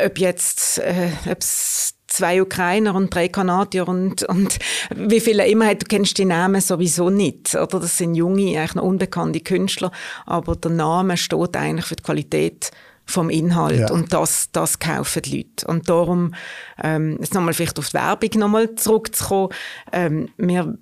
ob 0.05 0.17
jetzt, 0.17 0.79
äh, 0.79 1.11
ob's 1.29 1.95
zwei 2.11 2.41
Ukrainer 2.41 2.93
und 2.95 3.13
drei 3.13 3.27
Kanadier 3.27 3.87
und, 3.87 4.23
und 4.23 4.59
wie 4.95 5.19
viele 5.19 5.47
immer 5.47 5.67
hat, 5.67 5.83
du 5.83 5.85
kennst 5.87 6.17
die 6.17 6.25
Namen 6.25 6.61
sowieso 6.61 7.09
nicht, 7.09 7.55
oder? 7.55 7.79
Das 7.79 7.97
sind 7.97 8.15
junge, 8.15 8.59
eigentlich 8.59 8.75
noch 8.75 8.83
unbekannte 8.83 9.39
Künstler, 9.39 9.91
aber 10.25 10.55
der 10.55 10.71
Name 10.71 11.17
steht 11.17 11.55
eigentlich 11.55 11.85
für 11.85 11.95
die 11.95 12.03
Qualität 12.03 12.71
vom 13.05 13.29
Inhalt 13.29 13.79
ja. 13.79 13.91
und 13.91 14.13
das, 14.13 14.49
das 14.51 14.79
kaufen 14.79 15.21
die 15.23 15.37
Leute. 15.37 15.67
Und 15.67 15.89
darum, 15.89 16.33
ähm, 16.81 17.17
jetzt 17.19 17.33
nochmal 17.33 17.53
vielleicht 17.53 17.79
auf 17.79 17.89
die 17.89 17.95
Werbung 17.95 18.29
nochmal 18.35 18.75
zurückzukommen, 18.75 19.49
ähm, 19.91 20.29
wir 20.37 20.77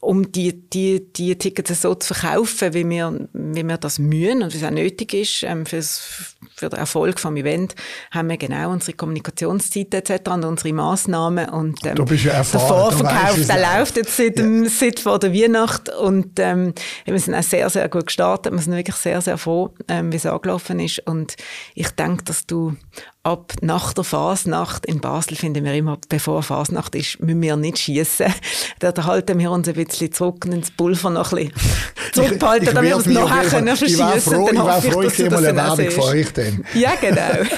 um 0.00 0.32
die, 0.32 0.68
die, 0.70 1.12
die 1.12 1.36
Tickets 1.36 1.82
so 1.82 1.94
zu 1.94 2.14
verkaufen, 2.14 2.72
wie 2.72 2.88
wir, 2.88 3.28
wie 3.34 3.62
wir 3.62 3.76
das 3.76 3.98
mühen 3.98 4.42
und 4.42 4.54
wie 4.54 4.56
es 4.56 4.64
auch 4.64 4.70
nötig 4.70 5.12
ist 5.12 5.42
ähm, 5.42 5.66
fürs, 5.66 6.36
für 6.60 6.68
den 6.68 6.78
Erfolg 6.78 7.18
vom 7.18 7.36
Event, 7.36 7.74
haben 8.10 8.28
wir 8.28 8.36
genau 8.36 8.70
unsere 8.70 8.96
Kommunikationszeiten 8.96 10.00
etc. 10.00 10.30
und 10.30 10.44
unsere 10.44 10.72
Massnahmen 10.72 11.48
und 11.48 11.84
ähm, 11.84 11.96
du 11.96 12.04
bist 12.04 12.24
ja 12.24 12.32
erfahren, 12.32 12.68
der 12.68 12.76
Vorverkauf, 12.76 13.46
der 13.46 13.78
läuft 13.78 13.96
jetzt 13.96 14.16
seit, 14.16 14.38
ja. 14.38 14.64
seit 14.68 15.00
vor 15.00 15.18
der 15.18 15.32
Weihnacht 15.32 15.88
und 15.88 16.38
ähm, 16.38 16.74
wir 17.04 17.18
sind 17.18 17.34
auch 17.34 17.42
sehr, 17.42 17.68
sehr 17.70 17.88
gut 17.88 18.06
gestartet. 18.06 18.52
Wir 18.52 18.60
sind 18.60 18.76
wirklich 18.76 18.96
sehr, 18.96 19.20
sehr 19.20 19.38
froh, 19.38 19.74
ähm, 19.88 20.12
wie 20.12 20.16
es 20.16 20.26
angelaufen 20.26 20.78
ist 20.80 21.00
und 21.06 21.36
ich 21.74 21.90
denke, 21.90 22.24
dass 22.24 22.46
du 22.46 22.76
ab 23.22 23.52
nach 23.60 23.92
der 23.92 24.04
Fasnacht 24.04 24.86
in 24.86 25.00
Basel 25.00 25.36
finden 25.36 25.64
wir 25.64 25.74
immer, 25.74 25.98
bevor 26.08 26.42
Fasnacht 26.42 26.94
ist, 26.94 27.20
müssen 27.20 27.42
wir 27.42 27.56
nicht 27.56 27.78
schießen. 27.78 28.32
Da 28.78 28.92
halten 29.04 29.38
wir 29.38 29.50
uns 29.50 29.68
ein 29.68 29.74
bisschen 29.74 30.12
zurück 30.12 30.46
und 30.46 30.52
ins 30.52 30.70
Pulver 30.70 31.10
noch 31.10 31.32
ein 31.32 31.48
bisschen 31.48 31.52
zurückhalten, 32.12 32.74
damit 32.74 32.90
wir 32.90 32.96
es 32.96 33.06
nachher 33.06 33.48
können 33.48 33.76
verschießen. 33.76 34.08
Ich 34.08 34.14
wäre 34.14 34.20
froh, 34.20 34.48
ich, 34.50 34.58
wär 34.58 34.92
froh, 34.92 35.02
ich 35.02 35.14
sehe 35.14 35.30
mal 35.30 35.44
eine 35.44 35.56
Werbung 35.56 35.90
von 35.90 36.04
euch 36.04 36.32
dann. 36.50 36.64
Ja, 36.74 36.94
genau. 37.00 37.48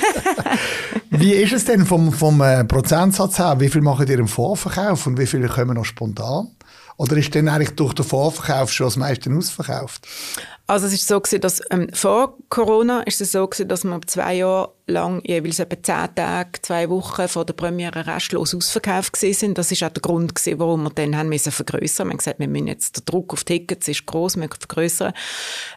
wie 1.10 1.32
ist 1.34 1.52
es 1.52 1.64
denn 1.64 1.86
vom, 1.86 2.12
vom 2.12 2.40
äh, 2.40 2.64
Prozentsatz 2.64 3.38
her? 3.38 3.56
Wie 3.58 3.68
viel 3.68 3.82
macht 3.82 4.08
ihr 4.08 4.18
im 4.18 4.28
Vorverkauf 4.28 5.06
und 5.06 5.18
wie 5.18 5.26
viele 5.26 5.48
kommen 5.48 5.74
noch 5.74 5.84
spontan? 5.84 6.48
Oder 6.96 7.16
ist 7.16 7.34
denn 7.34 7.48
eigentlich 7.48 7.74
durch 7.74 7.94
den 7.94 8.04
Vorverkauf 8.04 8.72
schon 8.72 8.86
das 8.86 8.96
meiste 8.96 9.30
ausverkauft? 9.30 10.06
Also 10.66 10.86
es 10.86 10.92
ist 10.92 11.08
so 11.08 11.20
gewesen, 11.20 11.40
dass 11.40 11.60
ähm, 11.70 11.88
vor 11.92 12.38
Corona 12.48 13.00
ist 13.02 13.20
es 13.20 13.32
so 13.32 13.46
gewesen, 13.46 13.68
dass 13.68 13.84
wir 13.84 14.00
zwei 14.06 14.36
Jahre 14.36 14.72
lang 14.86 15.20
jeweils 15.24 15.58
etwa 15.58 15.82
zehn 15.82 16.14
Tage, 16.14 16.62
zwei 16.62 16.88
Wochen 16.88 17.28
vor 17.28 17.44
der 17.44 17.54
Premiere 17.54 18.06
restlos 18.06 18.54
ausverkauft 18.54 19.14
gewesen 19.14 19.38
sind. 19.38 19.58
Das 19.58 19.72
ist 19.72 19.82
auch 19.82 19.90
der 19.90 20.00
Grund 20.00 20.34
gewesen, 20.34 20.58
warum 20.58 20.84
wir 20.84 20.90
dann 20.90 21.16
haben 21.16 21.28
müssen 21.28 21.52
vergrößern. 21.52 22.06
Wir 22.06 22.12
haben 22.12 22.18
gesagt, 22.18 22.38
wir 22.38 22.48
müssen 22.48 22.68
jetzt 22.68 22.96
der 22.96 23.04
Druck 23.04 23.32
auf 23.32 23.44
Tickets 23.44 23.88
ist 23.88 24.06
groß, 24.06 24.36
wir 24.36 24.42
müssen 24.42 24.60
vergrößern. 24.60 25.12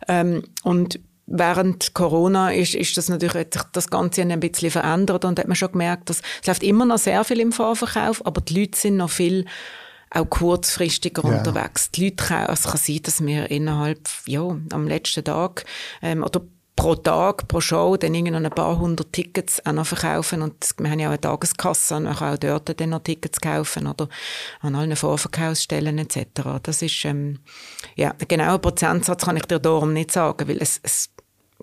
Ähm, 0.08 0.44
und 0.64 1.00
Während 1.28 1.94
Corona 1.94 2.52
ist, 2.52 2.76
ist 2.76 2.98
das 2.98 3.10
natürlich 3.10 3.36
hat 3.36 3.54
sich 3.54 3.64
das 3.72 3.90
Ganze 3.90 4.22
ein 4.22 4.40
bisschen 4.40 4.70
verändert 4.70 5.26
und 5.26 5.40
hat 5.40 5.48
man 5.48 5.56
schon 5.56 5.72
gemerkt, 5.72 6.10
dass 6.10 6.22
es 6.42 6.48
läuft 6.48 6.64
immer 6.64 6.86
noch 6.86 7.00
sehr 7.00 7.24
viel 7.24 7.40
im 7.40 7.52
Vorverkauf, 7.52 8.26
aber 8.26 8.42
die 8.42 8.60
Leute 8.60 8.78
sind 8.78 8.98
noch 8.98 9.10
viel 9.10 9.46
auch 10.12 10.30
kurzfristiger 10.30 11.24
yeah. 11.24 11.38
unterwegs. 11.38 11.92
Die 11.92 12.06
Leute 12.06 12.24
können, 12.24 12.46
also 12.48 12.68
es 12.68 12.72
kann 12.72 12.82
sein, 12.82 13.00
dass 13.04 13.26
wir 13.26 13.52
innerhalb, 13.52 14.08
ja, 14.28 14.56
am 14.72 14.88
letzten 14.88 15.24
Tag 15.24 15.66
ähm, 16.02 16.24
oder 16.24 16.42
pro 16.76 16.96
Tag, 16.96 17.48
pro 17.48 17.62
Show 17.62 17.96
dann 17.98 18.14
irgendwie 18.14 18.32
noch 18.32 18.44
ein 18.44 18.50
paar 18.50 18.78
hundert 18.78 19.14
Tickets 19.14 19.66
auch 19.66 19.72
noch 19.72 19.86
verkaufen 19.86 20.42
und 20.42 20.72
wir 20.78 20.92
haben 20.92 21.00
ja 21.00 21.08
auch 21.08 21.14
eine 21.14 21.22
Tageskasse 21.22 21.96
und 21.96 22.04
man 22.04 22.16
kann 22.16 22.34
auch 22.34 22.38
dort 22.38 22.80
dann 22.80 22.90
noch 22.90 23.04
Tickets 23.04 23.40
kaufen 23.40 23.88
oder 23.88 24.10
an 24.62 24.76
allen 24.76 24.96
Vorverkaufsstellen 24.96 25.98
etc. 25.98 26.60
Das 26.62 26.82
ist, 26.82 27.06
ähm, 27.06 27.40
ja, 27.96 28.14
den 28.14 28.28
genauen 28.28 28.62
Prozentsatz 28.62 29.26
kann 29.26 29.38
ich 29.38 29.46
dir 29.46 29.60
darum 29.60 29.94
nicht 29.94 30.12
sagen, 30.12 30.48
weil 30.48 30.58
es, 30.62 30.80
es 30.84 31.10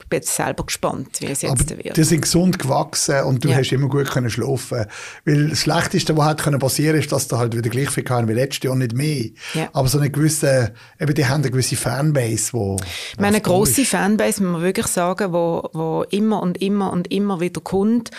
ich 0.00 0.09
bin 0.09 0.18
jetzt 0.18 0.35
selber 0.35 0.64
gespannt, 0.64 1.20
wie 1.20 1.26
es 1.26 1.42
jetzt 1.42 1.70
Aber 1.70 1.85
wird. 1.85 1.96
Die 1.96 2.05
sind 2.05 2.22
gesund 2.22 2.59
gewachsen 2.59 3.24
und 3.24 3.44
du 3.44 3.50
ja. 3.50 3.57
hast 3.57 3.72
immer 3.72 3.88
gut 3.88 4.11
können 4.11 4.31
schlafen. 4.31 4.87
Weil 5.26 5.50
das 5.50 5.61
Schlechteste, 5.61 6.16
was 6.16 6.24
halt 6.24 6.59
passieren 6.61 6.98
ist, 6.98 7.12
dass 7.12 7.28
du 7.28 7.37
halt 7.37 7.55
wieder 7.55 7.68
gleich 7.68 7.90
viel 7.90 8.02
kann 8.02 8.26
wie 8.26 8.33
letztes 8.33 8.62
Jahr, 8.64 8.74
nicht 8.74 8.94
mehr. 8.94 9.26
Ja. 9.52 9.68
Aber 9.74 9.88
so 9.88 9.98
eine 9.98 10.11
gewisse, 10.11 10.72
eben 10.98 11.14
die 11.14 11.26
haben 11.26 11.42
eine 11.42 11.50
gewisse 11.50 11.76
Fanbase, 11.76 12.55
wo... 12.55 12.78
Meine 13.18 13.42
grosse 13.42 13.85
Fanbase, 13.85 14.42
muss 14.42 14.52
man 14.52 14.62
wirklich 14.62 14.87
sagen, 14.87 15.33
wo, 15.33 15.68
wo 15.74 16.05
immer 16.09 16.42
und 16.42 16.62
immer 16.62 16.90
und 16.90 17.12
immer 17.12 17.40
wieder 17.40 17.61
kommt 17.61 18.11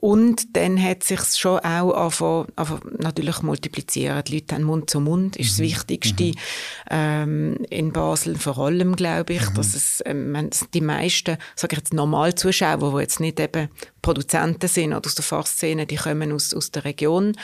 und 0.00 0.56
dann 0.56 0.82
hat 0.82 1.04
sich 1.04 1.20
schon 1.36 1.58
auch 1.58 1.92
angefangen, 1.92 2.46
natürlich 2.98 3.42
multiplizieren. 3.42 4.24
Die 4.24 4.36
Leute 4.36 4.54
haben 4.54 4.64
Mund 4.64 4.88
zu 4.88 4.98
Mund, 4.98 5.36
ist 5.36 5.52
das 5.52 5.58
mhm. 5.58 5.64
Wichtigste. 5.64 6.24
Mhm. 6.24 6.34
Ähm, 6.90 7.56
in 7.68 7.92
Basel 7.92 8.36
vor 8.36 8.58
allem, 8.58 8.96
glaube 8.96 9.34
ich, 9.34 9.50
mhm. 9.50 9.54
dass 9.54 9.74
es 9.74 10.02
ähm, 10.06 10.48
die 10.72 10.80
meisten, 10.80 11.36
sage 11.54 11.74
ich 11.74 11.80
jetzt, 11.80 11.92
normal 11.92 12.34
Zuschauer, 12.34 12.92
die 12.92 13.00
jetzt 13.00 13.20
nicht 13.20 13.38
eben 13.38 13.68
Produzenten 14.00 14.68
sind 14.68 14.94
oder 14.94 15.06
aus 15.06 15.14
der 15.14 15.24
Fachszene, 15.24 15.86
die 15.86 15.96
kommen 15.96 16.32
aus, 16.32 16.54
aus 16.54 16.70
der 16.70 16.86
Region 16.86 17.36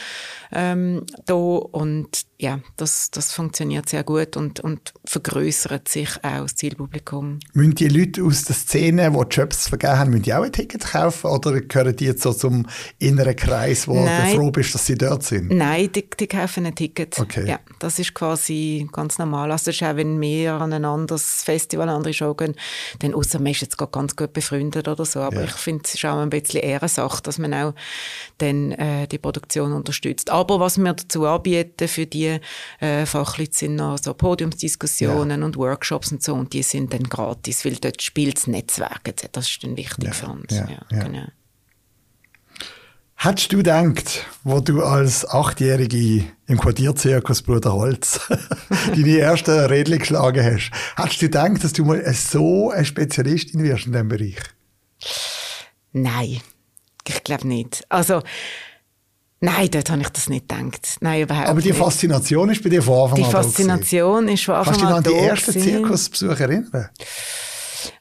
ähm, 0.53 1.05
da 1.25 1.35
und 1.35 2.27
ja, 2.39 2.61
das, 2.77 3.11
das 3.11 3.33
funktioniert 3.33 3.89
sehr 3.89 4.05
gut 4.05 4.37
und, 4.37 4.61
und 4.61 4.93
vergrößert 5.07 5.89
sich 5.89 6.17
auch 6.23 6.43
das 6.43 6.55
Zielpublikum. 6.57 7.39
Müssen 7.55 7.75
die 7.77 7.89
Leute 7.89 8.23
aus 8.25 8.45
der 8.45 8.55
Szene, 8.55 9.11
die 9.11 9.35
Jobs 9.35 9.69
vergeben 9.69 9.99
haben, 9.99 10.11
müssen 10.11 10.25
die 10.25 10.35
auch 10.35 10.43
ein 10.43 10.53
Ticket 10.53 10.85
kaufen 10.85 11.29
oder 11.29 11.61
gehören 11.61 11.97
die 11.97 12.05
jetzt 12.05 12.23
so 12.23 12.35
zum 12.35 12.67
inneren 12.99 13.37
Kreis, 13.37 13.89
wo 13.89 14.05
Nein. 14.05 14.33
du 14.33 14.37
froh 14.37 14.51
bist, 14.51 14.75
dass 14.75 14.85
sie 14.85 14.97
dort 14.97 15.23
sind? 15.23 15.51
Nein, 15.51 15.91
die, 15.93 16.09
die 16.11 16.27
kaufen 16.27 16.67
ein 16.67 16.75
Ticket. 16.75 17.19
Okay. 17.19 17.49
Ja, 17.49 17.61
das 17.79 17.99
ist 17.99 18.13
quasi 18.13 18.87
ganz 18.93 19.19
normal. 19.19 19.51
Also 19.51 19.67
das 19.67 19.77
ist 19.77 19.83
auch, 19.83 19.97
wenn 19.97 20.21
wir 20.21 20.55
an 20.55 20.75
ein 20.75 20.85
anderes 20.85 21.43
Festival, 21.43 21.89
eine 21.89 21.97
andere 21.97 22.13
Show 22.13 22.35
gehen, 22.35 22.55
dann 22.99 23.15
außer 23.15 23.39
man 23.39 23.53
ist 23.53 23.63
jetzt 23.63 23.79
ganz 23.79 24.15
gut 24.15 24.35
befreundet 24.35 24.89
oder 24.89 25.07
so, 25.07 25.21
aber 25.21 25.41
ja. 25.41 25.45
ich 25.45 25.53
finde, 25.53 25.85
es 25.87 25.95
ist 25.95 26.05
auch 26.05 26.19
ein 26.19 26.31
bisschen 26.31 26.63
Ehrensache, 26.63 27.23
dass 27.23 27.39
man 27.39 27.55
auch 27.55 27.75
dann, 28.39 28.73
äh, 28.73 29.07
die 29.09 29.19
Produktion 29.19 29.73
unterstützt. 29.73 30.31
Aber 30.37 30.61
was 30.61 30.77
wir 30.77 30.93
dazu 30.93 31.25
anbieten 31.25 31.89
für 31.89 32.05
die 32.05 32.39
äh, 32.81 33.07
Fachleute 33.07 33.57
sind 33.57 33.77
noch 33.77 33.97
so 33.97 34.13
Podiumsdiskussionen 34.13 35.41
ja. 35.41 35.47
und 35.47 35.57
Workshops 35.57 36.13
und 36.13 36.23
so 36.23 36.35
und 36.35 36.53
die 36.53 36.63
sind 36.63 36.93
dann 36.93 37.05
gratis, 37.05 37.65
weil 37.65 37.77
dort 37.77 38.03
spielt 38.03 38.37
das 38.37 38.47
Netzwerk. 38.47 39.15
Das 39.33 39.49
ist 39.49 39.65
dann 39.65 39.79
wichtig 39.79 40.05
ja. 40.05 40.13
für 40.13 40.27
uns. 40.27 40.53
Ja, 40.53 40.79
genau. 40.91 41.25
Hättest 43.19 43.51
du 43.51 43.57
gedacht, 43.57 44.27
wo 44.45 44.61
du 44.61 44.85
als 44.85 45.27
Achtjährige 45.27 46.25
im 46.47 46.61
Quartierzirkus 46.61 47.41
Bruder 47.41 47.73
Holz 47.73 48.21
deine 48.89 49.19
ersten 49.19 49.59
Rädchen 49.59 50.01
geschlagen 50.01 50.45
hast, 50.45 50.71
hättest 50.97 51.23
du 51.23 51.27
gedacht, 51.27 51.65
dass 51.65 51.73
du 51.73 51.87
mal 51.87 52.13
so 52.13 52.71
eine 52.71 52.85
Spezialistin 52.85 53.63
wirst 53.63 53.87
in 53.87 53.93
diesem 53.93 54.09
Bereich? 54.09 54.37
Nein, 55.93 56.43
ich 57.09 57.25
glaube 57.25 57.49
nicht. 57.49 57.87
Also, 57.89 58.23
Nein, 59.41 59.69
dort 59.71 59.91
habe 59.91 60.01
ich 60.01 60.09
das 60.09 60.29
nicht 60.31 60.49
gedacht. 60.49 60.97
Nein, 61.01 61.23
überhaupt 61.23 61.49
Aber 61.49 61.61
die 61.61 61.69
nicht. 61.69 61.79
Faszination 61.79 62.49
ist 62.51 62.63
bei 62.63 62.71
dir 62.71 62.83
von 62.83 63.03
Anfang 63.03 63.17
die 63.17 63.25
an 63.25 63.31
Faszination 63.31 64.29
ist 64.29 64.45
von 64.45 64.55
Anfang 64.55 64.75
Kannst 64.75 64.81
du 64.81 64.87
dich 64.87 64.95
an 64.95 64.97
an 64.99 65.03
die 65.05 65.27
ersten. 65.29 65.61
Zirkusbesuche 65.61 66.43
erinnern? 66.43 66.89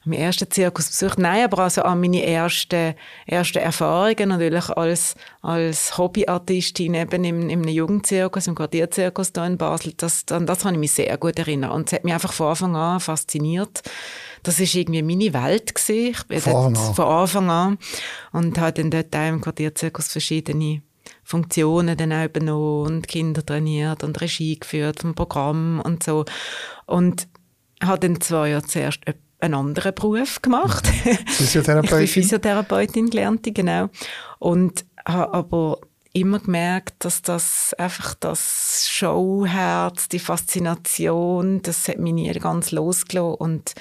Mein 0.04 0.18
ersten 0.20 0.50
Zirkusbesuch, 0.50 1.16
nein, 1.18 1.44
aber 1.44 1.62
also 1.64 1.82
an 1.82 2.00
meine 2.00 2.24
ersten, 2.24 2.94
ersten 3.26 3.58
Erfahrungen 3.58 4.30
natürlich 4.30 4.68
als, 4.70 5.14
als 5.42 5.96
Hobbyartistin 5.98 6.94
eben 6.94 7.24
im, 7.24 7.48
im 7.50 7.64
Jugendzirkus, 7.68 8.46
im 8.46 8.54
Quartierzirkus 8.54 9.30
hier 9.34 9.44
in 9.44 9.58
Basel, 9.58 9.92
das, 9.96 10.24
an 10.30 10.46
das 10.46 10.60
kann 10.60 10.74
ich 10.74 10.80
mich 10.80 10.92
sehr 10.92 11.16
gut 11.18 11.38
erinnern. 11.38 11.70
Und 11.72 11.88
es 11.88 11.92
hat 11.92 12.04
mich 12.04 12.14
einfach 12.14 12.32
von 12.32 12.48
Anfang 12.48 12.74
an 12.76 12.98
fasziniert. 13.00 13.82
Das 14.42 14.58
ist 14.58 14.74
irgendwie 14.74 15.02
meine 15.02 15.32
Welt 15.34 15.74
gewesen. 15.74 16.10
Ich 16.12 16.22
bin 16.26 16.40
Von 16.40 16.54
Anfang 16.56 16.88
an. 16.88 16.94
von 16.94 17.04
Anfang 17.04 17.50
an 17.50 17.78
und 18.32 18.58
habe 18.58 18.72
dann 18.72 18.90
dort 18.90 19.14
auch 19.14 19.28
im 19.28 19.40
Quartierzirkus 19.40 20.08
verschiedene 20.08 20.82
Funktionen 21.26 21.96
dann 21.96 22.12
auch 22.12 22.24
übernommen 22.24 22.86
und 22.86 23.08
Kinder 23.08 23.44
trainiert 23.44 24.04
und 24.04 24.20
Regie 24.20 24.58
geführt 24.58 25.00
vom 25.00 25.16
Programm 25.16 25.82
und 25.84 26.04
so. 26.04 26.24
Und 26.86 27.26
habe 27.82 27.98
dann 27.98 28.20
zwei 28.20 28.50
Jahre 28.50 28.62
zuerst 28.62 29.00
einen 29.40 29.54
anderen 29.54 29.92
Beruf 29.92 30.40
gemacht. 30.40 30.88
Ich 31.04 31.16
bin 31.16 31.26
Physiotherapeutin? 31.26 32.06
Physiotherapeutin 32.06 33.10
gelernte, 33.10 33.52
genau. 33.52 33.88
Und 34.38 34.84
habe 35.04 35.34
aber 35.34 35.80
immer 36.12 36.38
gemerkt, 36.38 37.04
dass 37.04 37.22
das 37.22 37.74
einfach 37.74 38.14
das 38.14 38.86
Showherz, 38.88 40.08
die 40.08 40.20
Faszination, 40.20 41.60
das 41.62 41.88
hat 41.88 41.98
mich 41.98 42.14
nie 42.14 42.32
ganz 42.34 42.70
losgelassen 42.70 43.34
und 43.34 43.74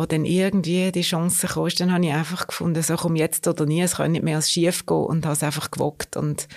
wo 0.00 0.06
dann 0.06 0.24
irgendwie 0.24 0.90
die 0.92 1.02
Chance 1.02 1.46
kam, 1.46 1.68
dann 1.78 1.92
habe 1.92 2.06
ich 2.06 2.12
einfach 2.12 2.46
gefunden, 2.46 2.82
so 2.82 2.96
komm 2.96 3.16
jetzt 3.16 3.46
oder 3.46 3.66
nie, 3.66 3.82
es 3.82 3.96
kann 3.96 4.12
nicht 4.12 4.24
mehr 4.24 4.36
als 4.36 4.50
schief 4.50 4.86
gehen 4.86 4.96
und 4.96 5.26
habe 5.26 5.34
es 5.34 5.42
einfach 5.42 5.70
gewagt 5.70 6.16
und 6.16 6.48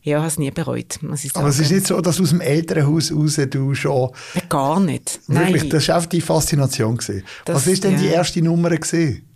ja, 0.00 0.18
habe 0.18 0.28
es 0.28 0.38
nie 0.38 0.50
bereut, 0.50 0.98
muss 1.02 1.24
ich 1.24 1.32
sagen. 1.32 1.40
Aber 1.44 1.50
es 1.50 1.58
ist 1.58 1.70
nicht 1.72 1.86
so, 1.86 2.00
dass 2.00 2.18
aus 2.20 2.30
dem 2.30 2.40
Elternhaus 2.40 3.12
raus 3.12 3.38
du 3.50 3.74
schon... 3.74 4.12
Gar 4.48 4.80
nicht. 4.80 5.20
Wirklich, 5.26 5.62
Nein. 5.64 5.70
das 5.70 5.88
war 5.88 5.96
einfach 5.96 6.08
die 6.08 6.20
Faszination. 6.22 6.96
Gewesen. 6.96 7.22
Das- 7.44 7.56
Was 7.56 7.66
ist 7.66 7.84
denn 7.84 7.98
die 7.98 8.06
ja. 8.06 8.12
erste 8.12 8.40
Nummer 8.40 8.70
gewesen? 8.70 9.26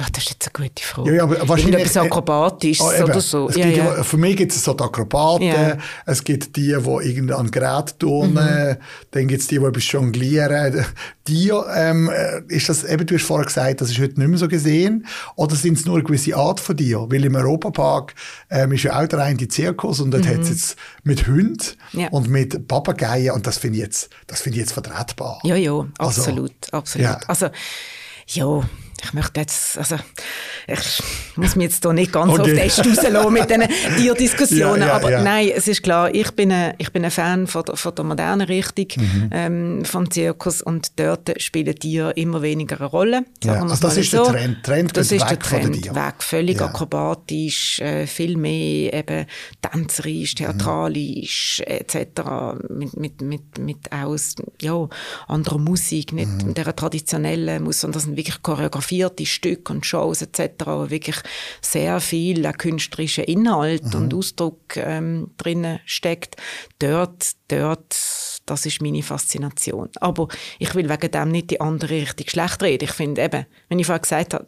Ja, 0.00 0.06
das 0.10 0.24
ist 0.24 0.30
jetzt 0.30 0.50
eine 0.56 0.66
gute 0.66 0.82
Frage. 0.82 1.10
Ja, 1.10 1.16
ja, 1.16 1.22
aber 1.24 1.46
wahrscheinlich- 1.46 1.74
Irgendetwas 1.74 1.96
Akrobatisches 2.04 2.86
Ah, 2.86 3.04
oder 3.04 3.20
so. 3.20 3.50
Ja, 3.50 3.66
ja. 3.66 4.02
Für 4.02 4.16
mich 4.16 4.34
gibt 4.34 4.50
es 4.52 4.64
so 4.64 4.72
die 4.72 4.82
Akrobaten, 4.82 5.78
es 6.06 6.24
gibt 6.24 6.56
die, 6.56 6.74
die 6.74 7.32
an 7.34 7.50
Gerät 7.50 7.98
turnen, 7.98 8.78
dann 9.10 9.28
gibt 9.28 9.42
es 9.42 9.46
die, 9.48 9.58
die 9.58 9.64
etwas 9.64 9.92
jonglieren. 9.92 10.86
Die, 11.28 11.50
ähm, 11.74 12.08
äh, 12.10 12.40
ist 12.48 12.70
das, 12.70 12.82
eben, 12.84 13.04
du 13.06 13.14
hast 13.14 13.24
vorher 13.26 13.44
gesagt, 13.44 13.82
das 13.82 13.90
ist 13.90 13.98
heute 14.00 14.18
nicht 14.18 14.28
mehr 14.28 14.38
so 14.38 14.48
gesehen, 14.48 15.06
oder 15.36 15.54
sind 15.54 15.76
es 15.76 15.84
nur 15.84 15.96
eine 15.96 16.04
gewisse 16.04 16.34
Art 16.34 16.60
von 16.60 16.76
dir? 16.76 17.06
Weil 17.10 17.24
im 17.26 17.34
Europapark 17.34 18.14
ähm, 18.50 18.72
ist 18.72 18.84
ja 18.84 18.98
auch 18.98 19.06
der 19.06 19.18
eine 19.20 19.46
Zirkus 19.48 20.00
und 20.00 20.12
dort 20.12 20.26
hat 20.26 20.38
es 20.40 20.48
jetzt 20.48 20.76
mit 21.04 21.26
Hunden 21.26 21.58
und 22.10 22.28
mit 22.30 22.66
Papageien 22.68 23.34
und 23.34 23.46
das 23.46 23.58
finde 23.58 23.76
ich 23.76 23.84
jetzt, 23.84 24.08
das 24.26 24.40
finde 24.40 24.56
ich 24.56 24.62
jetzt 24.62 24.72
vertretbar. 24.72 25.40
Ja, 25.44 25.56
ja, 25.56 25.72
Also, 25.98 26.22
absolut, 26.22 26.52
absolut. 26.72 27.04
ja. 27.06 27.18
Also, 27.28 27.48
ja, 28.28 28.62
ich 29.02 29.12
möchte 29.12 29.40
jetzt, 29.40 29.78
also, 29.78 29.96
ich 30.66 31.02
muss 31.36 31.56
mich 31.56 31.64
jetzt 31.70 31.82
hier 31.84 31.92
nicht 31.92 32.12
ganz 32.12 32.32
Okay. 32.32 32.40
auf 32.42 32.46
den 32.46 32.58
Ast 32.60 32.78
rauslassen 32.86 33.32
mit 33.32 33.50
diesen 33.50 33.68
Tierdiskussionen, 33.96 34.80
Ja, 34.82 34.86
ja, 34.88 34.94
aber 34.96 35.10
ja. 35.10 35.22
nein, 35.22 35.50
es 35.54 35.68
ist 35.68 35.82
klar, 35.82 36.14
ich 36.14 36.30
bin 36.32 36.52
ein, 36.52 36.74
ich 36.78 36.92
bin 36.92 37.04
ein 37.04 37.10
Fan 37.10 37.46
von 37.46 37.64
der, 37.64 37.76
von 37.76 37.94
der 37.94 38.04
modernen 38.04 38.46
Richtung 38.46 38.86
Mhm. 38.96 39.30
ähm, 39.32 39.84
vom 39.84 40.10
Zirkus 40.10 40.62
und 40.62 40.98
dort 40.98 41.30
spielen 41.40 41.74
Tiere 41.74 42.10
immer 42.12 42.42
weniger 42.42 42.76
eine 42.80 42.86
Rolle. 42.88 43.24
Ja, 43.42 43.54
sagen 43.54 43.70
also 43.70 43.82
das 43.88 43.96
ist 43.96 44.12
der 44.12 44.24
so. 44.24 44.30
Trend. 44.30 44.62
Trend 44.62 44.96
das 44.96 45.12
ist 45.12 45.22
der 45.22 45.30
weg 45.30 45.40
den 45.40 45.48
Trend, 45.60 45.82
Tieren. 45.82 45.96
weg, 45.96 46.14
völlig 46.20 46.60
akrobatisch, 46.60 47.80
äh, 47.80 48.06
viel 48.06 48.36
mehr 48.36 48.92
eben 48.92 49.26
tänzerisch, 49.62 50.34
theatralisch 50.34 51.62
etc. 51.66 52.22
mit, 52.68 52.96
mit, 52.96 53.20
mit, 53.22 53.58
mit 53.58 53.92
aus, 53.92 54.34
ja, 54.60 54.88
anderer 55.28 55.58
Musik, 55.58 56.12
nicht 56.12 56.28
Mhm. 56.30 56.46
mit 56.48 56.56
der 56.58 56.74
traditionellen 56.76 57.62
Musik, 57.64 57.80
sondern 57.80 57.94
das 57.94 58.02
sind 58.04 58.16
wirklich 58.16 58.42
choreografierte 58.90 59.26
Stücke 59.26 59.72
und 59.72 59.86
Shows 59.86 60.22
etc., 60.22 60.66
wo 60.66 60.90
wirklich 60.90 61.16
sehr 61.60 62.00
viel 62.00 62.50
künstlerischer 62.52 63.26
Inhalt 63.28 63.84
Mhm. 63.94 63.94
und 63.94 64.14
Ausdruck 64.14 64.76
ähm, 64.76 65.30
drin 65.36 65.78
steckt. 65.86 66.36
Dort, 66.78 67.32
dort, 67.48 67.96
das 68.46 68.66
ist 68.66 68.82
meine 68.82 69.02
Faszination. 69.02 69.88
Aber 70.00 70.28
ich 70.58 70.74
will 70.74 70.88
wegen 70.88 71.10
dem 71.10 71.30
nicht 71.30 71.50
die 71.50 71.60
andere 71.60 71.94
Richtung 71.94 72.28
schlecht 72.28 72.62
reden. 72.62 72.84
Ich 72.84 72.92
finde 72.92 73.22
eben, 73.22 73.46
wenn 73.68 73.78
ich 73.78 73.86
vorher 73.86 74.00
gesagt 74.00 74.34
habe, 74.34 74.44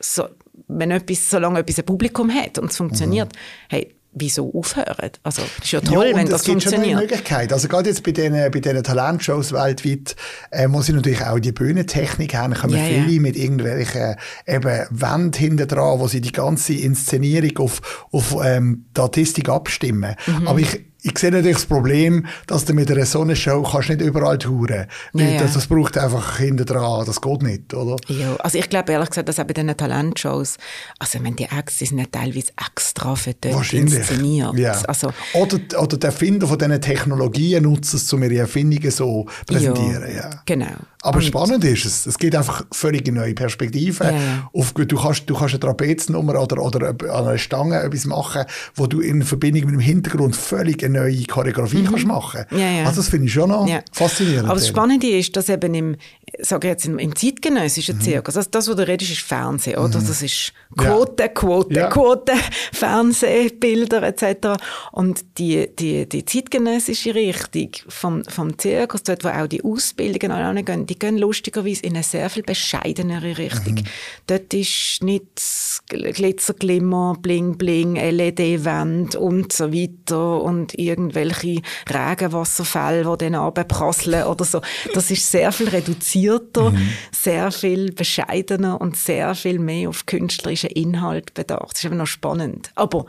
so, 0.00 0.28
wenn 0.68 0.90
etwas, 0.90 1.28
solange 1.30 1.60
etwas 1.60 1.78
ein 1.78 1.86
Publikum 1.86 2.32
hat 2.32 2.58
und 2.58 2.70
es 2.70 2.76
funktioniert, 2.76 3.32
hey, 3.68 3.94
wieso 4.18 4.52
aufhören? 4.54 5.10
Also, 5.22 5.42
es 5.58 5.64
ist 5.64 5.72
ja 5.72 5.80
toll, 5.80 6.08
ja, 6.08 6.16
wenn 6.16 6.24
es 6.24 6.30
das 6.30 6.44
gibt 6.44 6.62
schon 6.62 6.74
eine 6.74 6.82
funktioniert. 6.82 7.10
Möglichkeit. 7.10 7.52
Also 7.52 7.68
gerade 7.68 7.88
jetzt 7.88 8.02
bei 8.02 8.12
diesen, 8.12 8.32
bei 8.32 8.48
diesen 8.60 8.82
Talentshows 8.82 9.52
weltweit 9.52 10.16
äh, 10.50 10.68
muss 10.68 10.88
ich 10.88 10.94
natürlich 10.94 11.24
auch 11.24 11.38
die 11.38 11.52
Bühnentechnik 11.52 12.34
haben. 12.34 12.54
Kommen 12.54 12.74
Ja, 12.74 12.86
ja. 12.86 13.04
viele 13.04 13.20
mit 13.20 13.36
irgendwelchen 13.36 14.16
eben 14.46 14.86
Wänden 14.90 15.32
hinten 15.32 15.68
dran, 15.68 15.98
wo 16.00 16.08
sie 16.08 16.20
die 16.20 16.32
ganze 16.32 16.74
Inszenierung 16.74 17.58
auf, 17.58 18.06
auf 18.12 18.36
ähm, 18.44 18.86
die 18.96 19.00
Artistik 19.00 19.48
abstimmen. 19.48 20.14
Mhm. 20.26 20.48
Aber 20.48 20.58
ich, 20.58 20.87
ich 21.02 21.16
sehe 21.18 21.30
natürlich 21.30 21.58
das 21.58 21.66
Problem, 21.66 22.26
dass 22.46 22.64
du 22.64 22.74
mit 22.74 22.90
einer 22.90 23.06
so 23.06 23.20
einer 23.22 23.36
Show 23.36 23.62
kannst 23.62 23.88
nicht 23.88 24.00
überall 24.00 24.36
touren. 24.36 24.86
Ja, 25.14 25.24
ja. 25.24 25.40
Das, 25.40 25.54
das 25.54 25.66
braucht 25.66 25.96
einfach 25.96 26.38
hinten 26.38 26.66
dran. 26.66 27.06
Das 27.06 27.20
geht 27.20 27.42
nicht, 27.42 27.72
oder? 27.72 27.96
Ja, 28.08 28.34
also 28.36 28.58
ich 28.58 28.68
glaube 28.68 28.92
ehrlich 28.92 29.10
gesagt, 29.10 29.28
dass 29.28 29.38
auch 29.38 29.44
bei 29.44 29.52
diesen 29.52 29.76
Talentshows, 29.76 30.56
also 30.98 31.22
wenn 31.22 31.36
die 31.36 31.44
Acts, 31.44 31.78
sind 31.78 31.98
ja 31.98 32.06
teilweise 32.10 32.52
extra 32.66 33.14
für 33.14 33.34
dort 33.34 33.72
inszeniert. 33.72 34.58
Ja. 34.58 34.72
Also, 34.88 35.12
oder, 35.34 35.58
oder 35.80 35.96
der 35.96 36.10
Erfinder 36.10 36.48
von 36.48 36.58
diesen 36.58 36.80
Technologien 36.80 37.62
nutzt 37.62 37.94
es, 37.94 38.12
um 38.12 38.22
ihre 38.24 38.38
Erfindungen 38.38 38.90
so 38.90 39.26
präsentieren. 39.46 40.14
Ja. 40.14 40.42
genau. 40.46 40.66
Aber 41.02 41.18
Und- 41.18 41.24
spannend 41.24 41.64
ist 41.64 41.84
es. 41.84 42.06
Es 42.06 42.18
gibt 42.18 42.34
einfach 42.34 42.64
völlig 42.72 43.06
neue 43.12 43.34
Perspektiven. 43.34 44.06
Ja. 44.14 44.50
Auf, 44.52 44.72
du, 44.72 44.96
kannst, 44.96 45.30
du 45.30 45.34
kannst 45.34 45.54
eine 45.54 45.60
Trapeznummer 45.60 46.40
oder, 46.42 46.60
oder 46.62 46.88
an 46.88 46.98
einer 47.28 47.38
Stange 47.38 47.80
etwas 47.80 48.04
machen, 48.04 48.44
wo 48.74 48.86
du 48.86 49.00
in 49.00 49.22
Verbindung 49.22 49.66
mit 49.66 49.74
dem 49.74 49.80
Hintergrund 49.80 50.34
völlig 50.34 50.82
eine 50.84 50.98
neue 51.00 51.24
Choreografie 51.24 51.84
kannst 51.84 52.06
machen. 52.06 52.44
Mhm. 52.50 52.58
Ja, 52.58 52.70
ja. 52.70 52.84
Also 52.84 52.96
das 53.00 53.08
finde 53.10 53.26
ich 53.26 53.32
schon 53.32 53.48
noch 53.50 53.68
faszinierend. 53.92 54.46
Aber 54.48 54.54
das. 54.58 54.66
Spannende 54.68 55.06
ist, 55.08 55.36
dass 55.36 55.48
eben 55.48 55.72
im, 55.74 55.96
sage 56.40 56.68
jetzt, 56.68 56.84
im, 56.86 56.98
im 56.98 57.14
zeitgenössischen 57.14 57.96
Mhm. 57.98 58.00
Zirkus, 58.02 58.36
also 58.36 58.48
das, 58.50 58.68
was 58.68 58.76
du 58.76 58.86
redest, 58.86 59.12
ist 59.12 59.20
Fernsehen, 59.20 59.78
oder? 59.78 60.00
Das 60.00 60.20
ist 60.22 60.52
Quote, 60.76 61.28
Quote. 61.28 61.88
Quote, 61.90 62.32
Fernsehbilder 62.72 64.02
etc. 64.02 64.60
Und 64.92 65.24
die, 65.38 65.68
die, 65.78 66.08
die 66.08 66.24
zeitgenössische 66.24 67.14
Richtung 67.14 67.70
vom, 67.88 68.24
vom 68.24 68.58
Zirkus, 68.58 69.02
dort, 69.04 69.24
wo 69.24 69.28
auch 69.28 69.46
die 69.46 69.62
Ausbildungen 69.62 70.32
alle 70.32 70.62
gehen, 70.62 70.86
die 70.88 70.98
gehen 70.98 71.18
lustigerweise 71.18 71.82
in 71.82 71.94
eine 71.94 72.02
sehr 72.02 72.28
viel 72.30 72.42
bescheidenere 72.42 73.38
Richtung. 73.38 73.74
Mhm. 73.74 73.84
Dort 74.26 74.52
ist 74.54 75.02
nicht 75.02 75.26
Glitzer, 75.88 76.54
Glimmer, 76.54 77.16
Bling, 77.20 77.56
Bling, 77.56 77.96
LED-Wände 77.96 79.18
und 79.18 79.52
so 79.52 79.72
weiter 79.72 80.42
und 80.42 80.78
irgendwelche 80.78 81.60
Regenwasserfälle, 81.88 83.04
die 83.16 83.24
dann 83.24 83.34
runterprasseln 83.34 84.24
oder 84.24 84.44
so. 84.44 84.60
Das 84.94 85.10
ist 85.10 85.30
sehr 85.30 85.52
viel 85.52 85.68
reduzierter, 85.68 86.72
sehr 87.12 87.50
viel 87.52 87.92
bescheidener 87.92 88.80
und 88.80 88.96
sehr 88.96 89.34
viel 89.34 89.58
mehr 89.58 89.88
auf 89.88 90.06
künstlerischen 90.06 90.70
Inhalt 90.70 91.34
bedacht. 91.34 91.72
Das 91.72 91.78
ist 91.78 91.84
eben 91.84 91.96
noch 91.96 92.06
spannend. 92.06 92.70
Aber 92.74 93.06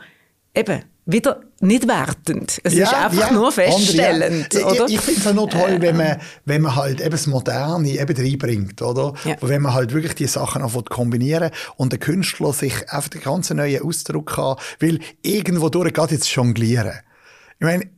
eben, 0.54 0.82
wieder 1.12 1.40
nicht 1.60 1.86
wertend. 1.86 2.60
Es 2.64 2.74
ist 2.74 2.94
einfach 2.94 3.30
nur 3.30 3.52
feststellend, 3.52 4.54
andere, 4.56 4.76
ja. 4.76 4.84
Ich, 4.86 4.94
ich 4.94 5.00
finde 5.00 5.20
es 5.20 5.26
auch 5.26 5.34
noch 5.34 5.48
toll, 5.48 5.76
wenn, 5.80 5.96
man, 5.96 6.18
wenn 6.44 6.62
man 6.62 6.76
halt 6.76 7.00
eben 7.00 7.10
das 7.10 7.26
Moderne 7.26 7.88
eben 7.90 8.16
reinbringt, 8.16 8.80
oder? 8.82 9.14
Ja. 9.24 9.36
Wenn 9.40 9.62
man 9.62 9.74
halt 9.74 9.92
wirklich 9.92 10.14
die 10.14 10.26
Sachen 10.26 10.62
auch 10.62 10.84
kombinieren 10.86 11.50
und 11.76 11.92
der 11.92 11.98
Künstler 11.98 12.52
sich 12.52 12.90
einfach 12.90 13.08
den 13.08 13.22
ganz 13.22 13.50
neuen 13.50 13.82
Ausdruck 13.82 14.34
kann, 14.34 14.56
weil 14.80 15.00
irgendwo 15.22 15.68
durch 15.68 15.92
geht 15.92 16.10
jetzt 16.10 16.28
jonglieren. 16.28 16.94
Ich 17.58 17.66
meine, 17.66 17.90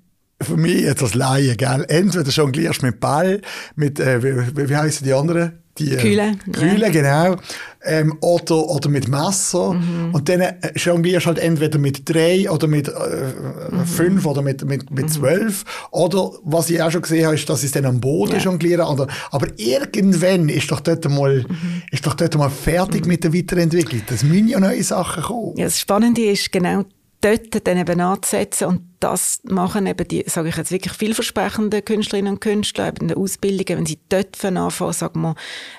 für 0.43 0.57
mich 0.57 0.81
jetzt 0.83 1.03
als 1.03 1.15
Laie, 1.15 1.57
gell? 1.57 1.85
Entweder 1.89 2.31
jonglierst 2.31 2.83
du 2.83 2.87
mit 2.87 3.01
Ball, 3.01 3.41
mit, 3.77 3.99
äh, 4.01 4.23
wie, 4.23 4.69
wie, 4.69 4.77
heissen 4.77 5.05
die 5.05 5.13
anderen? 5.13 5.59
Die, 5.79 5.95
äh, 5.95 5.97
Kühle, 5.97 6.33
Kühle, 6.53 6.91
genau. 6.91 7.37
Ähm, 7.83 8.19
oder, 8.21 8.67
oder 8.69 8.91
mit 8.91 9.09
Messer. 9.09 9.73
Mhm. 9.73 10.11
Und 10.15 10.29
dann 10.29 10.43
äh, 10.43 10.55
jonglierst 10.77 11.25
du 11.25 11.29
halt 11.29 11.39
entweder 11.39 11.79
mit 11.79 12.07
drei 12.09 12.51
oder 12.51 12.67
mit 12.67 12.89
äh, 12.89 12.93
Mhm. 12.93 13.87
fünf 13.87 14.27
oder 14.27 14.43
mit, 14.43 14.63
mit, 14.67 14.91
mit 14.91 15.11
zwölf. 15.11 15.65
Oder, 15.91 16.31
was 16.45 16.69
ich 16.69 16.83
auch 16.83 16.91
schon 16.91 17.01
gesehen 17.01 17.25
habe, 17.25 17.37
ist, 17.37 17.49
dass 17.49 17.61
sie 17.63 17.67
es 17.67 17.73
dann 17.73 17.87
am 17.87 18.01
Boden 18.01 18.35
Ja. 18.35 18.39
jonglieren. 18.41 18.87
Oder, 18.87 19.07
aber 19.31 19.47
irgendwann 19.57 20.51
ist 20.51 20.71
doch 20.71 20.81
dort 20.81 21.09
mal, 21.09 21.39
Mhm. 21.49 21.83
ist 21.91 22.07
doch 22.07 22.15
dort 22.15 22.37
mal 22.37 22.51
fertig 22.51 23.07
mit 23.07 23.25
der 23.25 23.33
Weiterentwicklung. 23.33 24.03
Es 24.13 24.23
müssen 24.23 24.49
ja 24.49 24.61
neue 24.61 24.83
Sachen 24.85 25.23
kommen. 25.23 25.57
Ja, 25.57 25.65
das 25.65 25.81
Spannende 25.81 26.23
ist 26.23 26.53
genau 26.53 26.85
dort 27.23 27.67
dann 27.67 27.79
eben 27.79 27.99
anzusetzen 28.01 28.67
und 28.69 28.81
das 29.03 29.41
machen 29.43 29.87
eben 29.87 30.07
die, 30.07 30.25
sage 30.27 30.49
ich 30.49 30.57
jetzt 30.57 30.71
wirklich 30.71 30.93
vielversprechenden 30.93 31.85
Künstlerinnen 31.85 32.35
und 32.35 32.41
Künstler 32.41 32.89
eben 32.89 32.99
in 32.99 33.09
der 33.09 33.17
Ausbildung, 33.17 33.79
wenn 33.79 33.87
sie 33.87 33.99
dort 34.09 34.43
anfangen, 34.45 34.93
sagen 34.93 35.21
wir, 35.23 35.35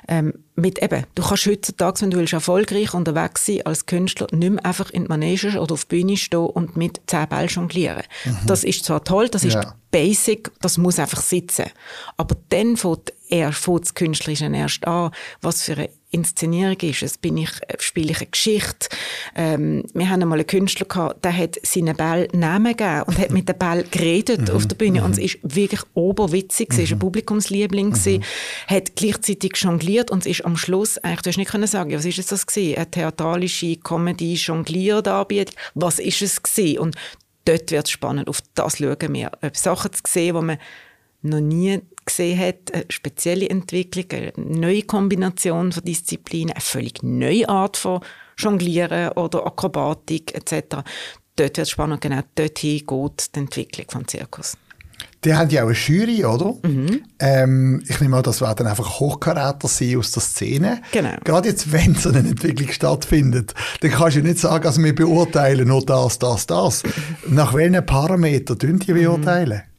ähm, 0.09 0.34
mit 0.55 0.84
eben, 0.84 1.05
du 1.15 1.24
kannst 1.24 1.45
heutzutage, 1.45 2.01
wenn 2.01 2.11
du 2.11 2.17
willst, 2.17 2.34
erfolgreich 2.34 2.93
unterwegs 2.93 3.45
sein 3.45 3.65
als 3.65 3.86
Künstler, 3.86 4.28
nicht 4.32 4.51
mehr 4.51 4.65
einfach 4.65 4.89
in 4.91 5.03
die 5.03 5.09
Manege 5.09 5.59
oder 5.59 5.74
auf 5.74 5.86
die 5.86 5.95
Bühne 5.95 6.17
stehen 6.17 6.39
und 6.39 6.76
mit 6.78 7.01
zehn 7.07 7.28
Bällen 7.28 7.47
jonglieren. 7.47 8.03
Mhm. 8.26 8.38
Das 8.45 8.63
ist 8.63 8.86
zwar 8.86 9.03
toll, 9.03 9.30
das 9.30 9.45
ist 9.45 9.55
ja. 9.55 9.74
basic, 9.89 10.51
das 10.61 10.78
muss 10.78 10.99
einfach 10.99 11.21
sitzen. 11.21 11.65
Aber 12.17 12.36
dann 12.49 12.78
fängt 12.78 13.13
er 13.30 13.51
fängt 13.51 13.86
das 13.86 13.95
Künstlerische 13.95 14.45
erst 14.45 14.86
an, 14.86 15.11
was 15.41 15.63
für 15.63 15.74
eine 15.74 15.89
Inszenierung 16.13 16.78
ist 16.82 17.01
es. 17.01 17.17
Bin 17.17 17.38
ich, 17.38 17.49
äh, 17.67 17.76
spiele 17.80 18.11
ich 18.11 18.17
eine 18.17 18.28
Geschichte? 18.28 18.89
Ähm, 19.36 19.84
wir 19.93 20.09
haben 20.09 20.21
einmal 20.21 20.38
einen 20.38 20.47
Künstler 20.47 20.86
gehabt, 20.86 21.26
der 21.26 21.36
hat 21.36 21.57
seinen 21.63 21.97
Ball 21.97 22.28
Namen 22.34 22.78
gegeben 22.78 23.03
und 23.14 23.22
hat 23.22 23.32
mit 23.32 23.47
dem 23.47 23.57
Ball 23.57 23.84
geredet 23.84 24.49
mhm. 24.49 24.55
auf 24.55 24.66
der 24.66 24.76
Bühne. 24.76 25.03
Und 25.03 25.11
es 25.11 25.18
ist 25.20 25.39
wirklich 25.43 25.82
oberwitzig. 25.93 26.70
Es 26.72 26.78
war 26.78 26.86
ein 26.86 26.93
mhm. 26.95 26.99
Publikumsliebling. 26.99 27.89
Mhm. 27.89 28.24
hat 28.68 28.95
gleichzeitig 28.95 29.55
jongliert 29.57 30.09
und 30.09 30.26
es 30.26 30.39
ist 30.39 30.45
am 30.45 30.57
Schluss, 30.57 30.97
eigentlich, 30.97 31.22
du 31.22 31.30
hast 31.30 31.38
nicht 31.38 31.51
können 31.51 31.68
sagen, 31.68 31.93
was 31.93 32.05
ist 32.05 32.32
das 32.32 32.47
gewesen? 32.47 32.78
Eine 32.78 32.89
theatralische 32.89 33.76
Comedy 33.78 34.34
Jonglierdarbietung. 34.34 35.55
Was 35.76 35.99
ist 35.99 36.22
es 36.22 36.41
gewesen? 36.41 36.80
Und 36.80 36.95
dort 37.45 37.72
wird 37.72 37.86
es 37.86 37.91
spannend. 37.91 38.28
Auf 38.28 38.39
das 38.55 38.78
schauen 38.78 39.14
wir. 39.14 39.32
Ob 39.41 39.55
Sachen 39.57 39.93
zu 39.93 40.01
sehen, 40.07 40.36
die 40.36 40.41
man 40.41 40.57
noch 41.22 41.39
nie 41.39 41.80
gesehen 42.05 42.39
hat, 42.39 42.74
eine 42.74 42.86
spezielle 42.89 43.49
Entwicklung, 43.49 44.05
eine 44.11 44.34
neue 44.36 44.82
Kombination 44.82 45.72
von 45.72 45.84
Disziplinen, 45.84 46.51
eine 46.51 46.61
völlig 46.61 47.01
neue 47.01 47.47
Art 47.47 47.78
von 47.78 48.01
Jonglieren 48.38 49.11
oder 49.11 49.45
Akrobatik 49.45 50.34
etc. 50.34 50.78
Dort 51.36 51.57
wird 51.57 51.59
es 51.59 51.71
spannend, 51.71 52.01
genau 52.01 52.21
dorthin 52.36 52.86
geht 52.86 53.36
die 53.36 53.39
Entwicklung 53.39 53.86
vom 53.89 54.07
Zirkus. 54.07 54.55
Die 55.23 55.34
haben 55.34 55.49
ja 55.49 55.63
auch 55.63 55.67
eine 55.67 55.77
Jury, 55.77 56.25
oder? 56.25 56.55
Mhm. 56.63 57.03
Ähm, 57.19 57.84
ich 57.88 57.99
nehme 58.01 58.17
an, 58.17 58.23
das 58.23 58.41
werden 58.41 58.67
einfach 58.67 58.99
Hochkaräter 58.99 59.67
sein 59.67 59.97
aus 59.97 60.11
der 60.11 60.21
Szene. 60.21 60.81
Genau. 60.91 61.15
Gerade 61.23 61.49
jetzt, 61.49 61.71
wenn 61.71 61.95
so 61.95 62.09
eine 62.09 62.19
Entwicklung 62.19 62.69
stattfindet, 62.69 63.53
dann 63.81 63.91
kannst 63.91 64.17
du 64.17 64.21
nicht 64.21 64.39
sagen, 64.39 64.65
also 64.65 64.84
wir 64.84 64.93
beurteilen 64.93 65.67
nur 65.67 65.84
das, 65.86 66.19
das, 66.19 66.45
das. 66.45 66.84
Nach 67.27 67.53
welchen 67.53 67.86
Parametern 67.86 68.59
tun 68.59 68.79
die 68.79 68.93
beurteilen? 68.93 69.61
Mhm. 69.65 69.72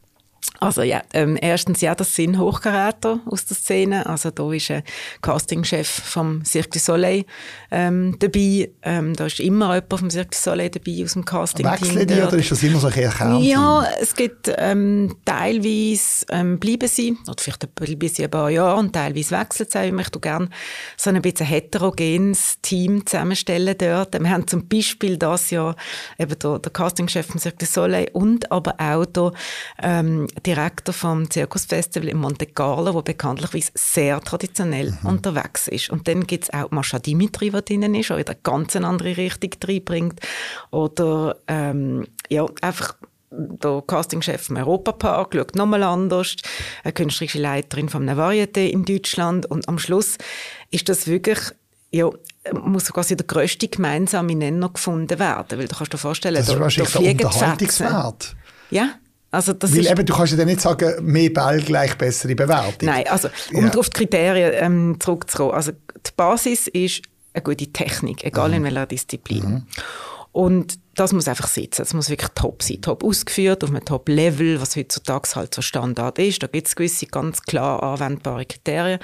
Also 0.59 0.81
ja, 0.81 1.01
ähm, 1.13 1.37
erstens, 1.39 1.81
ja, 1.81 1.95
das 1.95 2.15
sind 2.15 2.37
Hochkaräter 2.39 3.19
aus 3.25 3.45
der 3.45 3.57
Szene. 3.57 4.05
Also 4.05 4.31
da 4.31 4.51
ist 4.51 4.71
ein 4.71 4.83
Castingchef 5.21 5.87
vom 5.87 6.43
Cirque 6.45 6.71
du 6.71 6.79
Soleil 6.79 7.25
ähm, 7.71 8.17
dabei. 8.19 8.69
Ähm, 8.83 9.15
da 9.15 9.25
ist 9.25 9.39
immer 9.39 9.75
jemand 9.75 9.99
vom 9.99 10.09
Cirque 10.09 10.31
du 10.31 10.37
Soleil 10.37 10.69
dabei 10.69 11.03
aus 11.03 11.13
dem 11.13 11.25
Casting-Team. 11.25 11.71
Wechseln 11.71 12.07
die 12.07 12.21
oder 12.21 12.37
ist 12.37 12.51
das 12.51 12.63
immer 12.63 12.79
so 12.79 12.87
ein 12.87 12.93
Kern? 12.93 13.41
Ja, 13.41 13.87
es 13.99 14.15
gibt 14.15 14.51
ähm, 14.57 15.15
teilweise 15.25 16.25
ähm, 16.29 16.59
bleiben 16.59 16.87
sie, 16.87 17.17
oder 17.27 17.35
vielleicht 17.39 17.75
bleiben 17.75 18.09
sie 18.09 18.23
ein 18.23 18.31
paar 18.31 18.49
Jahre 18.49 18.79
und 18.79 18.93
teilweise 18.93 19.39
wechseln 19.39 19.67
sie. 19.69 19.85
Ich 19.85 19.91
möchte 19.91 20.19
gerne 20.19 20.49
so 20.97 21.09
ein 21.09 21.21
bisschen 21.21 21.45
heterogenes 21.45 22.61
Team 22.61 23.05
zusammenstellen 23.05 23.75
dort. 23.77 24.19
Wir 24.19 24.29
haben 24.29 24.47
zum 24.47 24.67
Beispiel 24.67 25.17
das 25.17 25.51
Jahr 25.51 25.75
eben 26.17 26.37
der, 26.39 26.59
der 26.59 26.71
Castingchef 26.71 27.27
vom 27.27 27.39
Cirque 27.39 27.59
du 27.59 27.65
Soleil 27.65 28.09
und 28.13 28.51
aber 28.51 28.75
auch 28.79 29.05
der 29.05 29.31
ähm, 29.81 30.27
Direktor 30.45 30.93
vom 30.93 31.29
Zirkusfestival 31.29 32.09
in 32.09 32.17
Monte 32.17 32.45
Carlo, 32.45 32.91
der 32.91 33.01
bekanntlich 33.01 33.71
sehr 33.73 34.19
traditionell 34.21 34.91
mhm. 34.91 35.09
unterwegs 35.09 35.67
ist. 35.67 35.89
Und 35.89 36.07
dann 36.07 36.27
gibt 36.27 36.45
es 36.45 36.53
auch 36.53 36.71
Mascha 36.71 36.99
Dimitri, 36.99 37.49
der 37.49 37.61
drinnen 37.61 37.95
ist, 37.95 38.09
der 38.09 38.17
in 38.17 38.27
eine 38.27 38.37
ganz 38.43 38.75
andere 38.75 39.17
Richtung 39.17 39.51
reinbringt. 39.63 40.19
Oder 40.71 41.37
ähm, 41.47 42.07
ja, 42.29 42.45
einfach 42.61 42.95
der 43.31 43.83
Castingchef 43.85 44.43
vom 44.43 44.57
Europapark 44.57 45.35
schaut 45.35 45.55
nochmal 45.55 45.83
anders, 45.83 46.35
eine 46.83 46.93
künstlerische 46.93 47.39
Leiterin 47.39 47.89
vom 47.89 48.07
Varieté 48.07 48.67
in 48.67 48.85
Deutschland 48.85 49.45
und 49.45 49.67
am 49.67 49.79
Schluss 49.79 50.17
ist 50.71 50.87
das 50.89 51.07
wirklich 51.07 51.39
ja, 51.91 52.09
muss 52.51 52.91
quasi 52.91 53.15
der 53.15 53.25
grösste 53.25 53.67
gemeinsame 53.67 54.35
Nenner 54.35 54.69
gefunden 54.69 55.17
werden, 55.17 55.59
weil 55.59 55.67
du 55.67 55.75
kannst 55.75 55.93
dir 55.93 55.97
vorstellen, 55.97 56.35
das 56.35 56.49
ist 56.49 56.59
wahrscheinlich 56.59 56.93
der 56.93 57.27
Unterhaltungswert. 57.27 58.35
Ja, 58.69 58.95
also 59.35 59.53
das 59.53 59.75
Weil 59.75 59.87
eben, 59.87 60.05
du 60.05 60.13
kannst 60.13 60.31
ja 60.31 60.37
dann 60.37 60.47
nicht 60.47 60.61
sagen, 60.61 60.93
mehr 61.05 61.29
Ball 61.29 61.61
gleich 61.61 61.97
bessere 61.97 62.35
Bewertung. 62.35 62.87
Nein, 62.87 63.05
also 63.07 63.29
um 63.53 63.65
ja. 63.65 63.73
auf 63.73 63.89
die 63.89 63.97
Kriterien 63.97 64.51
ähm, 64.55 64.97
zurückzukommen. 64.99 65.51
Also 65.51 65.71
die 65.71 66.11
Basis 66.15 66.67
ist 66.67 67.01
eine 67.33 67.43
gute 67.43 67.67
Technik, 67.67 68.23
egal 68.23 68.49
mhm. 68.49 68.55
in 68.55 68.63
welcher 68.63 68.85
Disziplin. 68.85 69.43
Mhm. 69.43 69.67
Und 70.31 70.79
das 70.95 71.13
muss 71.13 71.27
einfach 71.27 71.47
sitzen. 71.47 71.81
Es 71.81 71.93
muss 71.93 72.09
wirklich 72.09 72.31
top 72.35 72.61
sein. 72.63 72.81
Top 72.81 73.03
ausgeführt, 73.03 73.63
auf 73.63 73.69
einem 73.69 73.85
Top-Level, 73.85 74.59
was 74.59 74.75
heutzutage 74.75 75.29
halt 75.35 75.53
so 75.53 75.61
Standard 75.61 76.19
ist. 76.19 76.43
Da 76.43 76.47
gibt 76.47 76.67
es 76.67 76.75
gewisse 76.75 77.05
ganz 77.05 77.41
klar 77.41 77.81
anwendbare 77.83 78.45
Kriterien. 78.45 78.99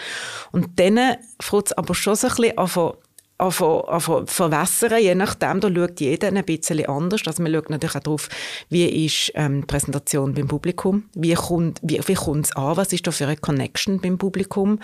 Und 0.52 0.80
dann 0.80 1.18
fängt 1.42 1.68
es 1.68 1.74
aber 1.74 1.96
schon 1.96 2.16
so 2.16 2.28
ein 2.28 2.36
bisschen 2.36 2.58
an 2.58 2.68
anfangen, 3.42 4.28
verwässern, 4.28 5.02
je 5.02 5.16
nachdem, 5.16 5.60
da 5.60 5.74
schaut 5.74 6.00
jeder 6.00 6.28
ein 6.28 6.46
bisschen 6.46 6.86
anders. 6.86 7.22
Also 7.26 7.42
man 7.44 7.54
schaut 7.54 7.70
natürlich 7.70 7.96
auch 7.96 8.02
darauf, 8.02 8.30
wie 8.70 9.06
ist 9.06 9.32
ähm, 9.36 9.62
die 9.62 9.68
Präsentation 9.68 10.34
beim 10.34 10.48
Publikum, 10.48 11.06
wie 11.14 11.34
kommt 11.34 11.80
wie, 11.82 12.00
wie 12.06 12.18
an, 12.18 12.78
was 12.78 12.94
ist 12.94 13.08
da 13.08 13.12
für 13.12 13.26
eine 13.26 13.38
Connection 13.38 14.00
beim 14.00 14.18
Publikum, 14.18 14.80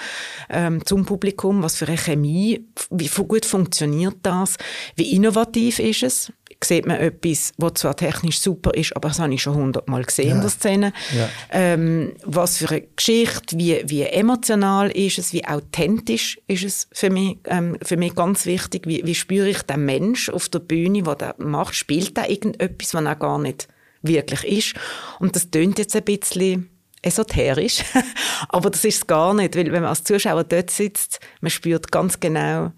ähm, 0.49 0.85
zum 0.85 1.05
Publikum, 1.05 1.63
was 1.63 1.75
für 1.75 1.87
eine 1.87 1.97
Chemie, 1.97 2.65
wie 2.89 3.07
gut 3.07 3.45
funktioniert 3.45 4.17
das, 4.23 4.57
wie 4.95 5.15
innovativ 5.15 5.79
ist 5.79 6.03
es, 6.03 6.33
sieht 6.63 6.85
man 6.85 6.97
etwas, 6.97 7.53
was 7.57 7.73
zwar 7.75 7.95
technisch 7.95 8.39
super 8.39 8.73
ist, 8.73 8.95
aber 8.95 9.09
das 9.09 9.19
habe 9.19 9.33
ich 9.33 9.41
schon 9.41 9.55
hundertmal 9.55 10.03
gesehen 10.03 10.29
ja. 10.29 10.35
in 10.35 10.41
der 10.41 10.49
Szene. 10.49 10.93
Ja. 11.15 11.29
Ähm, 11.51 12.13
was 12.23 12.57
für 12.57 12.69
eine 12.69 12.81
Geschichte, 12.95 13.57
wie, 13.57 13.83
wie 13.85 14.03
emotional 14.03 14.89
ist 14.91 15.19
es, 15.19 15.33
wie 15.33 15.45
authentisch 15.45 16.39
ist 16.47 16.63
es 16.63 16.87
für 16.91 17.09
mich, 17.09 17.37
ähm, 17.45 17.77
für 17.81 17.97
mich 17.97 18.15
ganz 18.15 18.45
wichtig. 18.45 18.87
Wie, 18.87 19.05
wie 19.05 19.15
spüre 19.15 19.49
ich 19.49 19.61
den 19.63 19.85
Mensch 19.85 20.29
auf 20.29 20.49
der 20.49 20.59
Bühne, 20.59 21.03
der 21.03 21.15
das 21.15 21.35
macht? 21.37 21.75
Spielt 21.75 22.17
er 22.17 22.29
irgendetwas, 22.29 22.93
was 22.93 23.03
er 23.03 23.15
gar 23.15 23.37
nicht 23.37 23.67
wirklich 24.01 24.43
ist? 24.43 24.75
Und 25.19 25.35
das 25.35 25.51
tönt 25.51 25.77
jetzt 25.79 25.95
ein 25.95 26.03
bisschen 26.03 26.69
esoterisch, 27.01 27.83
aber 28.49 28.69
das 28.69 28.83
ist 28.83 28.95
es 28.95 29.07
gar 29.07 29.33
nicht, 29.33 29.55
weil 29.55 29.65
wenn 29.71 29.81
man 29.81 29.89
als 29.89 30.03
Zuschauer 30.03 30.43
dort 30.43 30.71
sitzt, 30.71 31.19
man 31.41 31.51
spürt 31.51 31.91
ganz 31.91 32.19
genau, 32.19 32.71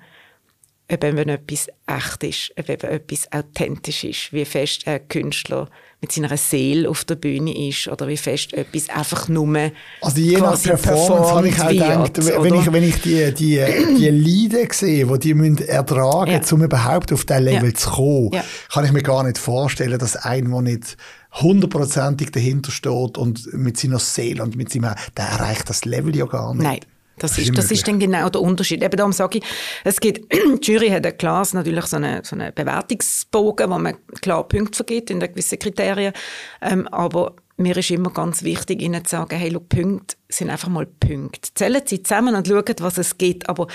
ob 0.91 1.01
wenn 1.03 1.29
etwas 1.29 1.67
echt 1.85 2.23
ist, 2.23 2.51
ob 2.57 2.69
eben 2.69 2.89
etwas 2.89 3.31
authentisch 3.31 4.03
ist, 4.03 4.33
wie 4.33 4.45
fest 4.45 4.87
ein 4.87 5.07
Künstler 5.07 5.69
mit 6.01 6.11
seiner 6.11 6.35
Seele 6.37 6.89
auf 6.89 7.03
der 7.03 7.15
Bühne 7.15 7.67
ist 7.67 7.87
oder 7.87 8.07
wie 8.07 8.17
fest 8.17 8.53
etwas 8.53 8.89
einfach 8.89 9.27
nur 9.27 9.71
Also 10.01 10.19
je 10.19 10.37
nach 10.37 10.61
Performance 10.61 11.31
habe 11.31 11.47
ich 11.49 11.61
auch 11.61 11.67
gedacht, 11.67 12.43
wenn 12.43 12.53
ich, 12.53 12.71
wenn 12.71 12.83
ich 12.83 13.01
die, 13.01 13.33
die, 13.33 13.63
die 13.97 14.09
Leiden 14.09 14.69
sehe, 14.71 15.05
die 15.05 15.19
die 15.19 15.33
müssen 15.33 15.67
ertragen 15.67 16.31
müssen, 16.31 16.45
ja. 16.45 16.55
um 16.55 16.63
überhaupt 16.63 17.11
auf 17.11 17.25
diesen 17.25 17.43
Level 17.43 17.69
ja. 17.69 17.75
zu 17.75 17.89
kommen, 17.89 18.29
ja. 18.33 18.43
kann 18.71 18.85
ich 18.85 18.91
mir 18.91 19.03
gar 19.03 19.23
nicht 19.23 19.37
vorstellen, 19.37 19.99
dass 19.99 20.15
ein, 20.15 20.49
der 20.49 20.61
nicht 20.61 20.97
hundertprozentig 21.33 22.31
dahinter 22.31 22.71
steht 22.71 23.17
und 23.17 23.53
mit 23.53 23.77
seiner 23.77 23.99
Seele 23.99 24.41
und 24.41 24.55
mit 24.55 24.71
seinem, 24.71 24.95
der 25.17 25.25
erreicht 25.25 25.69
das 25.69 25.85
Level 25.85 26.15
ja 26.15 26.25
gar 26.25 26.53
nicht. 26.53 26.63
Nein. 26.63 26.79
Das 27.20 27.38
ist, 27.38 27.57
das 27.57 27.72
ist 27.72 27.88
dann 27.88 27.99
genau 27.99 28.30
der 28.30 28.41
Unterschied. 28.41 28.84
Eben 28.84 28.97
darum 28.97 29.13
sage 29.13 29.39
ich, 29.39 29.43
es 29.84 29.99
gibt, 29.99 30.32
die 30.34 30.72
Jury 30.72 30.89
hat 30.89 31.05
ein 31.05 31.17
klar 31.17 31.45
natürlich 31.53 31.86
so 31.86 31.97
einen 31.97 32.24
so 32.24 32.36
eine 32.36 32.51
Bewertungsbogen, 32.51 33.70
wo 33.70 33.78
man 33.78 33.95
klar 34.22 34.47
Punkte 34.47 34.78
vergibt 34.78 35.09
in 35.09 35.20
gewissen 35.20 35.59
Kriterien. 35.59 36.13
Ähm, 36.61 36.88
aber 36.88 37.36
mir 37.59 37.76
ist 37.76 37.91
immer 37.91 38.11
ganz 38.11 38.43
wichtig, 38.43 38.82
ihnen 38.82 39.03
zu 39.03 39.11
sagen, 39.11 39.38
hey, 39.38 39.49
look, 39.49 39.70
Punkte 39.70 40.15
sind 40.30 40.49
einfach 40.49 40.70
mal 40.70 40.86
Punkte. 40.86 41.49
Zählen 41.53 41.82
Sie 41.86 42.01
zusammen 42.01 42.36
und 42.36 42.47
schauen, 42.47 42.76
was 42.80 42.97
es 42.97 43.17
gibt. 43.17 43.49
Aber 43.49 43.67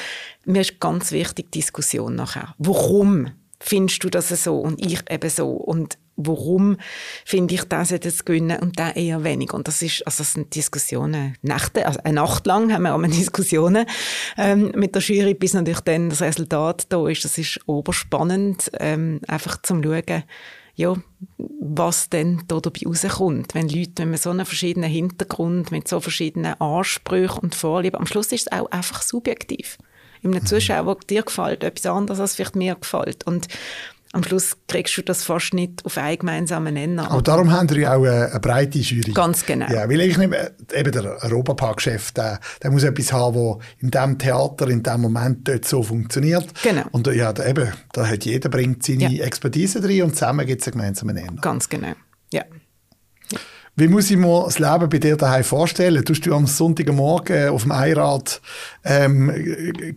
mir 0.46 0.62
ist 0.62 0.80
ganz 0.80 1.12
wichtig 1.12 1.52
die 1.52 1.60
Diskussion 1.60 2.14
nachher. 2.14 2.54
Warum 2.58 3.30
findest 3.60 4.02
du 4.02 4.08
das 4.08 4.28
so 4.28 4.58
und 4.58 4.84
ich 4.84 5.00
eben 5.10 5.30
so? 5.30 5.50
Und 5.50 5.98
warum 6.16 6.76
finde 7.24 7.54
ich 7.54 7.64
das 7.64 7.90
jetzt 7.90 8.26
gewinnen 8.26 8.58
und 8.60 8.78
da 8.78 8.90
eher 8.90 9.24
weniger. 9.24 9.54
Und 9.54 9.68
das 9.68 9.82
ist, 9.82 10.06
also 10.06 10.18
das 10.18 10.32
sind 10.32 10.54
Diskussionen, 10.54 11.36
Nächte, 11.42 11.86
also 11.86 12.00
eine 12.04 12.14
Nacht 12.14 12.46
lang 12.46 12.72
haben 12.72 12.82
wir 12.82 12.94
auch 12.94 13.02
Diskussionen 13.02 13.86
ähm, 14.36 14.72
mit 14.74 14.94
der 14.94 15.02
Jury, 15.02 15.34
bis 15.34 15.54
natürlich 15.54 15.80
dann 15.80 16.10
das 16.10 16.22
Resultat 16.22 16.86
da 16.90 17.06
ist. 17.08 17.24
Das 17.24 17.38
ist 17.38 17.60
oberspannend, 17.66 18.70
ähm, 18.78 19.20
einfach 19.26 19.60
zum 19.62 19.82
schauen, 19.82 20.24
ja, 20.76 20.94
was 21.38 22.10
denn 22.10 22.42
da 22.48 22.58
dabei 22.58 22.80
rauskommt. 22.86 23.54
Wenn 23.54 23.68
Leute, 23.68 23.98
wenn 23.98 24.10
man 24.10 24.18
so 24.18 24.30
einen 24.30 24.44
verschiedenen 24.46 24.90
Hintergrund 24.90 25.70
mit 25.70 25.86
so 25.86 26.00
verschiedenen 26.00 26.60
Ansprüchen 26.60 27.38
und 27.38 27.54
Vorlieben, 27.54 27.98
am 27.98 28.06
Schluss 28.06 28.32
ist 28.32 28.48
es 28.48 28.52
auch 28.52 28.70
einfach 28.70 29.02
subjektiv. 29.02 29.78
In 30.22 30.30
einem 30.32 30.42
mhm. 30.42 30.46
Zuschauer, 30.46 30.98
dir 31.08 31.22
gefällt 31.22 31.62
etwas 31.62 31.86
anderes, 31.86 32.18
als 32.18 32.34
vielleicht 32.34 32.56
mir 32.56 32.74
gefällt. 32.74 33.26
Und 33.26 33.46
am 34.14 34.22
Schluss 34.22 34.56
kriegst 34.68 34.96
du 34.96 35.02
das 35.02 35.24
fast 35.24 35.54
nicht 35.54 35.84
auf 35.84 35.98
einen 35.98 36.18
gemeinsamen 36.18 36.74
Nenner. 36.74 37.10
Aber 37.10 37.20
darum 37.20 37.50
haben 37.50 37.68
wir 37.70 37.78
ja 37.78 37.96
auch 37.96 38.04
eine, 38.04 38.30
eine 38.30 38.40
breite 38.40 38.78
Jury. 38.78 39.12
Ganz 39.12 39.44
genau. 39.44 39.66
Ja, 39.66 39.88
weil 39.88 40.00
ich 40.02 40.16
nehme, 40.16 40.52
eben 40.72 40.92
der 40.92 41.22
Europapark-Chef, 41.24 42.12
der, 42.12 42.38
der 42.62 42.70
muss 42.70 42.84
etwas 42.84 43.12
haben, 43.12 43.34
wo 43.34 43.60
in 43.80 43.90
dem 43.90 44.16
Theater, 44.18 44.68
in 44.68 44.82
dem 44.82 45.00
Moment 45.00 45.48
dort 45.48 45.64
so 45.64 45.82
funktioniert. 45.82 46.46
Genau. 46.62 46.84
Und 46.92 47.08
ja, 47.08 47.32
da, 47.32 47.44
eben, 47.44 47.72
da 47.92 48.06
hat 48.06 48.24
jeder 48.24 48.48
bringt 48.48 48.84
seine 48.84 49.12
Ja. 49.12 49.24
Expertise 49.24 49.80
drin 49.80 50.04
und 50.04 50.14
zusammen 50.14 50.46
gibt 50.46 50.62
es 50.62 50.68
einen 50.68 50.78
gemeinsamen 50.78 51.16
Nenner. 51.16 51.40
Ganz 51.40 51.68
genau. 51.68 51.92
Ja. 52.32 52.44
Wie 53.76 53.88
muss 53.88 54.08
ich 54.08 54.16
mir 54.16 54.44
das 54.44 54.60
Leben 54.60 54.88
bei 54.88 54.98
dir 54.98 55.16
daheim 55.16 55.42
vorstellen? 55.42 56.04
Tust 56.04 56.24
du 56.24 56.32
am 56.32 56.46
Sonntagmorgen 56.46 57.48
auf 57.48 57.62
dem 57.62 57.72
Einrad 57.72 58.40
ähm, 58.84 59.32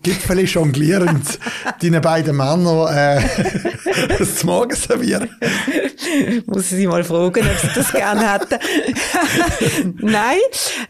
Gipfeli 0.01 0.45
jonglierend 0.45 1.37
deinen 1.81 2.01
beiden 2.01 2.35
Männern 2.35 2.87
äh, 2.91 3.21
das 4.17 4.43
Morgen 4.43 4.75
servieren? 4.75 5.29
Muss 6.47 6.63
ich 6.71 6.77
sie 6.77 6.87
mal 6.87 7.03
fragen, 7.03 7.45
ob 7.45 7.59
sie 7.61 7.69
das 7.75 7.91
gerne 7.91 8.33
hätten. 8.33 8.57
nein, 10.01 10.37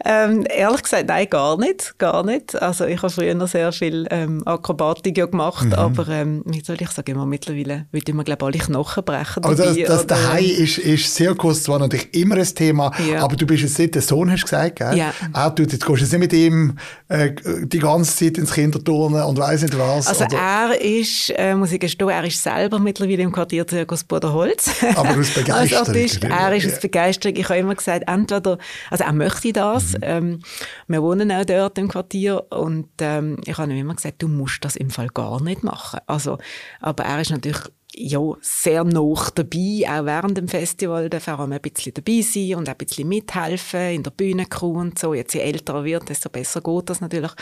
ähm, 0.06 0.46
ehrlich 0.48 0.82
gesagt, 0.82 1.08
nein, 1.08 1.26
gar 1.28 1.58
nicht, 1.58 1.98
gar 1.98 2.24
nicht. 2.24 2.54
Also 2.62 2.86
ich 2.86 3.02
habe 3.02 3.10
früher 3.12 3.34
noch 3.34 3.48
sehr 3.48 3.70
viel 3.72 4.06
ähm, 4.10 4.42
Akrobatik 4.46 5.18
ja 5.18 5.26
gemacht, 5.26 5.66
Mhm. 5.66 5.72
aber 5.74 6.08
ähm, 6.08 6.42
wie 6.46 6.62
soll 6.64 6.76
ich 6.80 6.88
sagen, 6.90 7.10
immer 7.12 7.26
mittlerweile 7.26 7.86
würde 7.92 8.04
ich 8.10 8.14
mir 8.14 8.24
glaube 8.24 8.46
alle 8.46 8.58
Knochen 8.58 9.04
brechen. 9.04 9.42
Das, 9.42 9.56
dabei, 9.56 9.82
das 9.82 10.04
oder- 10.04 10.06
daheim 10.06 10.44
ist, 10.44 10.78
ist 10.78 11.14
Zirkus 11.14 11.64
zwar 11.64 11.80
natürlich 11.80 12.14
immer 12.14 12.36
ein 12.36 12.44
Thema, 12.54 12.77
Ja. 12.78 13.22
aber 13.22 13.36
du 13.36 13.46
bist 13.46 13.62
jetzt 13.62 13.78
nicht 13.78 13.94
der 13.94 14.02
Sohn, 14.02 14.30
hast 14.30 14.42
du 14.42 14.44
gesagt, 14.46 14.76
gell? 14.76 14.96
Ja. 14.96 15.12
Er 15.32 15.54
tut, 15.54 15.72
jetzt 15.72 15.84
gehst 15.84 15.88
du 15.88 16.04
jetzt 16.04 16.12
nicht 16.12 16.20
mit 16.20 16.32
ihm 16.32 16.76
äh, 17.08 17.32
die 17.64 17.78
ganze 17.78 18.16
Zeit 18.16 18.38
ins 18.38 18.52
Kinderturnen 18.52 19.22
und 19.22 19.38
weiss 19.38 19.62
nicht 19.62 19.78
was. 19.78 20.06
Also 20.06 20.24
oder, 20.24 20.38
er 20.38 20.80
ist, 20.80 21.32
äh, 21.36 21.54
muss 21.54 21.72
ich 21.72 21.80
gestehen, 21.80 22.08
er 22.08 22.24
ist 22.24 22.42
selber 22.42 22.78
mittlerweile 22.78 23.22
im 23.22 23.32
Quartierzirkus 23.32 24.04
Bodenholz. 24.04 24.70
Aber 24.94 25.10
aus 25.10 25.30
Begeisterung, 25.30 25.52
Als 25.58 25.72
Artist, 25.74 26.24
er 26.24 26.52
ist 26.54 26.66
aus 26.66 26.80
Begeisterung. 26.80 27.36
Ich 27.36 27.48
habe 27.48 27.58
immer 27.58 27.74
gesagt, 27.74 28.04
entweder, 28.06 28.58
also 28.90 29.04
er 29.04 29.12
möchte 29.12 29.52
das. 29.52 29.92
Mhm. 29.92 29.98
Ähm, 30.02 30.38
wir 30.86 31.02
wohnen 31.02 31.32
auch 31.32 31.44
dort 31.44 31.78
im 31.78 31.88
Quartier 31.88 32.44
und 32.50 32.88
ähm, 33.00 33.38
ich 33.44 33.56
habe 33.58 33.72
ihm 33.72 33.78
immer 33.78 33.94
gesagt, 33.94 34.22
du 34.22 34.28
musst 34.28 34.64
das 34.64 34.76
im 34.76 34.90
Fall 34.90 35.08
gar 35.08 35.42
nicht 35.42 35.64
machen. 35.64 36.00
Also, 36.06 36.38
aber 36.80 37.04
er 37.04 37.20
ist 37.20 37.30
natürlich 37.30 37.58
ja, 37.98 38.20
sehr 38.40 38.84
noch 38.84 39.30
dabei, 39.30 39.84
auch 39.88 40.04
während 40.04 40.38
dem 40.38 40.48
Festival 40.48 41.10
darf 41.10 41.26
er 41.26 41.40
auch 41.40 41.48
ein 41.48 41.60
bisschen 41.60 41.94
dabei 41.94 42.20
sein 42.20 42.54
und 42.54 42.68
auch 42.68 42.74
ein 42.74 42.78
bisschen 42.78 43.08
mithelfen 43.08 43.90
in 43.90 44.02
der 44.02 44.12
Bühnencrew 44.12 44.78
und 44.78 44.98
so. 44.98 45.14
Jetzt 45.14 45.34
je 45.34 45.40
älter 45.40 45.74
er 45.74 45.84
wird, 45.84 46.08
desto 46.08 46.28
besser 46.28 46.60
geht 46.60 46.90
das 46.90 47.00
natürlich. 47.00 47.32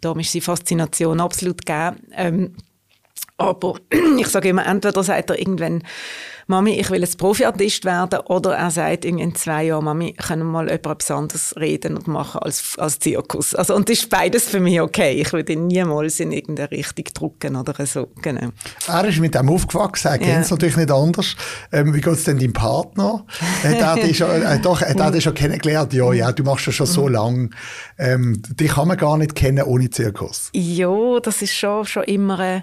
Darum 0.00 0.20
ist 0.20 0.32
die 0.32 0.40
Faszination 0.40 1.20
absolut 1.20 1.64
gegeben. 1.64 1.96
Ähm, 2.12 2.56
aber 3.38 3.74
ich 4.18 4.26
sage 4.28 4.48
immer, 4.50 4.66
entweder 4.66 5.02
sagt 5.02 5.30
er 5.30 5.38
irgendwann, 5.38 5.82
Mami, 6.50 6.80
ich 6.80 6.88
will 6.90 7.00
jetzt 7.02 7.18
Profiartist 7.18 7.84
werden, 7.84 8.20
oder 8.20 8.56
er 8.56 8.70
sagt 8.70 9.04
in 9.04 9.34
zwei 9.34 9.64
Jahren, 9.64 9.84
Mami, 9.84 10.14
können 10.14 10.44
wir 10.44 10.50
mal 10.50 10.64
über 10.72 10.92
etwas 10.92 11.10
anderes 11.10 11.54
reden 11.58 11.94
und 11.98 12.08
machen 12.08 12.40
als, 12.40 12.72
als 12.78 12.98
Zirkus. 12.98 13.54
Also, 13.54 13.74
und 13.76 13.90
das 13.90 13.98
ist 13.98 14.08
beides 14.08 14.48
für 14.48 14.58
mich 14.58 14.80
okay. 14.80 15.12
Ich 15.20 15.30
würde 15.34 15.52
ihn 15.52 15.66
niemals 15.66 16.20
in 16.20 16.32
irgendeine 16.32 16.70
Richtung 16.70 17.04
drücken 17.12 17.54
oder 17.54 17.84
so. 17.84 18.08
Genau. 18.22 18.48
Er 18.86 19.04
ist 19.06 19.18
mit 19.20 19.34
dem 19.34 19.50
aufgewachsen, 19.50 20.08
er 20.08 20.20
Ja. 20.22 20.26
kennt 20.26 20.44
es 20.46 20.50
natürlich 20.50 20.78
nicht 20.78 20.90
anders. 20.90 21.36
Ähm, 21.70 21.92
wie 21.94 22.00
geht 22.00 22.14
es 22.14 22.24
denn 22.24 22.38
deinem 22.38 22.54
Partner? 22.54 23.26
Hat 23.62 23.74
er 23.80 23.96
dich 23.96 24.16
schon, 24.16 24.30
äh, 24.30 24.58
doch, 24.58 24.80
hat 24.80 24.98
er 24.98 25.10
dich 25.10 25.24
schon 25.24 25.34
kennengelernt? 25.34 25.92
Ja, 25.92 26.14
ja, 26.14 26.32
du 26.32 26.44
machst 26.44 26.66
das 26.66 26.74
schon 26.76 26.88
Mhm. 26.88 26.92
so 26.92 27.08
lang. 27.08 27.54
Ähm, 27.98 28.40
dich 28.58 28.72
kann 28.72 28.88
man 28.88 28.96
gar 28.96 29.18
nicht 29.18 29.34
kennen 29.34 29.64
ohne 29.64 29.90
Zirkus. 29.90 30.48
Ja, 30.54 31.20
das 31.22 31.42
ist 31.42 31.52
schon, 31.54 31.84
schon 31.84 32.04
immer 32.04 32.38
ein, 32.38 32.62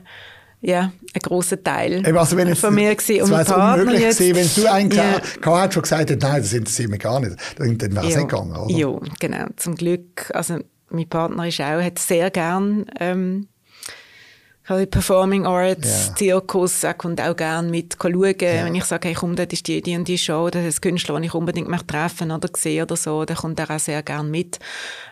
ja, 0.66 0.91
ein 1.13 1.22
grosser 1.22 1.61
Teil 1.63 1.99
Eben, 1.99 2.18
also 2.18 2.36
wenn 2.36 2.47
jetzt, 2.47 2.61
von 2.61 2.74
mir 2.74 2.95
gewesen. 2.95 3.22
es 3.22 3.47
wäre 3.49 3.74
unmöglich 3.80 4.01
jetzt, 4.01 4.18
gewesen, 4.18 4.55
wenn 4.55 4.63
du 4.63 4.72
einen 4.72 4.91
ja. 4.91 5.20
gehabt 5.20 5.45
hättest, 5.45 5.74
schon 5.74 5.84
gesagt 5.84 6.09
hättest, 6.09 6.22
nein, 6.24 6.41
das 6.41 6.53
interessiert 6.53 6.89
mich 6.89 6.99
gar 6.99 7.20
nicht. 7.20 7.36
Dann, 7.57 7.80
wäre 7.80 8.07
es 8.07 8.16
nicht 8.16 8.30
gegangen, 8.30 8.55
oder? 8.55 8.74
Ja, 8.74 8.99
genau. 9.20 9.45
Zum 9.57 9.76
Glück, 9.76 10.32
also 10.34 10.57
mein 10.89 11.07
Partner 11.07 11.47
ist 11.47 11.61
auch, 11.61 11.82
hat 11.82 11.99
sehr 11.99 12.32
gern 12.32 12.86
ähm, 12.99 13.47
Performing 14.68 15.45
Arts, 15.45 16.07
Ja. 16.07 16.16
Zirkus, 16.16 16.84
er 16.84 16.95
kommt 16.95 17.22
auch 17.22 17.36
gern 17.36 17.70
mit 17.70 17.97
schauen. 18.01 18.36
Wenn 18.39 18.74
ich 18.74 18.86
sage, 18.86 19.09
hey, 19.09 19.16
komm, 19.16 19.36
das 19.36 19.49
ist 19.51 19.68
die, 19.68 19.84
die 19.84 19.95
und 19.95 20.07
die 20.07 20.18
Show, 20.18 20.49
das 20.49 20.66
ist 20.66 20.80
ein 20.80 20.82
Künstler, 20.82 21.16
den 21.16 21.26
ich 21.26 21.36
unbedingt 21.36 21.68
möchte 21.68 21.86
treffen 21.86 22.32
oder 22.32 22.49
sehen 22.57 22.82
oder 22.82 22.95
so, 22.95 23.26
dann 23.26 23.38
kommt 23.38 23.59
er 23.59 23.70
auch 23.70 23.80
sehr 23.80 24.01
gern 24.01 24.32
mit. 24.32 24.57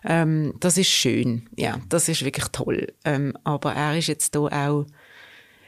Ähm, 0.03 0.55
das 0.59 0.79
ist 0.79 0.89
schön, 0.89 1.47
ja, 1.55 1.77
das 1.89 2.09
ist 2.09 2.25
wirklich 2.25 2.47
toll. 2.51 2.87
Ähm, 3.05 3.37
aber 3.43 3.73
er 3.73 3.95
ist 3.95 4.07
jetzt 4.07 4.33
da 4.33 4.39
auch 4.39 4.85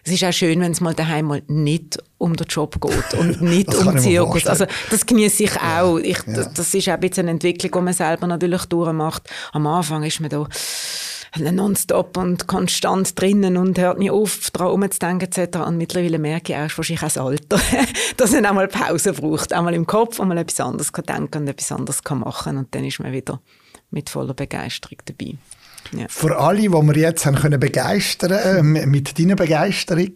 es 0.06 0.12
ist 0.12 0.24
auch 0.24 0.32
schön, 0.32 0.62
wenn 0.62 0.72
es 0.72 0.82
mal 0.82 0.94
daheim 0.94 1.26
mal 1.26 1.42
nicht 1.48 1.98
um 2.20 2.36
den 2.36 2.46
Job 2.46 2.80
geht 2.80 3.20
und 3.20 3.42
nicht 3.42 3.72
kann 3.72 3.88
um 3.88 3.98
Zirkus. 3.98 4.46
Also 4.46 4.66
das 4.92 5.06
genieße 5.06 5.44
ich 5.44 5.60
auch. 5.60 5.98
Ich, 5.98 6.20
ja. 6.28 6.34
das, 6.34 6.54
das 6.54 6.74
ist 6.76 6.88
auch 6.88 6.94
ein 6.94 7.00
bisschen 7.00 7.24
eine 7.24 7.32
Entwicklung, 7.32 7.72
die 7.72 7.82
man 7.82 7.94
selber 7.94 8.28
natürlich 8.28 8.66
durchmacht. 8.66 9.28
Am 9.52 9.66
Anfang 9.66 10.04
ist 10.04 10.20
man 10.20 10.30
da 10.30 10.48
nonstop 11.40 12.18
und 12.18 12.46
konstant 12.46 13.20
drinnen 13.20 13.58
und 13.58 13.80
hört 13.80 13.98
nicht 13.98 14.12
auf, 14.12 14.52
daran 14.52 14.74
umzudenken 14.74 15.28
etc. 15.28 15.58
Und 15.58 15.78
mittlerweile 15.78 16.20
merke 16.20 16.54
ich 16.54 16.60
auch, 16.60 16.78
wahrscheinlich 16.78 17.02
auch 17.02 17.08
das 17.08 17.18
Alter, 17.18 17.60
dass 18.18 18.32
man 18.32 18.46
auch 18.46 18.54
mal 18.54 18.68
Pause 18.68 19.12
braucht. 19.12 19.54
Einmal 19.54 19.74
im 19.74 19.88
Kopf 19.88 20.20
und 20.20 20.28
mal 20.28 20.38
etwas 20.38 20.60
anderes 20.60 20.94
kann 20.94 21.06
denken 21.06 21.40
und 21.40 21.48
etwas 21.48 21.72
anderes 21.72 22.04
kann 22.04 22.20
machen 22.20 22.58
und 22.58 22.74
dann 22.76 22.86
ist 22.86 23.00
man 23.00 23.12
wieder 23.12 23.42
mit 23.90 24.12
voller 24.12 24.36
Begeisterung 24.36 25.00
dabei. 25.06 25.34
Ja. 25.92 26.08
Für 26.10 26.38
alle, 26.40 26.62
die 26.62 26.70
wir 26.72 26.96
jetzt 26.98 27.26
haben 27.26 27.36
können 27.36 27.60
begeistern 27.60 28.34
ähm, 28.44 28.90
mit 28.90 29.18
deiner 29.20 29.36
Begeisterung, 29.36 30.12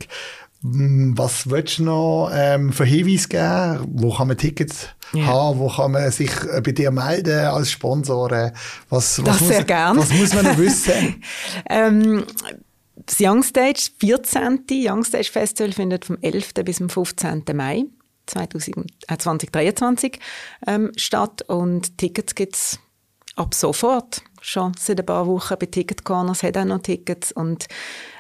was 0.62 1.50
willst 1.50 1.80
du 1.80 1.84
noch 1.84 2.32
ähm, 2.34 2.74
für 2.74 2.84
Hinweise 2.84 3.30
geben? 3.30 3.88
Wo 3.94 4.14
kann 4.14 4.28
man 4.28 4.38
Tickets 4.38 4.88
Ja. 5.14 5.26
haben? 5.28 5.60
Wo 5.60 5.70
kann 5.70 5.92
man 5.94 6.12
sich 6.12 6.32
äh, 6.52 6.60
bei 6.62 6.74
dir 6.74 6.92
melden 6.92 7.40
als 7.46 7.72
Sponsor? 7.72 8.30
Äh, 8.32 8.52
Was, 8.90 9.20
was, 9.20 9.26
Das 9.26 9.40
muss, 9.40 9.50
sehr 9.50 9.64
gern. 9.64 9.98
was 9.98 10.10
muss 10.12 10.34
man 10.34 10.46
noch 10.46 10.58
wissen? 10.58 11.24
Ähm, 11.70 12.26
das 13.06 13.20
Youngstage, 13.20 13.80
14. 14.00 14.66
Youngstage 14.70 15.24
Festival 15.32 15.72
findet 15.72 16.06
vom 16.06 16.18
11. 16.22 16.54
bis 16.66 16.78
zum 16.78 16.90
15. 16.90 17.44
Mai 17.54 17.86
2000, 18.28 18.86
äh, 19.08 19.18
2023 19.18 20.20
ähm, 20.68 20.92
statt 20.98 21.42
und 21.48 21.98
Tickets 21.98 22.36
gibt's 22.36 22.80
ab 23.36 23.54
sofort, 23.56 24.22
schon 24.50 24.74
seit 24.78 25.00
ein 25.00 25.06
paar 25.06 25.28
Wochen 25.28 25.56
bei 25.60 25.66
Ticket 25.66 26.04
Corners 26.04 26.44
hat 26.44 26.58
auch 26.58 26.66
noch 26.66 26.82
Tickets 26.82 27.32
und 27.32 27.68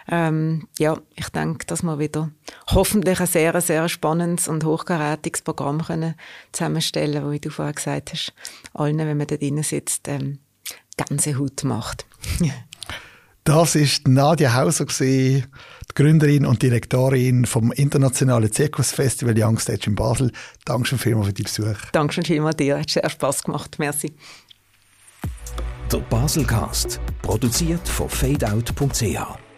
ähm, 0.07 0.67
ja, 0.77 0.97
ich 1.15 1.29
denke, 1.29 1.65
dass 1.65 1.83
wir 1.83 1.99
wieder 1.99 2.29
hoffentlich 2.67 3.19
ein 3.19 3.27
sehr, 3.27 3.59
sehr 3.61 3.87
spannendes 3.89 4.47
und 4.47 4.63
hochkarätiges 4.63 5.41
Programm 5.41 5.83
können 5.83 6.15
zusammenstellen 6.51 7.23
wo 7.23 7.31
wie 7.31 7.39
du 7.39 7.49
vorher 7.49 7.73
gesagt 7.73 8.13
hast, 8.13 8.33
allen, 8.73 8.97
wenn 8.97 9.17
man 9.17 9.27
da 9.27 9.37
drin 9.37 9.61
sitzt, 9.63 10.07
ähm, 10.07 10.39
ganze 10.97 11.37
Hut 11.37 11.63
macht. 11.63 12.05
Das 13.45 13.73
ist 13.73 14.07
Nadia 14.07 14.53
Hauser, 14.53 14.85
die 14.85 15.43
Gründerin 15.95 16.45
und 16.45 16.61
Direktorin 16.61 17.47
vom 17.47 17.71
Internationalen 17.71 18.51
Zirkusfestival 18.51 19.35
Youngstage 19.35 19.87
in 19.87 19.95
Basel. 19.95 20.31
Dankeschön 20.65 20.99
vielmals 20.99 21.27
für 21.27 21.33
deinen 21.33 21.43
Besuch. 21.45 21.89
Dankeschön 21.91 22.25
vielmals 22.25 22.57
dir, 22.57 22.77
hat 22.77 22.91
sehr 22.91 23.09
Spass 23.09 23.41
gemacht. 23.41 23.79
Merci. 23.79 24.13
Der 25.91 25.97
Baselcast, 25.97 26.99
produziert 27.23 27.87
von 27.87 28.07
fadeout.ch. 28.07 29.48